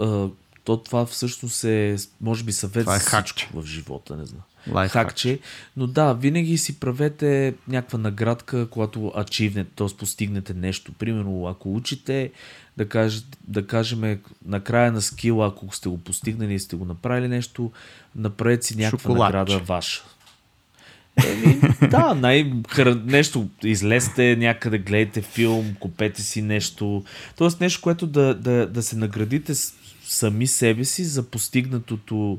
а, 0.00 0.28
то 0.64 0.76
това 0.76 1.06
всъщност 1.06 1.64
е, 1.64 1.96
може 2.20 2.44
би, 2.44 2.52
съвет 2.52 2.82
това 2.82 2.96
е 2.96 2.98
всичко 2.98 3.60
в 3.60 3.66
живота, 3.66 4.16
не 4.16 4.26
знам. 4.26 4.42
Лайф 4.70 4.92
хакче. 4.92 5.38
Но 5.76 5.86
да, 5.86 6.12
винаги 6.12 6.58
си 6.58 6.80
правете 6.80 7.54
някаква 7.68 7.98
наградка, 7.98 8.68
когато 8.70 9.12
ачивнете, 9.16 9.70
т.е. 9.76 9.86
постигнете 9.98 10.54
нещо. 10.54 10.92
Примерно, 10.92 11.46
ако 11.46 11.74
учите, 11.74 12.30
да, 12.76 12.88
каж, 12.88 13.22
да 13.44 13.66
кажем, 13.66 14.20
накрая 14.44 14.92
на 14.92 15.02
скила, 15.02 15.48
ако 15.48 15.74
сте 15.76 15.88
го 15.88 15.98
постигнали 15.98 16.54
и 16.54 16.58
сте 16.58 16.76
го 16.76 16.84
направили 16.84 17.28
нещо, 17.28 17.72
направете 18.16 18.66
си 18.66 18.76
някаква 18.76 18.98
Шоколадче. 18.98 19.36
награда 19.36 19.58
ваша. 19.58 20.04
Еми, 21.26 21.60
да, 21.90 22.14
най- 22.14 22.52
нещо, 23.04 23.48
излезте 23.62 24.36
някъде, 24.36 24.78
гледайте 24.78 25.22
филм, 25.22 25.74
купете 25.80 26.22
си 26.22 26.42
нещо. 26.42 27.04
Тоест 27.36 27.60
нещо, 27.60 27.80
което 27.82 28.06
да, 28.06 28.34
да, 28.34 28.66
да 28.66 28.82
се 28.82 28.96
наградите 28.96 29.52
сами 30.04 30.46
себе 30.46 30.84
си 30.84 31.04
за 31.04 31.22
постигнатото 31.22 32.38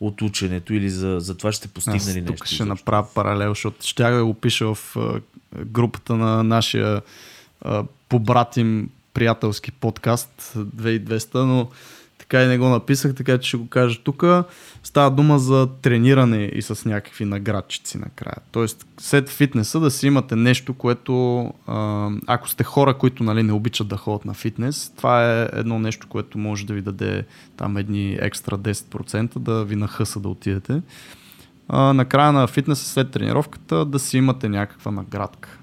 от 0.00 0.22
ученето 0.22 0.74
или 0.74 0.90
за, 0.90 1.16
за 1.20 1.36
това 1.36 1.52
ще 1.52 1.68
постигне 1.68 1.96
Аз 1.96 2.14
ли 2.14 2.20
нещо. 2.20 2.32
тук 2.32 2.46
ще 2.46 2.64
направя 2.64 3.06
паралел, 3.14 3.50
защото 3.50 3.86
ще 3.86 4.02
да 4.02 4.24
го 4.24 4.34
пиша 4.34 4.74
в 4.74 4.96
групата 5.66 6.16
на 6.16 6.42
нашия 6.42 7.02
побратим 8.08 8.88
приятелски 9.14 9.72
подкаст 9.72 10.52
2200, 10.56 11.34
но 11.34 11.68
така 12.28 12.42
и 12.42 12.46
не 12.46 12.58
го 12.58 12.68
написах, 12.68 13.14
така 13.14 13.38
че 13.38 13.48
ще 13.48 13.56
го 13.56 13.68
кажа 13.68 14.00
тук. 14.04 14.24
Става 14.82 15.10
дума 15.10 15.38
за 15.38 15.68
трениране 15.82 16.50
и 16.54 16.62
с 16.62 16.84
някакви 16.84 17.24
наградчици 17.24 17.98
накрая. 17.98 18.36
Тоест, 18.52 18.86
след 19.00 19.28
фитнеса 19.28 19.80
да 19.80 19.90
си 19.90 20.06
имате 20.06 20.36
нещо, 20.36 20.74
което, 20.74 21.44
ако 22.26 22.48
сте 22.48 22.64
хора, 22.64 22.94
които 22.94 23.24
нали, 23.24 23.42
не 23.42 23.52
обичат 23.52 23.88
да 23.88 23.96
ходят 23.96 24.24
на 24.24 24.34
фитнес, 24.34 24.92
това 24.96 25.32
е 25.32 25.48
едно 25.52 25.78
нещо, 25.78 26.06
което 26.08 26.38
може 26.38 26.66
да 26.66 26.74
ви 26.74 26.80
даде 26.80 27.24
там 27.56 27.76
едни 27.76 28.18
екстра 28.20 28.58
10% 28.58 29.38
да 29.38 29.64
ви 29.64 29.76
нахъса 29.76 30.20
да 30.20 30.28
отидете. 30.28 30.82
Накрая 31.72 32.32
на 32.32 32.46
фитнеса 32.46 32.84
след 32.84 33.10
тренировката 33.10 33.84
да 33.84 33.98
си 33.98 34.18
имате 34.18 34.48
някаква 34.48 34.90
наградка. 34.90 35.58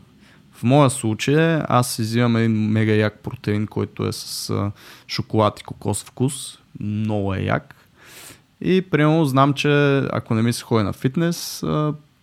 В 0.61 0.63
моя 0.63 0.89
случай 0.89 1.61
аз 1.67 1.91
си 1.91 2.01
взимам 2.01 2.35
един 2.35 2.51
мега 2.51 2.93
як 2.93 3.19
протеин, 3.19 3.67
който 3.67 4.07
е 4.07 4.11
с 4.11 4.71
шоколад 5.07 5.59
и 5.59 5.63
кокос 5.63 6.03
вкус. 6.03 6.59
Много 6.79 7.33
е 7.33 7.39
як. 7.39 7.75
И 8.61 8.81
примерно 8.81 9.25
знам, 9.25 9.53
че 9.53 9.97
ако 10.11 10.35
не 10.35 10.41
ми 10.41 10.53
се 10.53 10.63
ходи 10.63 10.83
на 10.83 10.93
фитнес, 10.93 11.63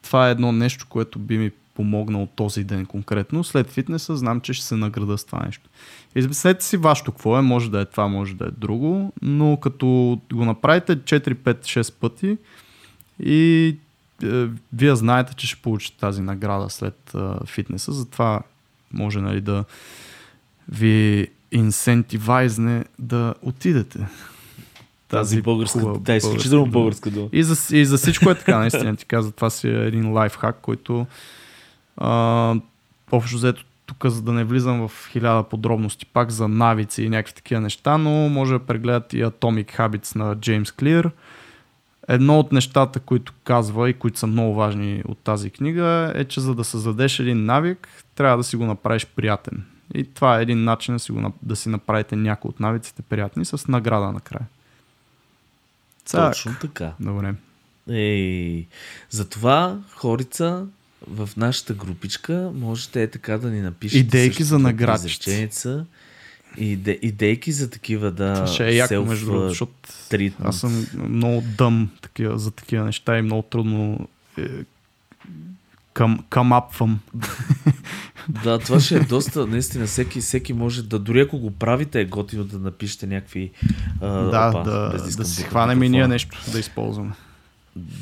това 0.02 0.28
е 0.28 0.30
едно 0.30 0.52
нещо, 0.52 0.86
което 0.88 1.18
би 1.18 1.38
ми 1.38 1.50
помогнало 1.74 2.26
този 2.26 2.64
ден 2.64 2.86
конкретно. 2.86 3.44
След 3.44 3.70
фитнеса 3.70 4.16
знам, 4.16 4.40
че 4.40 4.52
ще 4.52 4.66
се 4.66 4.76
награда 4.76 5.18
с 5.18 5.24
това 5.24 5.42
нещо. 5.46 5.68
Измислете 6.16 6.64
си 6.64 6.76
вашето 6.76 7.12
какво 7.12 7.38
е, 7.38 7.42
може 7.42 7.70
да 7.70 7.80
е 7.80 7.84
това, 7.84 8.08
може 8.08 8.34
да 8.34 8.44
е 8.44 8.50
друго, 8.58 9.12
но 9.22 9.56
като 9.56 10.20
го 10.32 10.44
направите 10.44 10.96
4, 10.96 11.34
5, 11.34 11.60
6 11.60 11.94
пъти 12.00 12.38
и 13.22 13.76
вие 14.72 14.96
знаете, 14.96 15.34
че 15.34 15.46
ще 15.46 15.62
получите 15.62 15.98
тази 15.98 16.22
награда 16.22 16.70
след 16.70 17.14
е, 17.14 17.18
фитнеса, 17.46 17.92
затова 17.92 18.40
може 18.92 19.20
нали, 19.20 19.40
да 19.40 19.64
ви 20.68 21.28
инсентивайзне 21.52 22.84
да 22.98 23.34
отидете. 23.42 24.06
Тази 25.08 25.42
българска, 25.42 25.98
да, 25.98 26.16
изключително 26.16 26.66
българска 26.66 27.10
дума. 27.10 27.28
И 27.32 27.42
за, 27.42 27.76
и 27.76 27.84
за 27.84 27.96
всичко 27.96 28.30
е 28.30 28.34
така, 28.34 28.58
наистина 28.58 28.96
ти 28.96 29.04
каза, 29.04 29.32
това 29.32 29.50
си 29.50 29.68
е 29.68 29.86
един 29.86 30.12
лайфхак, 30.12 30.58
който 30.62 31.06
а, 31.96 32.54
общо 33.12 33.36
взето 33.36 33.64
тук, 33.86 34.06
за 34.06 34.22
да 34.22 34.32
не 34.32 34.44
влизам 34.44 34.88
в 34.88 35.08
хиляда 35.10 35.42
подробности, 35.42 36.06
пак 36.06 36.30
за 36.30 36.48
навици 36.48 37.02
и 37.02 37.08
някакви 37.08 37.34
такива 37.34 37.60
неща, 37.60 37.98
но 37.98 38.10
може 38.10 38.52
да 38.52 38.58
прегледат 38.58 39.12
и 39.12 39.24
Atomic 39.24 39.78
Habits 39.78 40.16
на 40.16 40.36
Джеймс 40.36 40.72
Клир. 40.72 41.10
Едно 42.08 42.38
от 42.38 42.52
нещата, 42.52 43.00
които 43.00 43.32
казва 43.44 43.90
и 43.90 43.94
които 43.94 44.18
са 44.18 44.26
много 44.26 44.54
важни 44.54 45.02
от 45.08 45.18
тази 45.18 45.50
книга 45.50 46.12
е, 46.14 46.24
че 46.24 46.40
за 46.40 46.54
да 46.54 46.64
създадеш 46.64 47.18
един 47.18 47.44
навик, 47.44 47.88
трябва 48.14 48.36
да 48.36 48.44
си 48.44 48.56
го 48.56 48.64
направиш 48.64 49.06
приятен. 49.06 49.64
И 49.94 50.04
това 50.04 50.38
е 50.38 50.42
един 50.42 50.64
начин 50.64 50.94
да 50.94 50.98
си, 50.98 51.12
го, 51.12 51.32
да 51.42 51.56
си 51.56 51.68
направите 51.68 52.16
някои 52.16 52.48
от 52.48 52.60
навиците 52.60 53.02
приятни 53.02 53.44
с 53.44 53.68
награда 53.68 54.12
накрая. 54.12 54.46
Цак. 56.04 56.32
Точно 56.32 56.54
така. 56.60 56.92
Добре. 57.00 57.34
Ей, 57.90 58.66
затова 59.10 59.78
хорица 59.94 60.66
в 61.08 61.30
нашата 61.36 61.74
групичка 61.74 62.50
можете 62.54 63.02
е 63.02 63.10
така 63.10 63.38
да 63.38 63.50
ни 63.50 63.60
напишете 63.60 63.98
идейки 63.98 64.42
за 64.42 64.58
наградчици. 64.58 65.48
Иде, 66.56 66.98
идейки 67.02 67.52
за 67.52 67.70
такива 67.70 68.10
да. 68.10 68.34
Това 68.34 68.46
ще 68.46 68.68
е 68.68 68.74
яко, 68.74 69.04
между 69.04 69.26
другото, 69.26 69.48
защото 69.48 69.72
аз 70.42 70.60
съм 70.60 70.86
много 70.94 71.44
дъм 71.58 71.90
такива, 72.02 72.38
за 72.38 72.50
такива 72.50 72.84
неща 72.84 73.18
и 73.18 73.22
много 73.22 73.42
трудно 73.42 74.08
е, 74.38 74.48
към, 75.92 76.24
камапвам. 76.30 77.00
Да, 78.44 78.58
това 78.58 78.80
ще 78.80 78.96
е 78.96 79.00
доста, 79.00 79.46
наистина, 79.46 79.86
всеки, 79.86 80.20
всеки 80.20 80.52
може 80.52 80.82
да, 80.82 80.98
дори 80.98 81.20
ако 81.20 81.38
го 81.38 81.50
правите, 81.50 82.00
е 82.00 82.04
готино 82.04 82.44
да 82.44 82.58
напишете 82.58 83.06
някакви... 83.06 83.50
А, 84.00 84.08
да, 84.08 84.48
опа, 84.48 84.62
да, 84.62 84.88
да, 84.88 85.16
да 85.16 85.24
си 85.24 85.42
хванем 85.42 85.82
и 85.82 85.88
ние 85.88 86.08
нещо 86.08 86.38
да 86.52 86.58
използваме. 86.58 87.12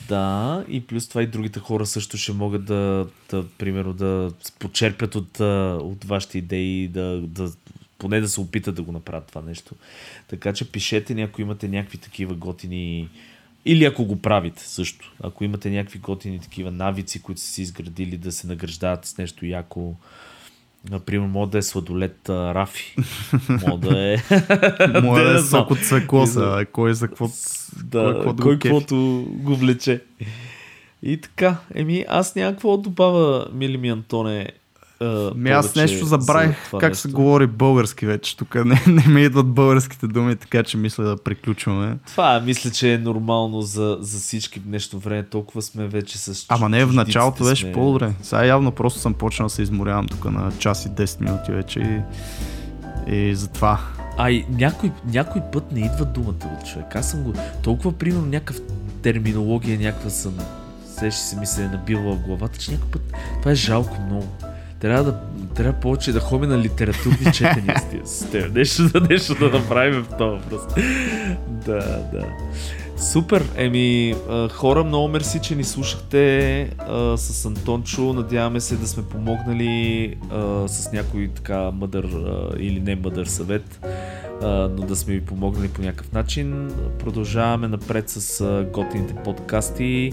Да, 0.08 0.64
и 0.68 0.86
плюс 0.86 1.08
това 1.08 1.22
и 1.22 1.26
другите 1.26 1.60
хора 1.60 1.86
също 1.86 2.16
ще 2.16 2.32
могат 2.32 2.64
да, 2.64 3.06
да 3.30 3.44
примерно, 3.58 3.92
да 3.92 4.30
почерпят 4.58 5.14
от, 5.14 5.40
от 5.80 6.04
вашите 6.04 6.38
идеи, 6.38 6.88
да, 6.88 7.20
да 7.20 7.52
поне 7.98 8.20
да 8.20 8.28
се 8.28 8.40
опитат 8.40 8.74
да 8.74 8.82
го 8.82 8.92
направят 8.92 9.26
това 9.26 9.42
нещо. 9.42 9.74
Така 10.28 10.52
че 10.52 10.72
пишете 10.72 11.14
ни, 11.14 11.22
ако 11.22 11.40
имате 11.40 11.68
някакви 11.68 11.98
такива 11.98 12.34
готини 12.34 13.08
или 13.64 13.84
ако 13.84 14.04
го 14.04 14.22
правите 14.22 14.62
също. 14.62 15.14
Ако 15.22 15.44
имате 15.44 15.70
някакви 15.70 15.98
готини 15.98 16.40
такива 16.40 16.70
навици, 16.70 17.22
които 17.22 17.40
са 17.40 17.46
си 17.46 17.62
изградили 17.62 18.16
да 18.16 18.32
се 18.32 18.46
награждават 18.46 19.04
с 19.04 19.18
нещо 19.18 19.46
яко. 19.46 19.94
Например, 20.90 21.26
мода 21.26 21.50
да 21.50 21.58
е 21.58 21.62
сладолет 21.62 22.28
а, 22.28 22.54
Рафи. 22.54 22.96
Мода 23.68 24.12
е... 24.12 24.16
Мода 25.02 25.24
да 25.24 25.38
е 25.38 25.42
сок 25.50 25.70
от 25.70 25.78
цвекоса. 25.78 26.66
Кой 26.72 26.94
за 26.94 27.08
какво... 27.08 27.28
Да, 27.84 28.20
кой, 28.22 28.36
кой 28.36 28.58
каквото 28.58 29.26
го 29.28 29.56
влече. 29.56 30.02
И 31.02 31.16
така, 31.16 31.56
еми 31.74 32.04
аз 32.08 32.34
някакво 32.34 32.76
добава, 32.76 33.46
мили 33.52 33.76
ми 33.76 33.88
Антоне, 33.88 34.48
Uh, 35.00 35.34
Ми 35.34 35.50
аз 35.50 35.74
нещо 35.74 36.06
забравих 36.06 36.70
как 36.70 36.82
нещо. 36.82 36.96
се 36.96 37.08
говори 37.08 37.46
български 37.46 38.06
вече. 38.06 38.36
Тук 38.36 38.54
не, 38.64 38.82
не 38.86 39.06
ми 39.08 39.22
идват 39.22 39.46
българските 39.46 40.06
думи, 40.06 40.36
така 40.36 40.62
че 40.62 40.76
мисля 40.76 41.04
да 41.04 41.16
приключваме. 41.16 41.98
Това 42.06 42.40
мисля, 42.40 42.70
че 42.70 42.94
е 42.94 42.98
нормално 42.98 43.62
за, 43.62 43.98
за 44.00 44.18
всички 44.18 44.60
в 44.60 44.62
днешно 44.62 44.98
време. 44.98 45.22
Толкова 45.22 45.62
сме 45.62 45.86
вече 45.86 46.18
с. 46.18 46.46
Ама 46.48 46.68
не, 46.68 46.84
в 46.84 46.92
началото 46.92 47.44
беше 47.44 47.62
сме... 47.62 47.72
по-добре. 47.72 48.12
Сега 48.22 48.44
явно 48.44 48.72
просто 48.72 49.00
съм 49.00 49.14
почнал 49.14 49.46
да 49.46 49.54
се 49.54 49.62
изморявам 49.62 50.06
тук 50.08 50.24
на 50.24 50.52
час 50.58 50.86
и 50.86 50.88
10 50.88 51.20
минути 51.20 51.52
вече 51.52 52.02
и, 53.08 53.14
и 53.14 53.34
затова. 53.34 53.80
А 54.18 54.30
и 54.30 54.44
някой, 54.50 54.92
някой 55.12 55.42
път 55.52 55.72
не 55.72 55.80
идва 55.80 56.04
думата 56.04 56.58
от 56.60 56.68
човек. 56.68 56.96
Аз 56.96 57.10
съм 57.10 57.22
го. 57.22 57.32
Толкова, 57.62 57.92
примерно, 57.92 58.26
някакъв 58.26 58.60
терминология, 59.02 59.78
някаква 59.78 60.10
съм. 60.10 60.34
Все 60.86 61.10
ще 61.10 61.20
си 61.20 61.36
мисля, 61.36 61.62
е 61.62 61.68
набила 61.68 62.14
в 62.14 62.26
главата, 62.26 62.58
че 62.58 62.70
някой 62.70 62.90
път. 62.90 63.12
Това 63.40 63.50
е 63.50 63.54
жалко 63.54 63.96
много. 64.06 64.28
Трябва 64.80 65.04
да 65.04 65.20
трябва 65.54 65.80
повече 65.80 66.12
да 66.12 66.20
ходим 66.20 66.50
на 66.50 66.58
литературни 66.58 67.32
четения 67.32 67.82
с 68.04 68.30
теб. 68.30 68.54
Нещо, 68.54 68.88
да, 68.88 69.00
нещо 69.00 69.34
да 69.34 69.58
направим 69.58 70.02
в 70.02 70.16
този 70.18 70.38
въпрос. 70.38 70.74
да, 71.66 71.80
да. 72.12 72.24
Супер! 72.98 73.44
Еми, 73.56 74.14
хора, 74.52 74.84
много 74.84 75.08
мерси, 75.08 75.40
че 75.42 75.54
ни 75.54 75.64
слушахте 75.64 76.60
а, 76.78 77.16
с 77.16 77.46
Антончо. 77.46 78.12
Надяваме 78.12 78.60
се 78.60 78.76
да 78.76 78.86
сме 78.86 79.02
помогнали 79.02 80.14
а, 80.30 80.68
с 80.68 80.92
някой 80.92 81.30
така 81.34 81.70
мъдър 81.70 82.04
а, 82.04 82.48
или 82.58 82.80
не 82.80 82.96
мъдър 82.96 83.26
съвет, 83.26 83.86
а, 84.42 84.48
но 84.48 84.86
да 84.86 84.96
сме 84.96 85.14
ви 85.14 85.20
помогнали 85.20 85.68
по 85.68 85.82
някакъв 85.82 86.12
начин. 86.12 86.70
Продължаваме 86.98 87.68
напред 87.68 88.08
с 88.08 88.40
а, 88.40 88.66
готините 88.72 89.14
подкасти. 89.14 90.12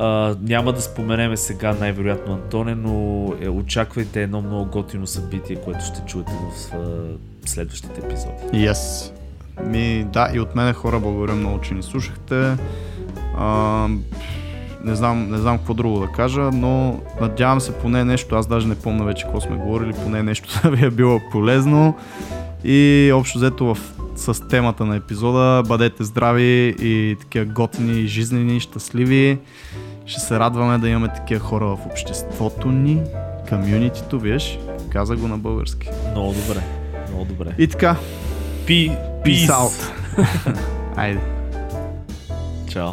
А, 0.00 0.36
няма 0.42 0.72
да 0.72 0.80
споменеме 0.80 1.36
сега 1.36 1.76
най-вероятно 1.80 2.34
Антоне, 2.34 2.74
но 2.74 3.26
е, 3.40 3.48
очаквайте 3.48 4.22
едно 4.22 4.40
много 4.40 4.70
готино 4.70 5.06
събитие, 5.06 5.56
което 5.56 5.84
ще 5.84 6.00
чуете 6.06 6.32
в 6.32 6.74
а, 6.74 6.78
следващите 7.48 8.00
епизоди. 8.00 8.66
Yes. 8.66 9.12
Ми, 9.64 10.06
да, 10.12 10.30
и 10.34 10.40
от 10.40 10.54
мен 10.54 10.74
хора, 10.74 11.00
благодаря 11.00 11.34
много, 11.34 11.60
че 11.60 11.74
ни 11.74 11.82
слушахте. 11.82 12.56
А, 13.36 13.88
не 14.84 14.94
знам, 14.94 15.30
не 15.30 15.38
знам 15.38 15.58
какво 15.58 15.74
друго 15.74 16.00
да 16.00 16.06
кажа, 16.06 16.40
но 16.40 17.00
надявам 17.20 17.60
се 17.60 17.78
поне 17.78 18.04
нещо, 18.04 18.36
аз 18.36 18.46
даже 18.46 18.68
не 18.68 18.74
помня 18.74 19.04
вече 19.04 19.24
какво 19.24 19.40
сме 19.40 19.56
говорили, 19.56 19.92
поне 20.04 20.22
нещо 20.22 20.60
да 20.62 20.70
ви 20.70 20.86
е 20.86 20.90
било 20.90 21.20
полезно. 21.32 21.94
И 22.64 23.10
общо 23.14 23.38
взето 23.38 23.74
в, 23.74 23.78
с 24.16 24.48
темата 24.48 24.84
на 24.84 24.96
епизода, 24.96 25.62
бъдете 25.68 26.04
здрави 26.04 26.74
и 26.80 27.16
такива 27.20 27.44
готини, 27.44 28.06
жизнени, 28.06 28.60
щастливи. 28.60 29.38
Ще 30.08 30.20
се 30.20 30.38
радваме 30.38 30.78
да 30.78 30.88
имаме 30.88 31.08
такива 31.14 31.40
хора 31.40 31.66
в 31.66 31.86
обществото 31.86 32.68
ни, 32.70 33.02
комюнитито, 33.48 34.18
виж, 34.18 34.58
каза 34.90 35.16
го 35.16 35.28
на 35.28 35.38
български. 35.38 35.88
Много 36.10 36.32
добре, 36.32 36.62
много 37.08 37.24
добре. 37.24 37.54
И 37.58 37.68
така. 37.68 37.96
Пи, 38.66 38.90
Peace 39.24 39.48
out. 39.48 39.92
Айде. 40.96 41.20
Чао. 42.68 42.92